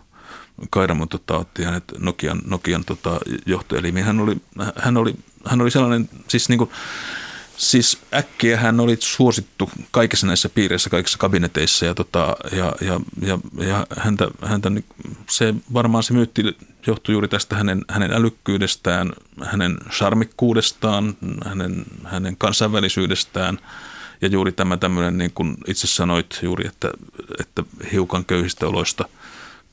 Kairamo 0.69 1.05
tota, 1.05 1.37
otti 1.37 1.63
hänet 1.63 1.83
Nokian, 1.99 2.41
Nokian 2.47 2.85
tota, 2.85 3.19
johtoelimiin. 3.45 4.05
Hän 4.05 4.19
oli, 4.19 4.37
hän, 4.75 4.97
oli, 4.97 5.15
hän 5.45 5.61
oli 5.61 5.71
sellainen, 5.71 6.09
siis 6.27 6.49
niin 6.49 6.57
kuin, 6.57 6.69
Siis 7.57 7.99
äkkiä 8.13 8.57
hän 8.57 8.79
oli 8.79 8.97
suosittu 8.99 9.71
kaikissa 9.91 10.27
näissä 10.27 10.49
piireissä, 10.49 10.89
kaikissa 10.89 11.17
kabineteissa 11.17 11.85
ja, 11.85 11.93
tota, 11.93 12.35
ja, 12.51 12.73
ja, 12.81 12.99
ja, 13.21 13.39
ja 13.65 13.87
häntä, 13.97 14.27
häntä, 14.45 14.71
se 15.29 15.53
varmaan 15.73 16.03
se 16.03 16.13
myytti 16.13 16.57
johtui 16.87 17.13
juuri 17.13 17.27
tästä 17.27 17.55
hänen, 17.55 17.85
hänen 17.89 18.13
älykkyydestään, 18.13 19.13
hänen 19.45 19.77
charmikkuudestaan, 19.89 21.17
hänen, 21.45 21.85
hänen 22.03 22.37
kansainvälisyydestään– 22.37 23.59
ja 24.21 24.27
juuri 24.27 24.51
tämä 24.51 24.77
tämmöinen, 24.77 25.17
niin 25.17 25.31
kuin 25.31 25.57
itse 25.67 25.87
sanoit 25.87 26.39
juuri, 26.41 26.67
että, 26.67 26.91
että 27.39 27.63
hiukan 27.91 28.25
köyhistä 28.25 28.67
oloista 28.67 29.05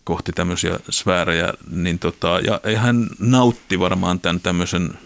kohti 0.05 0.33
tämmöisiä 0.33 0.79
sfäärejä, 0.91 1.53
niin 1.71 1.99
tota, 1.99 2.41
ja 2.41 2.79
hän 2.79 3.07
nautti 3.19 3.79
varmaan 3.79 4.21
tämän 4.21 4.41
tämmöisen 4.41 4.99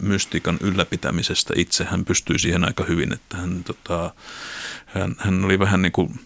mystiikan 0.00 0.58
ylläpitämisestä 0.60 1.54
itse. 1.56 1.84
Hän 1.84 2.04
pystyi 2.04 2.38
siihen 2.38 2.64
aika 2.64 2.84
hyvin, 2.84 3.12
että 3.12 3.36
hän, 3.36 3.64
tota, 3.64 4.14
hän, 4.86 5.16
hän 5.18 5.44
oli 5.44 5.58
vähän 5.58 5.82
niin 5.82 5.92
kuin 5.92 6.20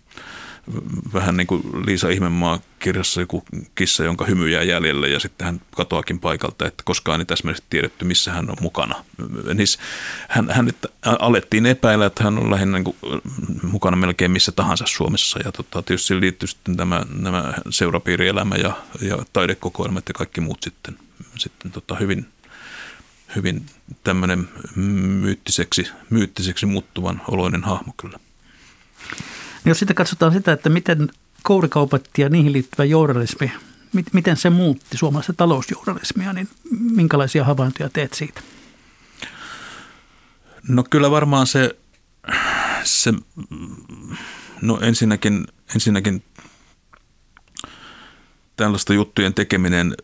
vähän 1.13 1.37
niin 1.37 1.47
kuin 1.47 1.63
Liisa 1.87 2.09
Ihmemaa 2.09 2.61
kirjassa 2.79 3.21
joku 3.21 3.45
kissa, 3.75 4.05
jonka 4.05 4.25
hymy 4.25 4.51
jää 4.51 4.63
jäljelle 4.63 5.09
ja 5.09 5.21
sitten 5.21 5.45
hän 5.45 5.61
katoakin 5.77 6.21
paikalta, 6.21 6.67
että 6.67 6.83
koskaan 6.85 7.21
ei 7.21 7.25
täsmällisesti 7.25 7.67
tiedetty, 7.71 8.05
missä 8.05 8.33
hän 8.33 8.51
on 8.51 8.57
mukana. 8.61 9.05
Niin 9.55 9.67
hän, 10.29 10.51
hän 10.51 10.73
alettiin 11.03 11.67
epäillä, 11.67 12.07
että 12.07 12.25
hän 12.25 12.39
on 12.39 12.51
lähinnä 12.51 12.79
niin 12.79 12.85
kuin 12.85 12.97
mukana 13.63 13.97
melkein 13.97 14.31
missä 14.31 14.53
tahansa 14.53 14.85
Suomessa 14.89 15.39
ja 15.45 15.53
tota, 15.53 15.83
tietysti 15.83 16.21
liittyy 16.21 16.47
sitten 16.47 16.77
tämä, 16.77 17.07
nämä 17.19 17.55
seurapiirielämä 17.71 18.57
ja, 18.57 18.73
ja 19.01 19.19
taidekokoelmat 19.33 20.09
ja 20.09 20.15
kaikki 20.15 20.41
muut 20.41 20.63
sitten, 20.63 20.99
sitten 21.39 21.71
tota, 21.71 21.95
hyvin, 21.95 22.27
hyvin 23.37 23.67
tämmöinen 24.05 24.49
myyttiseksi, 24.77 25.89
myyttiseksi 26.11 26.67
muuttuvan 26.67 27.23
oloinen 27.29 27.65
hahmo 27.65 27.93
kyllä. 27.97 28.19
Jos 29.67 29.79
sitten 29.79 29.95
katsotaan 29.95 30.33
sitä, 30.33 30.53
että 30.53 30.69
miten 30.69 31.09
kourikaupat 31.43 32.05
ja 32.19 32.29
niihin 32.29 32.53
liittyvä 32.53 32.85
journalismi, 32.85 33.53
miten 34.13 34.37
se 34.37 34.51
muutti 34.51 34.97
suomalaista 34.97 35.33
talousjournalismia, 35.33 36.33
niin 36.33 36.49
minkälaisia 36.71 37.45
havaintoja 37.45 37.89
teet 37.89 38.15
siitä? 38.15 38.41
No 40.69 40.85
kyllä 40.91 41.11
varmaan 41.11 41.47
se, 41.47 41.77
se 42.85 43.13
no 44.63 44.79
ensinnäkin, 44.83 45.47
ensinnäkin 45.75 46.23
tällaista 48.57 48.95
juttujen 48.95 49.35
tekeminen 49.35 49.95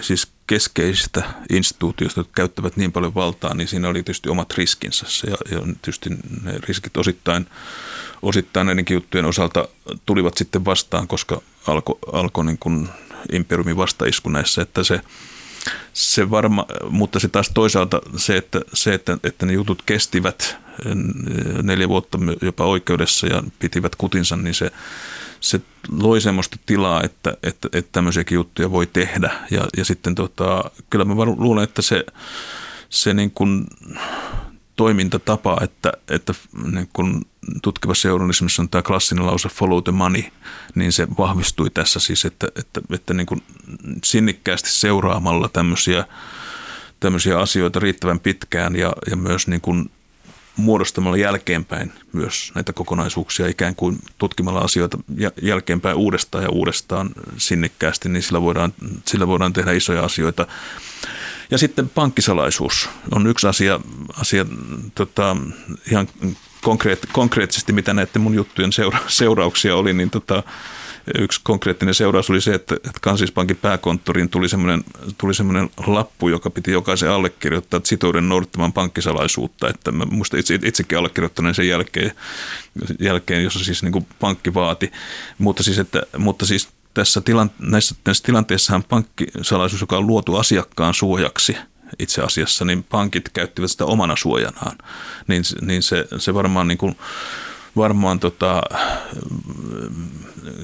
siis 0.00 0.32
keskeisistä 0.48 1.22
instituutioista, 1.52 2.20
jotka 2.20 2.32
käyttävät 2.34 2.76
niin 2.76 2.92
paljon 2.92 3.14
valtaa, 3.14 3.54
niin 3.54 3.68
siinä 3.68 3.88
oli 3.88 4.02
tietysti 4.02 4.28
omat 4.28 4.54
riskinsä. 4.58 5.06
Ja, 5.26 5.36
ja 5.50 5.60
tietysti 5.60 6.10
ne 6.42 6.54
riskit 6.68 6.96
osittain 6.96 7.46
osittain 8.22 8.66
näidenkin 8.66 8.94
juttujen 8.94 9.26
osalta 9.26 9.68
tulivat 10.06 10.36
sitten 10.36 10.64
vastaan, 10.64 11.08
koska 11.08 11.42
alkoi 11.66 11.98
alko 12.12 12.42
niin 12.42 12.58
kuin 12.58 12.88
imperiumin 13.32 13.76
vastaisku 13.76 14.28
näissä, 14.30 14.62
että 14.62 14.84
se, 14.84 15.00
se 15.92 16.30
varma, 16.30 16.66
mutta 16.90 17.20
se 17.20 17.28
taas 17.28 17.50
toisaalta 17.54 18.00
se, 18.16 18.36
että, 18.36 18.60
se, 18.74 18.94
että, 18.94 19.18
että 19.24 19.46
ne 19.46 19.52
jutut 19.52 19.82
kestivät 19.82 20.56
neljä 21.62 21.88
vuotta 21.88 22.18
jopa 22.42 22.64
oikeudessa 22.64 23.26
ja 23.26 23.42
pitivät 23.58 23.96
kutinsa, 23.96 24.36
niin 24.36 24.54
se, 24.54 24.72
se 25.40 25.60
loi 26.00 26.20
semmoista 26.20 26.56
tilaa, 26.66 27.02
että, 27.02 27.36
että, 27.42 27.68
että 27.72 27.92
tämmöisiäkin 27.92 28.36
juttuja 28.36 28.70
voi 28.70 28.86
tehdä. 28.86 29.32
Ja, 29.50 29.66
ja 29.76 29.84
sitten 29.84 30.14
tota, 30.14 30.70
kyllä 30.90 31.04
mä 31.04 31.14
luulen, 31.24 31.64
että 31.64 31.82
se, 31.82 32.04
se 32.88 33.14
niin 33.14 33.30
kuin 33.30 33.66
toimintatapa, 34.76 35.58
että, 35.60 35.92
että 36.08 36.34
niin 36.72 36.88
kun 36.92 37.26
tutkivassa 37.62 38.08
journalismissa 38.08 38.62
on 38.62 38.68
tämä 38.68 38.82
klassinen 38.82 39.26
lause 39.26 39.48
follow 39.48 39.82
the 39.82 39.92
money, 39.92 40.22
niin 40.74 40.92
se 40.92 41.08
vahvistui 41.18 41.70
tässä 41.70 42.00
siis, 42.00 42.24
että, 42.24 42.48
että, 42.56 42.80
että 42.90 43.14
niin 43.14 43.26
kuin 43.26 43.42
sinnikkäästi 44.04 44.70
seuraamalla 44.70 45.48
tämmöisiä, 45.48 46.04
tämmöisiä 47.00 47.38
asioita 47.38 47.78
riittävän 47.78 48.20
pitkään 48.20 48.76
ja, 48.76 48.92
ja 49.10 49.16
myös 49.16 49.48
niin 49.48 49.60
kuin 49.60 49.90
muodostamalla 50.58 51.16
jälkeenpäin 51.16 51.92
myös 52.12 52.52
näitä 52.54 52.72
kokonaisuuksia, 52.72 53.46
ikään 53.46 53.74
kuin 53.74 53.98
tutkimalla 54.18 54.60
asioita 54.60 54.98
jälkeenpäin 55.42 55.96
uudestaan 55.96 56.44
ja 56.44 56.50
uudestaan 56.50 57.10
sinnikkäästi, 57.36 58.08
niin 58.08 58.22
sillä 58.22 58.42
voidaan, 58.42 58.74
sillä 59.04 59.26
voidaan 59.26 59.52
tehdä 59.52 59.72
isoja 59.72 60.04
asioita. 60.04 60.46
Ja 61.50 61.58
sitten 61.58 61.88
pankkisalaisuus 61.88 62.88
on 63.10 63.26
yksi 63.26 63.46
asia, 63.46 63.80
asia 64.20 64.46
tota, 64.94 65.36
ihan 65.90 66.08
konkreet, 66.62 67.06
konkreettisesti, 67.12 67.72
mitä 67.72 67.94
näiden 67.94 68.22
mun 68.22 68.34
juttujen 68.34 68.72
seura, 68.72 68.98
seurauksia 69.06 69.76
oli, 69.76 69.92
niin 69.92 70.10
tota, 70.10 70.42
yksi 71.18 71.40
konkreettinen 71.44 71.94
seuraus 71.94 72.30
oli 72.30 72.40
se, 72.40 72.54
että, 72.54 72.76
Kansispankin 73.00 73.56
pääkonttoriin 73.56 74.28
tuli 74.28 74.48
semmoinen, 74.48 74.84
tuli 75.18 75.34
semmoinen 75.34 75.70
lappu, 75.86 76.28
joka 76.28 76.50
piti 76.50 76.70
jokaisen 76.70 77.10
allekirjoittaa, 77.10 77.78
että 77.78 77.88
sitouden 77.88 78.28
noudattamaan 78.28 78.72
pankkisalaisuutta. 78.72 79.68
Että 79.68 79.92
mä 79.92 80.04
itse, 80.38 80.58
itsekin 80.62 80.98
allekirjoittaneen 80.98 81.54
sen 81.54 81.68
jälkeen, 81.68 82.12
jälkeen 83.00 83.44
jossa 83.44 83.64
siis 83.64 83.82
niin 83.82 83.92
kuin 83.92 84.06
pankki 84.20 84.54
vaati. 84.54 84.92
Mutta 85.38 85.62
siis, 85.62 85.78
että, 85.78 86.02
mutta 86.18 86.46
siis 86.46 86.68
tässä 86.94 87.20
tilan, 87.20 87.50
näissä, 87.58 87.94
näissä 88.06 88.24
tilanteissahan 88.24 88.84
pankkisalaisuus, 88.84 89.80
joka 89.80 89.98
on 89.98 90.06
luotu 90.06 90.36
asiakkaan 90.36 90.94
suojaksi 90.94 91.56
itse 91.98 92.22
asiassa, 92.22 92.64
niin 92.64 92.82
pankit 92.84 93.28
käyttivät 93.28 93.70
sitä 93.70 93.84
omana 93.84 94.16
suojanaan. 94.16 94.78
Niin, 95.26 95.42
niin 95.62 95.82
se, 95.82 96.04
se 96.18 96.34
varmaan 96.34 96.68
niin 96.68 96.78
kuin, 96.78 96.96
varmaan 97.78 98.20
tota, 98.20 98.62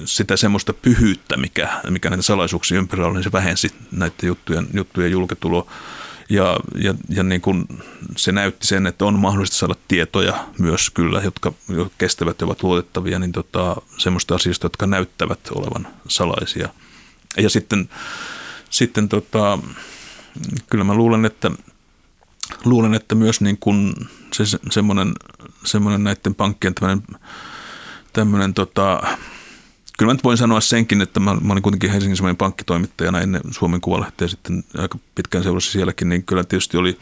sitä 0.05 0.37
semmoista 0.37 0.73
pyhyyttä, 0.73 1.37
mikä, 1.37 1.81
mikä 1.89 2.09
näitä 2.09 2.23
salaisuuksia 2.23 2.77
ympärillä 2.77 3.07
oli, 3.07 3.15
niin 3.15 3.23
se 3.23 3.31
vähensi 3.31 3.71
näiden 3.91 4.27
juttujen, 4.27 4.67
juttujen 4.73 5.11
julkituloa. 5.11 5.71
Ja, 6.29 6.57
ja, 6.75 6.93
ja 7.09 7.23
niin 7.23 7.41
kuin 7.41 7.67
se 8.17 8.31
näytti 8.31 8.67
sen, 8.67 8.87
että 8.87 9.05
on 9.05 9.19
mahdollista 9.19 9.55
saada 9.55 9.75
tietoja 9.87 10.47
myös 10.59 10.89
kyllä, 10.89 11.21
jotka, 11.21 11.53
kestävät 11.97 12.41
ja 12.41 12.45
ovat 12.45 12.63
luotettavia, 12.63 13.19
niin 13.19 13.31
tota, 13.31 13.75
semmoista 13.97 14.35
asioista, 14.35 14.65
jotka 14.65 14.87
näyttävät 14.87 15.39
olevan 15.51 15.87
salaisia. 16.07 16.69
Ja 17.37 17.49
sitten, 17.49 17.89
sitten 18.69 19.09
tota, 19.09 19.59
kyllä 20.69 20.83
mä 20.83 20.93
luulen, 20.93 21.25
että, 21.25 21.51
luulen, 22.65 22.93
että 22.93 23.15
myös 23.15 23.41
niin 23.41 23.57
kuin 23.57 23.93
se, 24.33 24.43
semmoinen, 24.71 25.13
semmoinen 25.65 26.03
näiden 26.03 26.35
pankkien 26.35 26.75
tämmöinen, 26.75 27.03
tämmöinen 28.13 28.53
tota, 28.53 29.01
kyllä 29.97 30.09
mä 30.09 30.13
nyt 30.13 30.23
voin 30.23 30.37
sanoa 30.37 30.61
senkin, 30.61 31.01
että 31.01 31.19
mä, 31.19 31.33
mä 31.33 31.53
olin 31.53 31.63
kuitenkin 31.63 31.91
Helsingin 31.91 32.17
semmoinen 32.17 32.37
pankkitoimittajana 32.37 33.21
ennen 33.21 33.41
Suomen 33.51 33.81
Kuvalehtiä 33.81 34.27
sitten 34.27 34.63
aika 34.77 34.97
pitkään 35.15 35.43
seurassa 35.43 35.71
sielläkin, 35.71 36.09
niin 36.09 36.23
kyllä 36.23 36.43
tietysti 36.43 36.77
oli, 36.77 36.99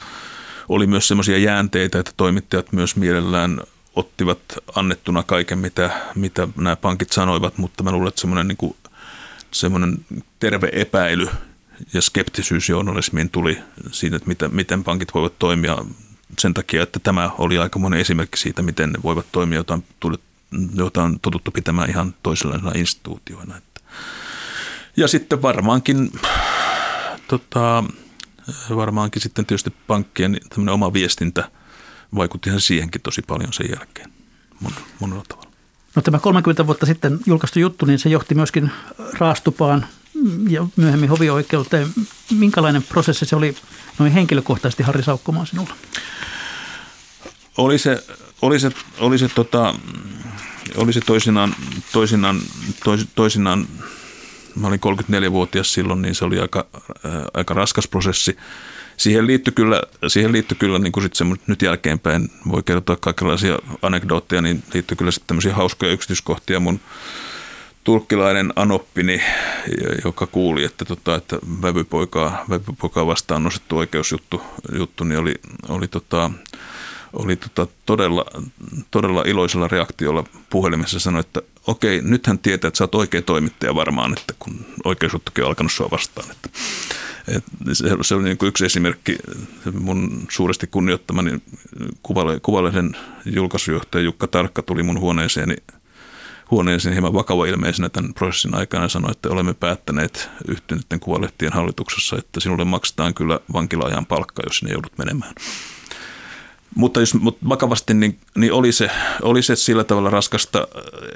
oli 0.70 0.88
myös 0.88 1.08
semmoisia 1.08 1.38
jäänteitä, 1.38 2.00
että 2.00 2.12
toimittajat 2.18 2.72
myös 2.72 2.96
mielellään 2.96 3.62
ottivat 3.96 4.40
annettuna 4.76 5.24
kaiken, 5.24 5.60
mitä, 5.60 5.90
mitä 6.16 6.48
nämä 6.56 6.76
pankit 6.76 7.12
sanoivat, 7.12 7.58
mutta 7.58 7.84
mä 7.84 7.92
luulen, 7.92 8.08
että 8.08 8.22
semmoinen, 8.22 8.48
niin 8.48 8.58
kuin, 8.58 8.76
semmoinen 9.52 10.06
terve 10.40 10.70
epäily 10.72 11.30
ja 11.94 12.02
skeptisyys 12.02 12.70
journalismiin 12.70 13.30
tuli 13.30 13.58
siitä, 13.92 14.16
että 14.16 14.28
miten, 14.28 14.56
miten 14.56 14.84
pankit 14.84 15.14
voivat 15.14 15.40
toimia 15.40 15.78
sen 16.40 16.54
takia, 16.54 16.84
että 16.84 17.00
tämä 17.00 17.30
oli 17.38 17.58
aika 17.58 17.80
monen 17.80 18.00
esimerkki 18.00 18.38
siitä, 18.38 18.62
miten 18.62 18.90
ne 18.90 19.00
voivat 19.04 19.26
toimia, 19.32 19.58
jota 19.58 19.74
on, 19.74 19.84
tullut, 20.00 20.22
jota 20.76 21.04
on 21.04 21.20
totuttu 21.20 21.52
pitämään 21.52 21.90
ihan 21.90 22.16
toisenlaisena 22.24 22.72
instituutioina. 22.76 23.56
Ja 24.98 25.08
sitten 25.08 25.42
varmaankin, 25.42 26.12
tota, 27.28 27.84
varmaankin 28.76 29.22
sitten 29.22 29.46
tietysti 29.46 29.74
pankkien 29.88 30.40
oma 30.72 30.94
viestintä 30.94 31.52
vaikutti 32.16 32.50
ihan 32.50 32.62
siihenkin 32.62 33.02
tosi 33.02 33.22
paljon 33.22 33.54
sen 33.54 33.70
jälkeen 33.70 34.12
monella 35.00 35.24
tavalla. 35.28 35.52
No 35.96 36.02
tämä 36.02 36.20
30 36.20 36.68
vuotta 36.68 36.86
sitten 36.86 37.20
julkaistu 37.26 37.60
juttu, 37.60 37.86
niin 37.86 38.00
se 38.00 38.10
johti 38.10 38.36
myöskin 38.36 38.72
raastupaan 39.20 39.88
ja 40.50 40.68
myöhemmin 40.76 41.10
hovioikeuteen. 41.10 41.88
Minkälainen 42.32 42.84
prosessi 42.84 43.26
se 43.26 43.36
oli 43.36 43.56
noin 44.00 44.12
henkilökohtaisesti 44.12 44.84
Harri 44.84 45.04
Saukkomaan 45.04 45.48
sinulla? 45.48 45.76
Oli 47.58 47.78
se, 47.78 48.04
oli 48.42 48.60
se, 48.60 48.72
oli 49.00 49.18
se, 49.18 49.30
tota, 49.30 49.76
oli 50.76 50.94
se 50.94 51.02
toisinaan, 51.02 51.56
toisinaan, 51.92 52.42
tois, 52.84 53.08
toisinaan, 53.16 53.68
mä 54.56 54.68
olin 54.68 54.80
34-vuotias 55.30 55.74
silloin, 55.74 56.02
niin 56.02 56.16
se 56.16 56.26
oli 56.26 56.40
aika, 56.40 56.66
äh, 57.06 57.12
aika 57.34 57.54
raskas 57.54 57.88
prosessi. 57.88 58.38
Siihen 58.98 59.28
liittyi 59.28 59.54
kyllä, 59.54 59.84
siihen 60.08 60.32
liittyi 60.32 60.58
kyllä 60.60 60.80
niin 60.80 60.92
kuin 60.92 61.04
sit 61.04 61.48
nyt 61.48 61.62
jälkeenpäin, 61.62 62.30
voi 62.52 62.64
kertoa 62.64 62.96
kaikenlaisia 62.96 63.60
anekdootteja, 63.82 64.42
niin 64.42 64.64
liittyi 64.74 64.98
kyllä 64.98 65.12
sitten 65.12 65.28
tämmöisiä 65.28 65.56
hauskoja 65.56 65.92
yksityiskohtia 65.92 66.60
mun 66.60 66.80
turkkilainen 67.84 68.54
anoppini, 68.56 69.22
joka 70.04 70.28
kuuli, 70.28 70.64
että, 70.64 70.86
tota, 70.86 71.16
että 71.16 71.38
vävypoikaa, 71.62 72.46
vävypoikaa 72.50 73.08
vastaan 73.08 73.44
nostettu 73.44 73.78
oikeusjuttu 73.78 74.42
juttu, 74.78 75.04
niin 75.04 75.20
oli, 75.20 75.34
oli, 75.70 75.88
tota, 75.88 76.32
oli 77.14 77.36
tota 77.36 77.68
todella, 77.86 78.26
todella 78.92 79.24
iloisella 79.26 79.68
reaktiolla 79.68 80.24
puhelimessa 80.50 81.00
sanoi, 81.00 81.20
että 81.20 81.42
okei, 81.68 82.02
nyt 82.02 82.28
hän 82.28 82.40
tietää, 82.40 82.68
että 82.68 82.78
sä 82.78 82.84
oot 82.84 82.96
oikea 82.96 83.22
toimittaja 83.22 83.76
varmaan, 83.76 84.14
että 84.18 84.34
kun 84.40 84.66
oikeusjuttukin 84.86 85.44
on 85.44 85.48
alkanut 85.48 85.72
sua 85.72 85.92
vastaan. 85.92 86.32
Että, 86.32 86.50
et 87.28 87.44
se, 87.74 87.90
se 88.02 88.16
oli 88.16 88.24
niin 88.24 88.38
yksi 88.42 88.66
esimerkki 88.66 89.18
mun 89.80 90.28
suuresti 90.30 90.68
kunnioittamani 90.68 91.42
kuvalehden 92.42 92.98
julkaisujohtaja 93.26 94.04
Jukka 94.04 94.28
Tarkka 94.28 94.62
tuli 94.62 94.84
mun 94.84 95.00
huoneeseeni 95.00 95.56
huoneeseen 96.54 96.94
hieman 96.94 97.14
vakava 97.14 97.46
ilmeisenä 97.46 97.90
tämän 97.90 98.14
prosessin 98.14 98.56
aikana 98.56 98.90
sanoi, 98.90 99.12
että 99.12 99.30
olemme 99.30 99.54
päättäneet 99.54 100.30
yhtyneiden 100.48 101.00
kuvalehtien 101.00 101.54
hallituksessa, 101.54 102.18
että 102.18 102.40
sinulle 102.40 102.66
maksetaan 102.66 103.14
kyllä 103.14 103.40
vankilaajan 103.54 104.06
palkka, 104.06 104.44
jos 104.46 104.58
sinne 104.58 104.74
joudut 104.74 104.98
menemään. 104.98 105.34
Mutta 106.76 107.00
jos 107.00 107.14
mutta 107.14 107.50
vakavasti, 107.50 107.94
niin, 107.94 108.20
niin 108.38 108.54
oli, 108.54 108.72
se, 108.72 108.90
oli 109.22 109.42
se 109.42 109.56
sillä 109.56 109.84
tavalla 109.84 110.10
raskasta, 110.10 110.68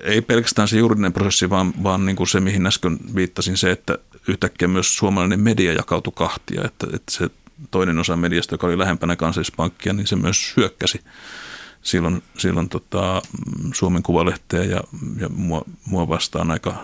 ei 0.03 0.21
pelkästään 0.21 0.67
se 0.67 0.77
juridinen 0.77 1.13
prosessi, 1.13 1.49
vaan, 1.49 1.73
vaan 1.83 2.05
niin 2.05 2.15
kuin 2.15 2.27
se, 2.27 2.39
mihin 2.39 2.67
äsken 2.67 2.97
viittasin, 3.15 3.57
se, 3.57 3.71
että 3.71 3.97
yhtäkkiä 4.27 4.67
myös 4.67 4.97
suomalainen 4.97 5.39
media 5.39 5.73
jakautui 5.73 6.13
kahtia, 6.15 6.61
että, 6.65 6.87
että 6.93 7.11
se 7.11 7.29
toinen 7.71 7.99
osa 7.99 8.15
mediasta, 8.15 8.53
joka 8.53 8.67
oli 8.67 8.77
lähempänä 8.77 9.15
kansallispankkia, 9.15 9.93
niin 9.93 10.07
se 10.07 10.15
myös 10.15 10.53
hyökkäsi 10.57 11.01
silloin, 11.87 12.23
silloin 12.37 12.69
tota, 12.69 13.21
Suomen 13.73 14.03
Kuvalehteä 14.03 14.63
ja, 14.63 14.81
ja 15.19 15.29
mua, 15.29 15.61
mua 15.85 16.07
vastaan 16.07 16.51
aika, 16.51 16.75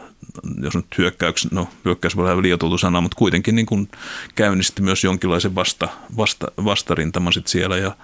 jos 0.61 0.75
nyt 0.75 0.97
hyökkäys, 0.97 1.51
no 1.51 1.67
hyökkäys 1.85 2.15
voi 2.15 2.31
olla 2.31 2.41
liioiteltu 2.41 2.77
sana, 2.77 3.01
mutta 3.01 3.17
kuitenkin 3.17 3.55
niin 3.55 3.65
kuin 3.65 3.89
käynnisti 4.35 4.81
myös 4.81 5.03
jonkinlaisen 5.03 5.55
vasta, 5.55 5.87
vasta, 6.17 6.47
vastarintaman 6.63 7.33
sit 7.33 7.47
siellä 7.47 7.77
ja 7.77 7.95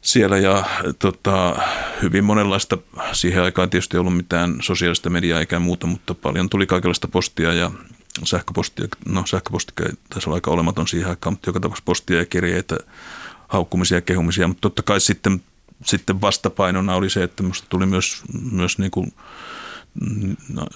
siellä 0.00 0.38
ja 0.38 0.64
tota, 0.98 1.56
hyvin 2.02 2.24
monenlaista, 2.24 2.78
siihen 3.12 3.42
aikaan 3.42 3.70
tietysti 3.70 3.96
ei 3.96 4.00
ollut 4.00 4.16
mitään 4.16 4.56
sosiaalista 4.62 5.10
mediaa 5.10 5.40
eikä 5.40 5.58
muuta, 5.58 5.86
mutta 5.86 6.14
paljon 6.14 6.50
tuli 6.50 6.66
kaikenlaista 6.66 7.08
postia 7.08 7.52
ja 7.52 7.70
sähköpostia, 8.24 8.86
no 9.06 9.26
sähköpostia 9.26 9.90
taisi 10.10 10.28
olla 10.28 10.34
aika 10.34 10.50
olematon 10.50 10.88
siihen 10.88 11.10
aikaan, 11.10 11.32
mutta 11.32 11.48
joka 11.48 11.60
tapauksessa 11.60 11.84
postia 11.84 12.18
ja 12.18 12.26
kirjeitä, 12.26 12.76
haukkumisia 13.48 13.96
ja 13.96 14.02
kehumisia, 14.02 14.48
mutta 14.48 14.60
totta 14.60 14.82
kai 14.82 15.00
sitten 15.00 15.42
sitten 15.84 16.20
vastapainona 16.20 16.94
oli 16.94 17.10
se, 17.10 17.22
että 17.22 17.42
minusta 17.42 17.66
tuli 17.68 17.86
myös, 17.86 18.22
myös 18.52 18.78
niin 18.78 18.90
kuin, 18.90 19.12
no, 20.54 20.66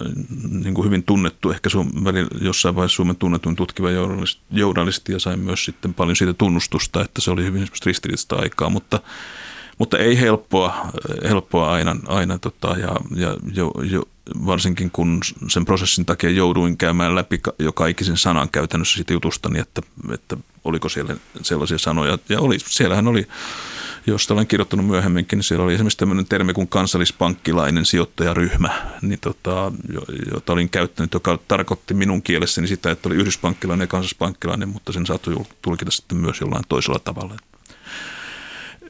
niin 0.49 0.73
kuin 0.73 0.85
hyvin 0.85 1.03
tunnettu, 1.03 1.51
ehkä 1.51 1.69
Suom- 1.69 2.03
välillä 2.03 2.29
jossain 2.41 2.75
vaiheessa 2.75 2.95
Suomen 2.95 3.15
tunnetuin 3.15 3.55
tutkiva 3.55 3.89
journalisti, 4.51 5.13
ja 5.13 5.19
sain 5.19 5.39
myös 5.39 5.65
sitten 5.65 5.93
paljon 5.93 6.15
siitä 6.15 6.33
tunnustusta, 6.33 7.01
että 7.01 7.21
se 7.21 7.31
oli 7.31 7.43
hyvin 7.43 7.67
ristiriitaista 7.85 8.35
aikaa, 8.35 8.69
mutta, 8.69 8.99
mutta 9.77 9.97
ei 9.97 10.19
helppoa, 10.19 10.91
helppoa 11.23 11.71
aina, 11.71 11.95
aina 12.07 12.37
tota, 12.37 12.67
ja, 12.67 12.95
ja 13.15 13.37
jo, 13.53 13.71
jo, 13.91 14.03
varsinkin 14.45 14.91
kun 14.91 15.19
sen 15.47 15.65
prosessin 15.65 16.05
takia 16.05 16.29
jouduin 16.29 16.77
käymään 16.77 17.15
läpi 17.15 17.41
joka 17.59 17.87
ikisen 17.87 18.17
sanan 18.17 18.49
käytännössä 18.49 18.95
siitä 18.95 19.13
jutustani, 19.13 19.59
että, 19.59 19.81
että 20.13 20.37
oliko 20.63 20.89
siellä 20.89 21.15
sellaisia 21.41 21.77
sanoja, 21.77 22.17
ja 22.29 22.39
oli, 22.39 22.59
siellähän 22.59 23.07
oli 23.07 23.27
josta 24.07 24.33
olen 24.33 24.47
kirjoittanut 24.47 24.85
myöhemminkin, 24.85 25.37
niin 25.37 25.43
siellä 25.43 25.65
oli 25.65 25.73
esimerkiksi 25.73 25.97
tämmöinen 25.97 26.25
termi 26.25 26.53
kuin 26.53 26.67
kansallispankkilainen 26.67 27.85
sijoittajaryhmä, 27.85 28.69
niin 29.01 29.19
tota, 29.19 29.71
jota 30.33 30.53
olin 30.53 30.69
käyttänyt, 30.69 31.13
joka 31.13 31.39
tarkoitti 31.47 31.93
minun 31.93 32.21
kielessäni 32.21 32.67
sitä, 32.67 32.91
että 32.91 33.09
oli 33.09 33.15
yhdyspankkilainen 33.15 33.83
ja 33.83 33.87
kansallispankkilainen, 33.87 34.69
mutta 34.69 34.91
sen 34.91 35.05
saattoi 35.05 35.35
tulkita 35.61 35.91
sitten 35.91 36.17
myös 36.17 36.41
jollain 36.41 36.63
toisella 36.69 36.99
tavalla. 36.99 37.35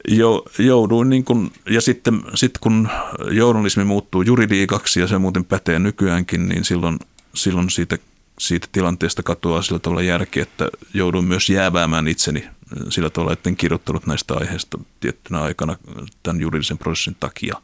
Jo, 0.07 0.43
jouduin 0.59 1.09
niin 1.09 1.23
kun, 1.23 1.51
ja 1.69 1.81
sitten 1.81 2.21
sit 2.35 2.57
kun 2.57 2.89
journalismi 3.31 3.83
muuttuu 3.83 4.21
juridiikaksi 4.21 4.99
ja 4.99 5.07
se 5.07 5.17
muuten 5.17 5.45
pätee 5.45 5.79
nykyäänkin, 5.79 6.49
niin 6.49 6.63
silloin, 6.63 6.99
silloin 7.33 7.69
siitä, 7.69 7.97
siitä 8.39 8.67
tilanteesta 8.71 9.23
katoaa 9.23 9.61
sillä 9.61 9.79
tavalla 9.79 10.01
järki, 10.01 10.39
että 10.39 10.69
jouduin 10.93 11.25
myös 11.25 11.49
jääväämään 11.49 12.07
itseni 12.07 12.49
sillä 12.89 13.09
tavalla, 13.09 13.33
että 13.33 13.49
en 13.49 13.55
kirjoittanut 13.55 14.07
näistä 14.07 14.33
aiheista 14.33 14.77
tiettynä 14.99 15.41
aikana 15.41 15.77
tämän 16.23 16.41
juridisen 16.41 16.77
prosessin 16.77 17.15
takia. 17.19 17.61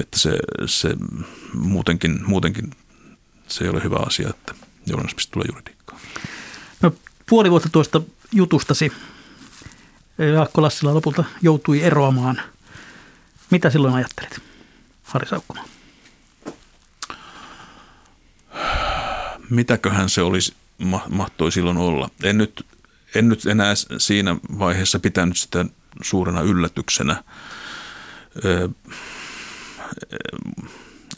Että 0.00 0.18
se, 0.18 0.38
se 0.66 0.96
muutenkin, 1.54 2.20
muutenkin 2.26 2.70
se 3.48 3.64
ei 3.64 3.70
ole 3.70 3.82
hyvä 3.84 3.96
asia, 4.06 4.28
että 4.28 4.54
journalismista 4.86 5.32
tulee 5.32 5.46
juridiikkaa. 5.48 5.98
No, 6.82 6.92
puoli 7.26 7.50
vuotta 7.50 7.68
tuosta 7.68 8.02
jutustasi 8.32 8.92
Jaakko 10.18 10.62
Lassila 10.62 10.94
lopulta 10.94 11.24
joutui 11.42 11.82
eroamaan. 11.82 12.42
Mitä 13.50 13.70
silloin 13.70 13.94
ajattelit, 13.94 14.38
Harri 15.02 15.28
Saukkoma? 15.28 15.64
mitäköhän 19.50 20.08
se 20.08 20.22
olisi, 20.22 20.54
mahtoi 21.08 21.52
silloin 21.52 21.76
olla. 21.76 22.10
En 22.22 22.38
nyt, 22.38 22.66
en 23.14 23.28
nyt 23.28 23.46
enää 23.46 23.74
siinä 23.98 24.36
vaiheessa 24.58 24.98
pitänyt 24.98 25.36
sitä 25.36 25.64
suurena 26.02 26.40
yllätyksenä. 26.40 27.24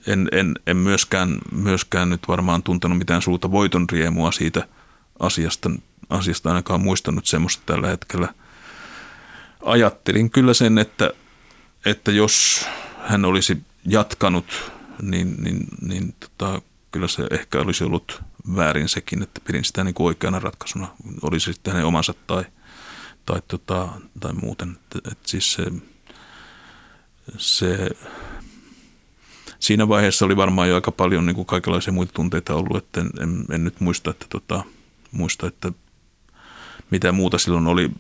En, 0.07 0.29
en, 0.33 0.55
en 0.67 0.77
myöskään, 0.77 1.39
myöskään 1.53 2.11
nyt 2.11 2.29
varmaan 2.29 2.63
tuntenut 2.63 2.99
mitään 2.99 3.23
suurta 3.23 3.51
voiton 3.51 3.87
riemua 3.93 4.33
siitä 4.33 4.69
asiasta, 5.19 5.71
asiasta 6.11 6.49
ainakaan 6.49 6.81
muistanut 6.81 7.27
semmoista 7.27 7.63
tällä 7.67 7.89
hetkellä. 7.89 8.35
Ajattelin 9.65 10.31
kyllä 10.31 10.55
sen, 10.55 10.79
että, 10.79 11.11
että 11.85 12.13
jos 12.13 12.67
hän 12.99 13.25
olisi 13.25 13.59
jatkanut, 13.87 14.73
niin, 15.03 15.37
niin, 15.43 15.67
niin 15.83 16.15
tota, 16.21 16.63
kyllä 16.93 17.09
se 17.09 17.27
ehkä 17.31 17.61
olisi 17.61 17.85
ollut 17.85 18.23
väärin 18.57 18.89
sekin, 18.89 19.23
että 19.23 19.41
pidin 19.45 19.65
sitä 19.65 19.85
niin 19.85 19.95
kuin 19.95 20.07
oikeana 20.07 20.39
ratkaisuna, 20.39 20.89
oli 21.23 21.41
se 21.41 21.53
sitten 21.53 21.73
hänen 21.73 21.87
omansa 21.87 22.15
tai, 22.27 22.45
tai, 23.27 23.43
tota, 23.49 23.89
tai 24.21 24.33
muuten. 24.33 24.71
Että, 24.71 25.11
että 25.13 25.29
siis 25.29 25.53
se, 25.53 25.65
se, 27.37 27.91
siinä 29.61 29.89
vaiheessa 29.89 30.25
oli 30.25 30.37
varmaan 30.37 30.69
jo 30.69 30.75
aika 30.75 30.93
paljon 30.93 31.27
niin 31.27 31.37
kuin 31.37 31.47
kaikenlaisia 31.47 31.93
muita 31.93 32.13
tunteita 32.13 32.55
ollut, 32.55 32.77
että 32.77 33.01
en, 33.01 33.11
en, 33.21 33.45
en 33.51 33.65
nyt 33.65 33.81
muista, 33.81 34.11
että, 34.11 34.27
tota, 34.29 34.65
muista, 35.13 35.47
että 35.47 35.73
mitä 36.91 37.13
muuta 37.13 37.39
silloin 37.39 37.67
oli. 37.67 37.91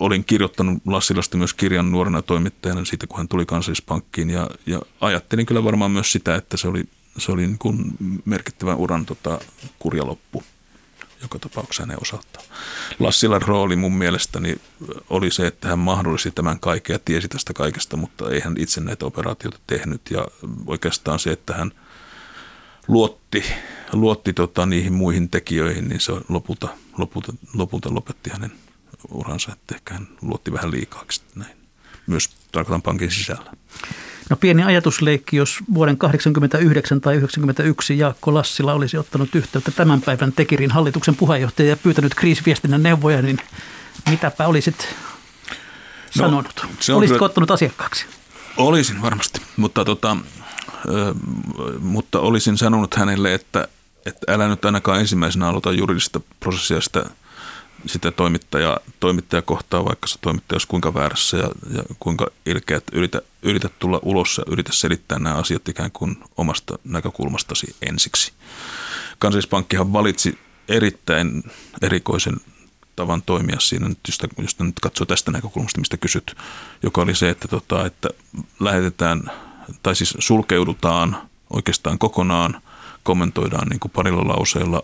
Olin 0.00 0.24
kirjoittanut 0.24 0.82
Lassilasta 0.86 1.36
myös 1.36 1.54
kirjan 1.54 1.90
nuorena 1.90 2.22
toimittajana 2.22 2.84
siitä, 2.84 3.06
kun 3.06 3.18
hän 3.18 3.28
tuli 3.28 3.46
kansallispankkiin 3.46 4.30
ja, 4.30 4.50
ja 4.66 4.82
ajattelin 5.00 5.46
kyllä 5.46 5.64
varmaan 5.64 5.90
myös 5.90 6.12
sitä, 6.12 6.34
että 6.34 6.56
se 6.56 6.68
oli 6.68 6.84
se 7.18 7.32
oli 7.32 7.46
niin 7.46 7.58
kuin 7.58 7.84
merkittävän 8.24 8.76
uran 8.76 9.06
tota, 9.06 9.38
kurjaloppu 9.78 10.42
joka 11.24 11.38
tapauksessa 11.38 11.82
hänen 11.82 11.98
osaltaan. 12.02 12.44
Lassilan 12.98 13.42
rooli 13.42 13.76
mun 13.76 13.96
mielestäni 13.96 14.56
oli 15.10 15.30
se, 15.30 15.46
että 15.46 15.68
hän 15.68 15.78
mahdollisti 15.78 16.30
tämän 16.30 16.60
kaiken 16.60 16.94
ja 16.94 16.98
tiesi 16.98 17.28
tästä 17.28 17.52
kaikesta, 17.52 17.96
mutta 17.96 18.30
ei 18.30 18.40
hän 18.40 18.54
itse 18.58 18.80
näitä 18.80 19.06
operaatioita 19.06 19.58
tehnyt. 19.66 20.00
Ja 20.10 20.26
oikeastaan 20.66 21.18
se, 21.18 21.32
että 21.32 21.54
hän 21.54 21.72
luotti, 22.88 23.44
luotti 23.92 24.32
tota 24.32 24.66
niihin 24.66 24.92
muihin 24.92 25.30
tekijöihin, 25.30 25.88
niin 25.88 26.00
se 26.00 26.12
lopulta, 26.28 26.68
lopulta, 26.98 27.32
lopulta 27.54 27.94
lopetti 27.94 28.30
hänen 28.30 28.52
uransa, 29.08 29.52
että 29.52 29.74
ehkä 29.74 29.94
hän 29.94 30.08
luotti 30.22 30.52
vähän 30.52 30.70
liikaaksi 30.70 31.22
näin. 31.34 31.56
Myös 32.06 32.30
tarkoitan 32.52 32.82
pankin 32.82 33.10
sisällä. 33.10 33.52
No 34.30 34.36
pieni 34.36 34.62
ajatusleikki, 34.62 35.36
jos 35.36 35.58
vuoden 35.74 35.96
1989 35.96 37.00
tai 37.00 37.14
1991 37.14 37.98
Jaakko 37.98 38.34
Lassila 38.34 38.72
olisi 38.72 38.96
ottanut 38.96 39.34
yhteyttä 39.34 39.70
tämän 39.70 40.02
päivän 40.02 40.32
Tekirin 40.32 40.70
hallituksen 40.70 41.16
puheenjohtaja 41.16 41.68
ja 41.68 41.76
pyytänyt 41.76 42.14
kriisiviestinnän 42.14 42.82
neuvoja, 42.82 43.22
niin 43.22 43.38
mitäpä 44.10 44.46
olisit 44.46 44.76
no, 44.78 45.54
sanonut? 46.10 46.66
Olisitko 46.66 47.18
kyllä, 47.18 47.26
ottanut 47.26 47.50
asiakkaaksi? 47.50 48.06
Olisin 48.56 49.02
varmasti, 49.02 49.40
mutta, 49.56 49.84
tota, 49.84 50.16
ö, 50.88 51.14
mutta 51.80 52.20
olisin 52.20 52.58
sanonut 52.58 52.94
hänelle, 52.94 53.34
että, 53.34 53.68
että 54.06 54.32
älä 54.32 54.48
nyt 54.48 54.64
ainakaan 54.64 55.00
ensimmäisenä 55.00 55.48
aloita 55.48 55.72
juridista 55.72 56.20
prosessia 56.40 56.80
sitä– 56.80 57.04
sitä 57.86 58.10
toimittaja, 58.10 58.76
toimittaja 59.00 59.42
kohtaa, 59.42 59.84
vaikka 59.84 60.06
se 60.06 60.18
toimittaja 60.20 60.54
olisi 60.54 60.68
kuinka 60.68 60.94
väärässä 60.94 61.36
ja, 61.36 61.50
ja 61.76 61.82
kuinka 62.00 62.26
ilkeä, 62.46 62.76
että 62.76 62.96
yritä, 62.96 63.22
yritä 63.42 63.68
tulla 63.78 64.00
ulos 64.02 64.38
ja 64.38 64.52
yritä 64.52 64.72
selittää 64.72 65.18
nämä 65.18 65.36
asiat 65.36 65.68
ikään 65.68 65.90
kuin 65.90 66.16
omasta 66.36 66.78
näkökulmastasi 66.84 67.76
ensiksi. 67.88 68.32
Kansallispankkihan 69.18 69.92
valitsi 69.92 70.38
erittäin 70.68 71.42
erikoisen 71.82 72.36
tavan 72.96 73.22
toimia 73.22 73.60
siinä, 73.60 73.90
jos, 74.08 74.18
jos 74.38 74.58
nyt 74.58 74.80
katsoo 74.80 75.06
tästä 75.06 75.30
näkökulmasta, 75.30 75.80
mistä 75.80 75.96
kysyt, 75.96 76.36
joka 76.82 77.02
oli 77.02 77.14
se, 77.14 77.30
että, 77.30 77.48
tota, 77.48 77.86
että 77.86 78.08
lähetetään, 78.60 79.30
tai 79.82 79.96
siis 79.96 80.14
sulkeudutaan 80.18 81.16
oikeastaan 81.50 81.98
kokonaan, 81.98 82.62
kommentoidaan 83.02 83.68
niin 83.68 83.80
kuin 83.80 83.92
parilla 83.92 84.28
lauseella 84.28 84.82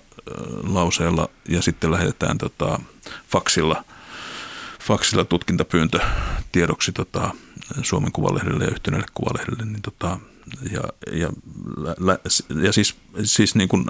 lauseella 0.63 1.29
ja 1.49 1.63
sitten 1.63 1.91
lähetetään 1.91 2.39
tota, 2.39 2.81
faksilla, 3.29 3.85
faksilla 4.83 5.25
tutkintapyyntö 5.25 6.01
tiedoksi 6.53 6.93
tota, 6.93 7.31
Suomen 7.83 8.13
Kuvalehdelle 8.13 8.65
ja 8.65 8.71
yhtenälle 8.71 9.07
Kuvalehdelle. 9.15 9.65
Niin 9.65 9.83
tota, 9.83 10.19
ja, 10.73 10.83
ja, 11.13 11.29
ja, 11.99 12.33
ja 12.63 12.73
siis, 12.73 12.97
siis 13.25 13.55
niin 13.55 13.69
kuin 13.69 13.87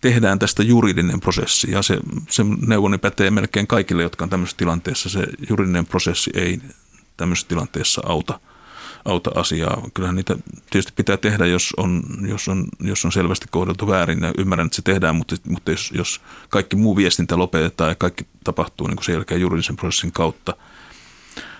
tehdään 0.00 0.38
tästä 0.38 0.62
juridinen 0.62 1.20
prosessi 1.20 1.70
ja 1.70 1.82
se, 1.82 1.98
se 2.28 2.42
neuvoni 2.66 2.98
pätee 2.98 3.30
melkein 3.30 3.66
kaikille, 3.66 4.02
jotka 4.02 4.24
on 4.24 4.30
tämmöisessä 4.30 4.56
tilanteessa. 4.56 5.08
Se 5.08 5.26
juridinen 5.48 5.86
prosessi 5.86 6.30
ei 6.34 6.60
tämmöisessä 7.16 7.48
tilanteessa 7.48 8.02
auta– 8.04 8.40
auta 9.04 9.30
asiaa. 9.34 9.82
Kyllähän 9.94 10.16
niitä 10.16 10.36
tietysti 10.70 10.92
pitää 10.96 11.16
tehdä, 11.16 11.46
jos 11.46 11.74
on, 11.76 12.02
jos 12.28 12.48
on, 12.48 12.64
jos 12.80 13.04
on 13.04 13.12
selvästi 13.12 13.46
kohdeltu 13.50 13.86
väärin 13.86 14.22
ja 14.22 14.32
ymmärrän, 14.38 14.66
että 14.66 14.76
se 14.76 14.82
tehdään, 14.82 15.16
mutta, 15.16 15.36
mutta 15.48 15.70
jos, 15.70 15.92
jos 15.94 16.20
kaikki 16.48 16.76
muu 16.76 16.96
viestintä 16.96 17.36
lopetetaan 17.38 17.90
ja 17.90 17.94
kaikki 17.94 18.26
tapahtuu 18.44 18.86
niin 18.86 18.96
kuin 18.96 19.04
sen 19.04 19.12
jälkeen 19.12 19.40
juridisen 19.40 19.76
prosessin 19.76 20.12
kautta, 20.12 20.56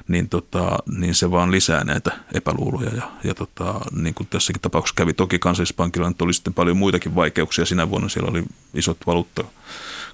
niin, 0.09 0.29
tota, 0.29 0.79
niin 0.87 1.15
se 1.15 1.31
vaan 1.31 1.51
lisää 1.51 1.85
näitä 1.85 2.11
epäluuloja. 2.35 2.91
Ja, 2.95 3.11
ja 3.25 3.35
tota, 3.35 3.81
niin 3.97 4.15
kuin 4.15 4.27
tässäkin 4.27 4.63
tapauksessa 4.63 4.97
kävi 4.97 5.13
toki 5.13 5.39
kansallispankilla, 5.39 6.09
että 6.09 6.25
oli 6.25 6.35
sitten 6.35 6.55
paljon 6.55 6.77
muitakin 6.77 7.15
vaikeuksia. 7.15 7.67
Sinä 7.67 7.91
vuonna 7.91 8.09
siellä 8.09 8.31
oli 8.31 8.45
isot 8.75 8.99
valuutta 9.07 9.45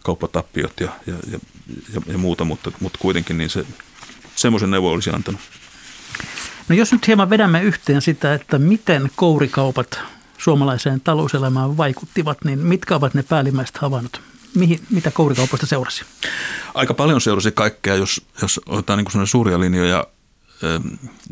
kauppatappiot 0.05 0.81
ja, 0.81 0.89
ja, 1.07 1.15
ja, 1.31 1.39
ja, 1.95 2.01
ja 2.07 2.19
muuta, 2.19 2.45
mutta, 2.45 2.73
mutta 2.81 2.99
kuitenkin 3.03 3.39
niin 3.39 3.51
se 3.51 3.67
semmoisen 4.37 4.71
neuvo 4.71 4.93
olisi 4.93 5.11
antanut. 5.11 5.41
No 6.69 6.75
jos 6.75 6.93
nyt 6.93 7.07
hieman 7.07 7.31
vedämme 7.31 7.63
yhteen 7.63 8.03
sitä, 8.03 8.35
että 8.35 8.59
miten 8.59 9.11
kourikaupat 9.17 10.01
suomalaiseen 10.39 11.01
talouselämään 11.01 11.77
vaikuttivat, 11.77 12.39
niin 12.45 12.59
mitkä 12.59 12.97
ovat 12.97 13.15
ne 13.15 13.23
päällimmäiset 13.23 13.77
havainnot? 13.79 14.21
Mihin, 14.55 14.81
mitä 14.91 15.11
kourikaupoista 15.11 15.67
seurasi? 15.67 16.05
Aika 16.75 16.95
paljon 16.95 17.21
seurasi 17.21 17.53
kaikkea, 17.53 17.95
jos, 17.95 18.27
jos 18.43 18.61
otetaan 18.67 18.99
niin 18.99 19.27
suuria 19.27 19.61
linjoja. 19.61 20.07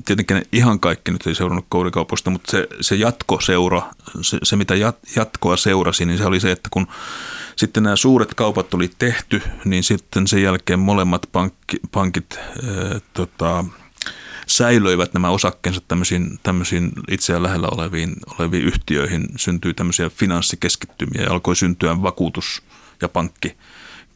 Tietenkin 0.05 0.43
ihan 0.53 0.81
kaikki 0.81 1.11
nyt 1.11 1.27
ei 1.27 1.35
seurannut 1.35 1.67
kourikaupoista, 1.69 2.31
mutta 2.31 2.51
se, 2.51 2.67
se 2.81 2.95
jatkoseura, 2.95 3.83
se, 4.21 4.39
se 4.43 4.57
mitä 4.57 4.75
jat, 4.75 4.99
jatkoa 5.17 5.57
seurasi, 5.57 6.07
niin 6.07 6.19
se 6.19 6.25
oli 6.25 6.41
se, 6.41 6.53
että 6.53 6.69
kun 6.73 6.87
sitten 7.57 7.83
nämä 7.83 7.97
suuret 7.97 8.35
kaupat 8.35 8.75
oli 8.75 8.91
tehty, 8.99 9.43
niin 9.65 9.83
sitten 9.83 10.27
sen 10.27 10.43
jälkeen 10.43 10.79
molemmat 10.79 11.29
pankki, 11.33 11.77
pankit 11.93 12.39
ää, 12.39 13.01
tota, 13.15 13.65
säilöivät 14.47 15.15
nämä 15.15 15.31
osakkeensa 15.31 15.81
tämmöisiin, 15.89 16.39
tämmöisiin 16.43 16.93
itseään 17.11 17.43
lähellä 17.43 17.69
oleviin, 17.71 18.17
oleviin 18.39 18.65
yhtiöihin, 18.65 19.27
syntyi 19.37 19.75
tämmöisiä 19.75 20.11
finanssikeskittymiä 20.11 21.23
ja 21.23 21.33
alkoi 21.33 21.57
syntyä 21.57 22.03
vakuutus- 22.03 22.63
ja 23.03 23.09
pankki 23.09 23.57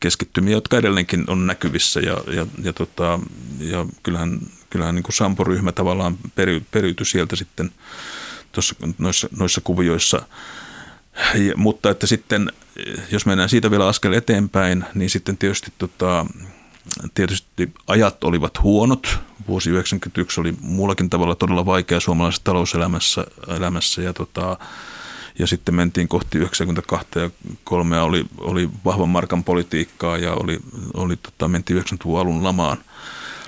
keskittymiä, 0.01 0.53
jotka 0.53 0.77
edelleenkin 0.77 1.25
on 1.27 1.47
näkyvissä 1.47 2.01
ja, 2.01 2.17
ja, 2.35 2.47
ja, 2.63 2.73
tota, 2.73 3.21
ja 3.61 3.87
kyllähän, 4.03 4.41
kyllähän 4.71 4.95
niin 4.95 5.03
kuin 5.03 5.15
Sampo-ryhmä 5.15 5.73
tavallaan 5.73 6.19
peri, 6.35 6.63
periytyi 6.71 7.07
sieltä 7.07 7.37
sitten 7.37 7.71
tuossa, 8.53 8.75
noissa, 8.99 9.29
noissa 9.39 9.61
kuvioissa. 9.61 10.23
Ja, 11.35 11.57
mutta 11.57 11.91
että 11.91 12.07
sitten, 12.07 12.53
jos 13.11 13.27
mennään 13.27 13.49
siitä 13.49 13.71
vielä 13.71 13.89
askel 13.89 14.13
eteenpäin, 14.13 14.85
niin 14.95 15.11
sitten 15.11 15.39
tietysti 15.39 15.73
tota, 15.79 16.27
Tietysti 17.15 17.73
ajat 17.87 18.25
olivat 18.25 18.63
huonot. 18.63 19.19
Vuosi 19.49 19.71
1991 19.71 20.41
oli 20.41 20.55
muullakin 20.61 21.11
tavalla 21.11 21.35
todella 21.35 21.67
vaikea 21.67 22.01
suomalaisessa 22.01 22.45
talouselämässä 22.45 23.27
elämässä 23.49 24.03
ja, 24.03 24.13
tota, 24.13 24.59
ja 25.39 25.47
sitten 25.47 25.75
mentiin 25.75 26.09
kohti 26.09 26.39
92 26.39 27.07
ja 27.19 27.31
3 27.65 28.01
oli, 28.01 28.25
oli 28.39 28.69
vahvan 28.85 29.09
markan 29.09 29.45
politiikkaa 29.45 30.19
ja 30.19 30.33
oli, 30.33 30.59
oli 30.95 31.17
tota, 31.17 31.49
mentiin 31.49 31.83
90-luvun 31.83 32.21
alun 32.21 32.45
lamaan, 32.45 32.79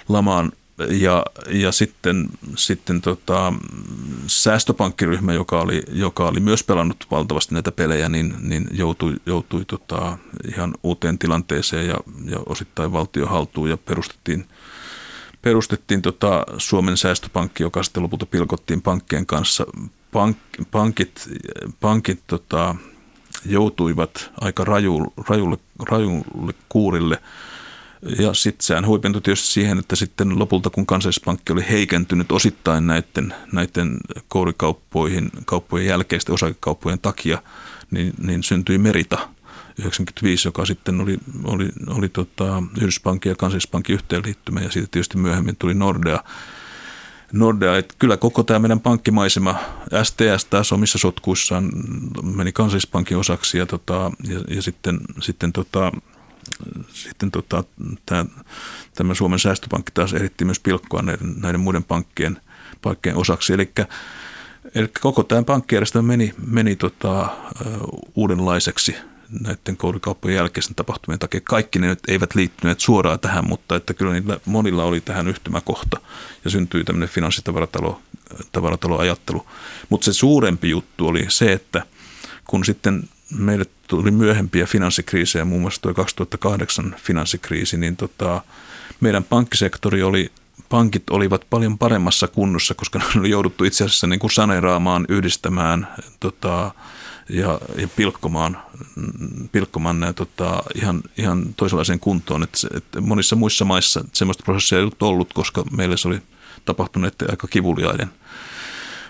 lamaan 0.09 0.53
ja, 0.79 1.25
ja 1.49 1.73
sitten, 1.73 2.29
sitten 2.57 3.01
tota, 3.01 3.53
säästöpankkiryhmä, 4.27 5.33
joka 5.33 5.61
oli, 5.61 5.83
joka 5.93 6.29
oli 6.29 6.41
myös 6.41 6.65
pelannut 6.65 7.07
valtavasti 7.11 7.55
näitä 7.55 7.73
pelejä, 7.73 8.09
niin, 8.09 8.35
niin 8.41 8.69
joutui, 8.73 9.17
joutui 9.27 9.65
tota, 9.65 10.19
ihan 10.49 10.75
uuteen 10.83 11.19
tilanteeseen 11.19 11.87
ja, 11.87 11.97
ja 12.25 12.39
osittain 12.47 12.93
valtio 12.93 13.27
haltuun 13.27 13.71
ja 13.71 13.77
perustettiin, 13.77 14.47
perustettiin 15.43 16.03
tota 16.03 16.47
Suomen 16.59 16.97
säästöpankki, 16.97 17.63
joka 17.63 17.83
sitten 17.83 18.03
lopulta 18.03 18.27
pilkottiin 18.27 18.83
pankkien 18.83 19.27
kanssa. 19.27 19.67
Pank, 20.13 20.37
pankit 20.71 21.29
pankit 21.81 22.21
tota, 22.27 22.75
joutuivat 23.47 24.31
aika 24.41 24.65
raju, 24.65 25.13
rajulle, 25.29 25.59
rajulle 25.89 26.55
kuurille– 26.69 27.19
ja 28.19 28.35
sitten 28.35 28.67
sehän 28.67 28.87
huipentui 28.87 29.23
tietysti 29.23 29.47
siihen, 29.47 29.79
että 29.79 29.97
sitten 29.97 30.39
lopulta 30.39 30.71
kun 30.71 30.87
kansallispankki 30.87 31.53
oli 31.53 31.65
heikentynyt 31.71 32.33
osittain 32.33 32.87
näiden, 32.87 33.35
näiden 33.53 33.97
kourikauppoihin, 34.29 35.31
kauppojen 35.45 35.87
jälkeisten 35.87 36.35
osakekauppojen 36.35 36.99
takia, 36.99 37.43
niin, 37.91 38.13
niin 38.19 38.43
syntyi 38.43 38.79
Merita 38.79 39.29
95, 39.79 40.49
joka 40.49 40.65
sitten 40.65 41.01
oli, 41.01 41.19
oli, 41.45 41.69
oli 41.87 42.09
tota 42.09 42.63
Yhdyspankin 42.81 43.31
ja 43.31 43.37
Kansallispankin 43.37 43.95
yhteenliittymä 43.95 44.61
ja 44.61 44.71
siitä 44.71 44.89
tietysti 44.91 45.19
myöhemmin 45.19 45.57
tuli 45.57 45.75
Nordea. 45.75 46.25
Nordea, 47.33 47.77
että 47.77 47.95
kyllä 47.99 48.17
koko 48.17 48.43
tämä 48.43 48.59
meidän 48.59 48.81
pankkimaisema, 48.81 49.55
STS 50.03 50.45
taas 50.51 50.73
omissa 50.73 50.99
sotkuissaan 50.99 51.71
meni 52.23 52.53
kansallispankin 52.53 53.17
osaksi 53.17 53.59
ja, 53.59 53.67
tota, 53.67 54.11
ja, 54.29 54.41
ja 54.49 54.63
sitten, 54.63 55.01
sitten, 55.21 55.53
tota, 55.53 55.93
sitten 56.93 57.31
tota, 57.31 57.65
tämä, 58.07 58.25
tämä 58.95 59.15
Suomen 59.15 59.39
säästöpankki 59.39 59.93
taas 59.95 60.13
eritti 60.13 60.45
myös 60.45 60.61
pilkkoa 60.61 61.03
näiden, 61.03 61.35
näiden 61.41 61.61
muiden 61.61 61.85
pankkien, 61.85 62.41
pankkien 62.83 63.17
osaksi. 63.17 63.53
Eli 63.53 63.73
Eli 64.75 64.89
koko 65.01 65.23
tämä 65.23 65.43
pankkijärjestelmä 65.43 66.07
meni, 66.07 66.35
meni 66.47 66.77
tota, 66.77 67.29
uudenlaiseksi 68.15 68.97
näiden 69.41 69.77
koulikauppojen 69.77 70.37
jälkeisen 70.37 70.75
tapahtumien 70.75 71.19
takia. 71.19 71.41
Kaikki 71.45 71.79
ne 71.79 71.87
nyt 71.87 71.99
eivät 72.09 72.35
liittyneet 72.35 72.81
suoraan 72.81 73.21
tähän, 73.21 73.49
mutta 73.49 73.77
että 73.77 73.95
kyllä 73.95 74.13
niillä 74.13 74.39
monilla 74.45 74.85
oli 74.85 75.01
tähän 75.01 75.29
yhtymäkohta 75.29 76.01
ja 76.45 76.51
syntyi 76.51 76.85
tämmöinen 76.85 77.09
finanssitavaratalo 77.09 78.99
ajattelu. 78.99 79.47
Mutta 79.89 80.05
se 80.05 80.13
suurempi 80.13 80.71
juttu 80.71 81.07
oli 81.07 81.27
se, 81.29 81.53
että 81.53 81.83
kun 82.45 82.65
sitten 82.65 83.09
meille 83.39 83.65
tuli 83.89 84.11
myöhempiä 84.11 84.67
finanssikriisejä, 84.67 85.45
muun 85.45 85.61
muassa 85.61 85.83
tuo 85.83 85.95
2008 85.95 86.97
finanssikriisi, 86.99 87.77
niin 87.77 87.97
tota, 87.97 88.43
meidän 89.01 89.25
pankkisektori 89.25 90.03
oli 90.03 90.31
pankit 90.69 91.11
olivat 91.11 91.47
paljon 91.51 91.79
paremmassa 91.79 92.29
kunnossa, 92.29 92.75
koska 92.75 92.99
ne 92.99 93.21
oli 93.21 93.31
jouduttu 93.31 93.65
itse 93.65 93.85
asiassa 93.85 94.07
niin 94.07 94.21
kuin 94.21 94.31
saneeraamaan, 94.31 95.07
yhdistämään 95.09 95.89
tota, 96.21 96.75
ja, 97.29 97.61
ja 97.77 97.89
pilkkomaan, 97.97 98.59
pilkkomaan 99.53 100.01
nämä 100.01 100.13
tota, 100.13 100.63
ihan, 100.75 101.03
ihan 101.19 101.55
toisenlaiseen 101.57 102.01
kuntoon. 102.01 102.43
Et, 102.43 102.67
et 102.75 102.85
monissa 103.01 103.37
muissa 103.37 103.65
maissa 103.65 104.05
sellaista 104.13 104.45
prosessia 104.45 104.79
ei 104.79 104.83
ollut 104.83 105.03
ollut, 105.03 105.33
koska 105.33 105.65
meille 105.77 105.97
se 105.97 106.09
oli 106.09 106.23
tapahtunut 106.65 107.23
aika 107.31 107.47
kivuliaiden 107.47 108.11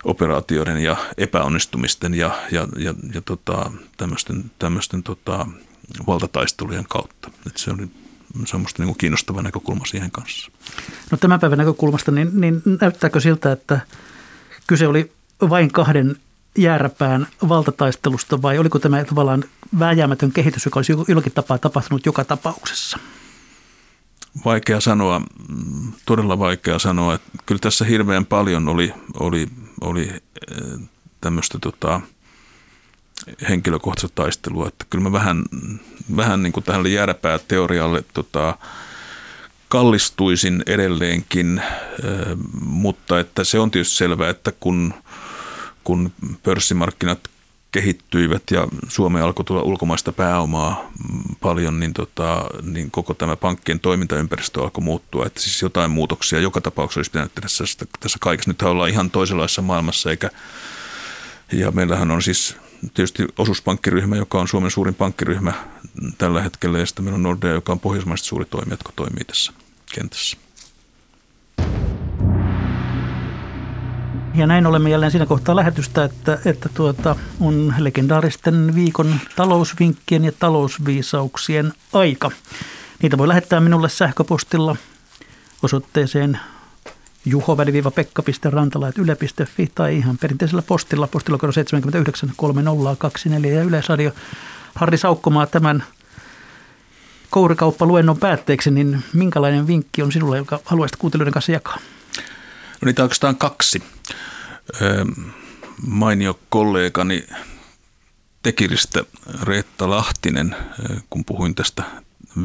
operaatioiden 0.04 0.78
ja 0.78 0.96
epäonnistumisten 1.18 2.14
ja, 2.14 2.38
ja, 2.50 2.68
ja, 2.78 2.94
ja 3.14 3.20
tota, 3.20 3.70
tämmöisten, 3.96 4.50
tämmöisten 4.58 5.02
tota, 5.02 5.46
valtataistelujen 6.06 6.86
kautta. 6.88 7.30
Et 7.46 7.56
se 7.56 7.70
oli 7.70 7.88
se 8.44 8.56
on 8.56 8.60
minusta 8.60 8.84
niin 8.84 8.98
kiinnostava 8.98 9.42
näkökulma 9.42 9.86
siihen 9.86 10.10
kanssa. 10.10 10.50
No 11.10 11.18
tämän 11.18 11.40
päivän 11.40 11.58
näkökulmasta, 11.58 12.10
niin, 12.10 12.40
niin 12.40 12.62
näyttääkö 12.80 13.20
siltä, 13.20 13.52
että 13.52 13.80
kyse 14.66 14.86
oli 14.86 15.12
vain 15.50 15.72
kahden 15.72 16.16
jääräpään 16.58 17.26
valtataistelusta 17.48 18.42
vai 18.42 18.58
oliko 18.58 18.78
tämä 18.78 19.04
tavallaan 19.04 19.44
vääjäämätön 19.78 20.32
kehitys, 20.32 20.64
joka 20.64 20.78
olisi 20.78 20.92
jollakin 21.08 21.32
tapaa 21.32 21.58
tapahtunut 21.58 22.06
joka 22.06 22.24
tapauksessa? 22.24 22.98
Vaikea 24.44 24.80
sanoa, 24.80 25.22
todella 26.06 26.38
vaikea 26.38 26.78
sanoa. 26.78 27.14
Että 27.14 27.30
kyllä 27.46 27.58
tässä 27.58 27.84
hirveän 27.84 28.26
paljon 28.26 28.68
oli, 28.68 28.94
oli, 29.20 29.46
oli 29.82 30.08
eh, 30.10 30.88
tämmöistä 31.20 31.58
tota, 31.58 32.00
henkilökohtaista 33.48 34.14
taistelua. 34.14 34.68
Että 34.68 34.86
kyllä 34.90 35.02
mä 35.02 35.12
vähän, 35.12 35.44
vähän 36.16 36.42
niin 36.42 36.52
kuin 36.52 36.64
tähän 36.64 36.92
jääräpää 36.92 37.38
teorialle 37.38 38.04
tota, 38.14 38.56
kallistuisin 39.68 40.62
edelleenkin, 40.66 41.58
eh, 41.58 42.36
mutta 42.64 43.20
että 43.20 43.44
se 43.44 43.58
on 43.58 43.70
tietysti 43.70 43.96
selvää, 43.96 44.30
että 44.30 44.52
kun– 44.60 44.94
kun 45.84 46.12
pörssimarkkinat 46.42 47.20
kehittyivät 47.72 48.42
ja 48.50 48.68
Suomeen 48.88 49.24
alkoi 49.24 49.44
tulla 49.44 49.62
ulkomaista 49.62 50.12
pääomaa 50.12 50.92
paljon, 51.40 51.80
niin, 51.80 51.94
tota, 51.94 52.44
niin 52.62 52.90
koko 52.90 53.14
tämä 53.14 53.36
pankkien 53.36 53.80
toimintaympäristö 53.80 54.62
alkoi 54.62 54.84
muuttua. 54.84 55.26
Että 55.26 55.40
siis 55.40 55.62
jotain 55.62 55.90
muutoksia 55.90 56.40
joka 56.40 56.60
tapauksessa 56.60 56.98
olisi 56.98 57.10
pitänyt 57.10 57.34
tehdä 57.34 57.48
tässä, 57.58 57.86
tässä 58.00 58.18
kaikessa. 58.20 58.50
Nyt 58.50 58.62
ollaan 58.62 58.90
ihan 58.90 59.10
toisenlaisessa 59.10 59.62
maailmassa, 59.62 60.10
eikä, 60.10 60.30
ja 61.52 61.70
meillähän 61.70 62.10
on 62.10 62.22
siis 62.22 62.56
tietysti 62.94 63.26
osuuspankkiryhmä, 63.38 64.16
joka 64.16 64.40
on 64.40 64.48
Suomen 64.48 64.70
suurin 64.70 64.94
pankkiryhmä 64.94 65.52
tällä 66.18 66.42
hetkellä, 66.42 66.78
ja 66.78 66.86
sitten 66.86 67.04
meillä 67.04 67.16
on 67.16 67.22
Nordea, 67.22 67.52
joka 67.52 67.72
on 67.72 67.80
pohjoismaisesti 67.80 68.28
suuri 68.28 68.44
toimija, 68.44 68.72
jotka 68.72 68.92
toimii 68.96 69.24
tässä 69.24 69.52
kentässä. 69.94 70.36
Ja 74.34 74.46
näin 74.46 74.66
olemme 74.66 74.90
jälleen 74.90 75.12
siinä 75.12 75.26
kohtaa 75.26 75.56
lähetystä, 75.56 76.04
että, 76.04 76.38
että 76.44 76.68
tuota, 76.74 77.16
on 77.40 77.74
legendaaristen 77.78 78.74
viikon 78.74 79.14
talousvinkkien 79.36 80.24
ja 80.24 80.32
talousviisauksien 80.38 81.72
aika. 81.92 82.30
Niitä 83.02 83.18
voi 83.18 83.28
lähettää 83.28 83.60
minulle 83.60 83.88
sähköpostilla 83.88 84.76
osoitteeseen 85.62 86.38
juho-pekka.rantala.yle.fi 87.24 89.70
tai 89.74 89.96
ihan 89.96 90.18
perinteisellä 90.18 90.62
postilla, 90.62 91.06
postilla 91.06 91.38
79 91.52 92.32
3024 92.36 93.58
ja 93.58 93.64
Yleisradio. 93.64 94.12
Harri 94.74 94.98
Saukkomaa 94.98 95.46
tämän 95.46 95.84
kourikauppaluennon 97.30 98.18
päätteeksi, 98.18 98.70
niin 98.70 99.02
minkälainen 99.12 99.66
vinkki 99.66 100.02
on 100.02 100.12
sinulle, 100.12 100.36
joka 100.36 100.60
haluaisit 100.64 100.96
kuuntelijoiden 100.96 101.32
kanssa 101.32 101.52
jakaa? 101.52 101.78
Niitä 102.84 103.02
oikeastaan 103.02 103.36
kaksi. 103.36 103.82
Mainio 105.86 106.40
kollegani 106.48 107.26
Tekiristä 108.42 109.04
Reetta 109.42 109.90
Lahtinen, 109.90 110.56
kun 111.10 111.24
puhuin 111.24 111.54
tästä 111.54 111.82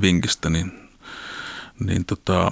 vinkistä, 0.02 0.50
niin, 0.50 0.90
niin 1.80 2.06
tota, 2.06 2.52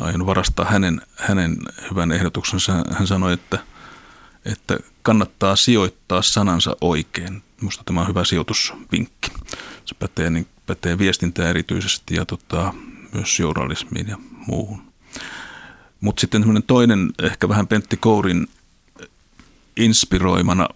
aion 0.00 0.26
varastaa 0.26 0.64
hänen, 0.64 1.02
hänen 1.16 1.56
hyvän 1.90 2.12
ehdotuksensa. 2.12 2.84
Hän 2.90 3.06
sanoi, 3.06 3.32
että, 3.32 3.58
että 4.44 4.78
kannattaa 5.02 5.56
sijoittaa 5.56 6.22
sanansa 6.22 6.76
oikein. 6.80 7.42
Minusta 7.60 7.82
tämä 7.84 8.00
on 8.00 8.08
hyvä 8.08 8.24
sijoitusvinkki. 8.24 9.30
Se 9.84 9.94
pätee, 9.98 10.30
niin, 10.30 10.46
pätee 10.66 10.98
viestintään 10.98 11.48
erityisesti 11.48 12.14
ja 12.14 12.24
tota, 12.24 12.74
myös 13.12 13.40
journalismiin 13.40 14.08
ja 14.08 14.16
muuhun. 14.46 14.92
Mutta 16.00 16.20
sitten 16.20 16.62
toinen, 16.66 17.10
ehkä 17.22 17.48
vähän 17.48 17.66
Pentti 17.66 17.96
Kourin 17.96 18.48
inspiroimana, 19.76 20.68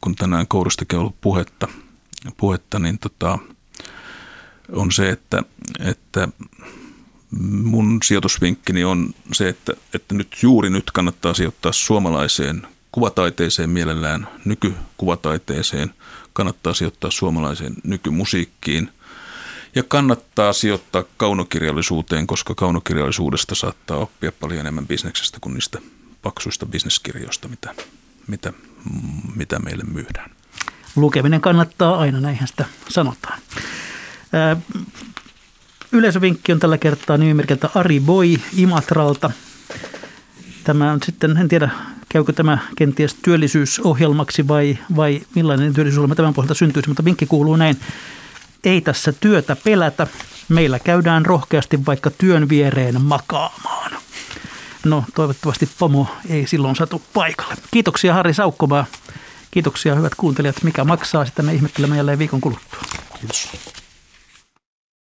kun 0.00 0.14
tänään 0.14 0.48
Kouristakin 0.48 0.98
on 0.98 1.00
ollut 1.00 1.20
puhetta, 1.20 1.68
puhetta 2.36 2.78
niin 2.78 2.98
tota, 2.98 3.38
on 4.72 4.92
se, 4.92 5.10
että, 5.10 5.42
että 5.80 6.28
mun 7.64 7.98
sijoitusvinkkini 8.04 8.84
on 8.84 9.14
se, 9.32 9.48
että, 9.48 9.72
että 9.94 10.14
nyt 10.14 10.36
juuri 10.42 10.70
nyt 10.70 10.90
kannattaa 10.90 11.34
sijoittaa 11.34 11.72
suomalaiseen 11.72 12.66
kuvataiteeseen 12.92 13.70
mielellään, 13.70 14.28
nykykuvataiteeseen, 14.44 15.94
kannattaa 16.32 16.74
sijoittaa 16.74 17.10
suomalaiseen 17.10 17.74
nykymusiikkiin– 17.84 18.90
ja 19.74 19.82
kannattaa 19.82 20.52
sijoittaa 20.52 21.04
kaunokirjallisuuteen, 21.16 22.26
koska 22.26 22.54
kaunokirjallisuudesta 22.54 23.54
saattaa 23.54 23.96
oppia 23.96 24.32
paljon 24.32 24.60
enemmän 24.60 24.86
bisneksestä 24.86 25.38
kuin 25.40 25.54
niistä 25.54 25.78
paksuista 26.22 26.66
bisneskirjoista, 26.66 27.48
mitä, 27.48 27.74
mitä, 28.26 28.52
mitä 29.36 29.58
meille 29.58 29.84
myydään. 29.84 30.30
Lukeminen 30.96 31.40
kannattaa 31.40 31.98
aina, 31.98 32.20
näinhän 32.20 32.48
sitä 32.48 32.64
sanotaan. 32.88 33.38
Yleisövinkki 35.92 36.52
on 36.52 36.58
tällä 36.58 36.78
kertaa 36.78 37.16
nimimerkiltä 37.16 37.70
Ari 37.74 38.00
Boy 38.00 38.40
Imatralta. 38.56 39.30
Tämä 40.64 40.92
on 40.92 41.00
sitten, 41.02 41.36
en 41.36 41.48
tiedä, 41.48 41.70
käykö 42.08 42.32
tämä 42.32 42.58
kenties 42.76 43.14
työllisyysohjelmaksi 43.14 44.48
vai, 44.48 44.78
vai 44.96 45.22
millainen 45.34 45.74
työllisyysohjelma 45.74 46.14
tämän 46.14 46.34
pohjalta 46.34 46.54
syntyisi, 46.54 46.88
mutta 46.88 47.04
vinkki 47.04 47.26
kuuluu 47.26 47.56
näin 47.56 47.76
ei 48.64 48.80
tässä 48.80 49.12
työtä 49.12 49.56
pelätä. 49.56 50.06
Meillä 50.48 50.78
käydään 50.78 51.26
rohkeasti 51.26 51.86
vaikka 51.86 52.10
työn 52.10 52.48
viereen 52.48 53.00
makaamaan. 53.00 53.92
No 54.84 55.04
toivottavasti 55.14 55.68
pomo 55.78 56.06
ei 56.28 56.46
silloin 56.46 56.76
satu 56.76 57.02
paikalle. 57.12 57.54
Kiitoksia 57.70 58.14
Harri 58.14 58.34
Saukkomaa. 58.34 58.86
Kiitoksia 59.50 59.94
hyvät 59.94 60.14
kuuntelijat. 60.14 60.62
Mikä 60.62 60.84
maksaa, 60.84 61.24
sitä 61.24 61.42
me 61.42 61.54
ihmettelemme 61.54 61.96
jälleen 61.96 62.18
viikon 62.18 62.40
kuluttua. 62.40 62.80
Kiitos. 63.20 63.48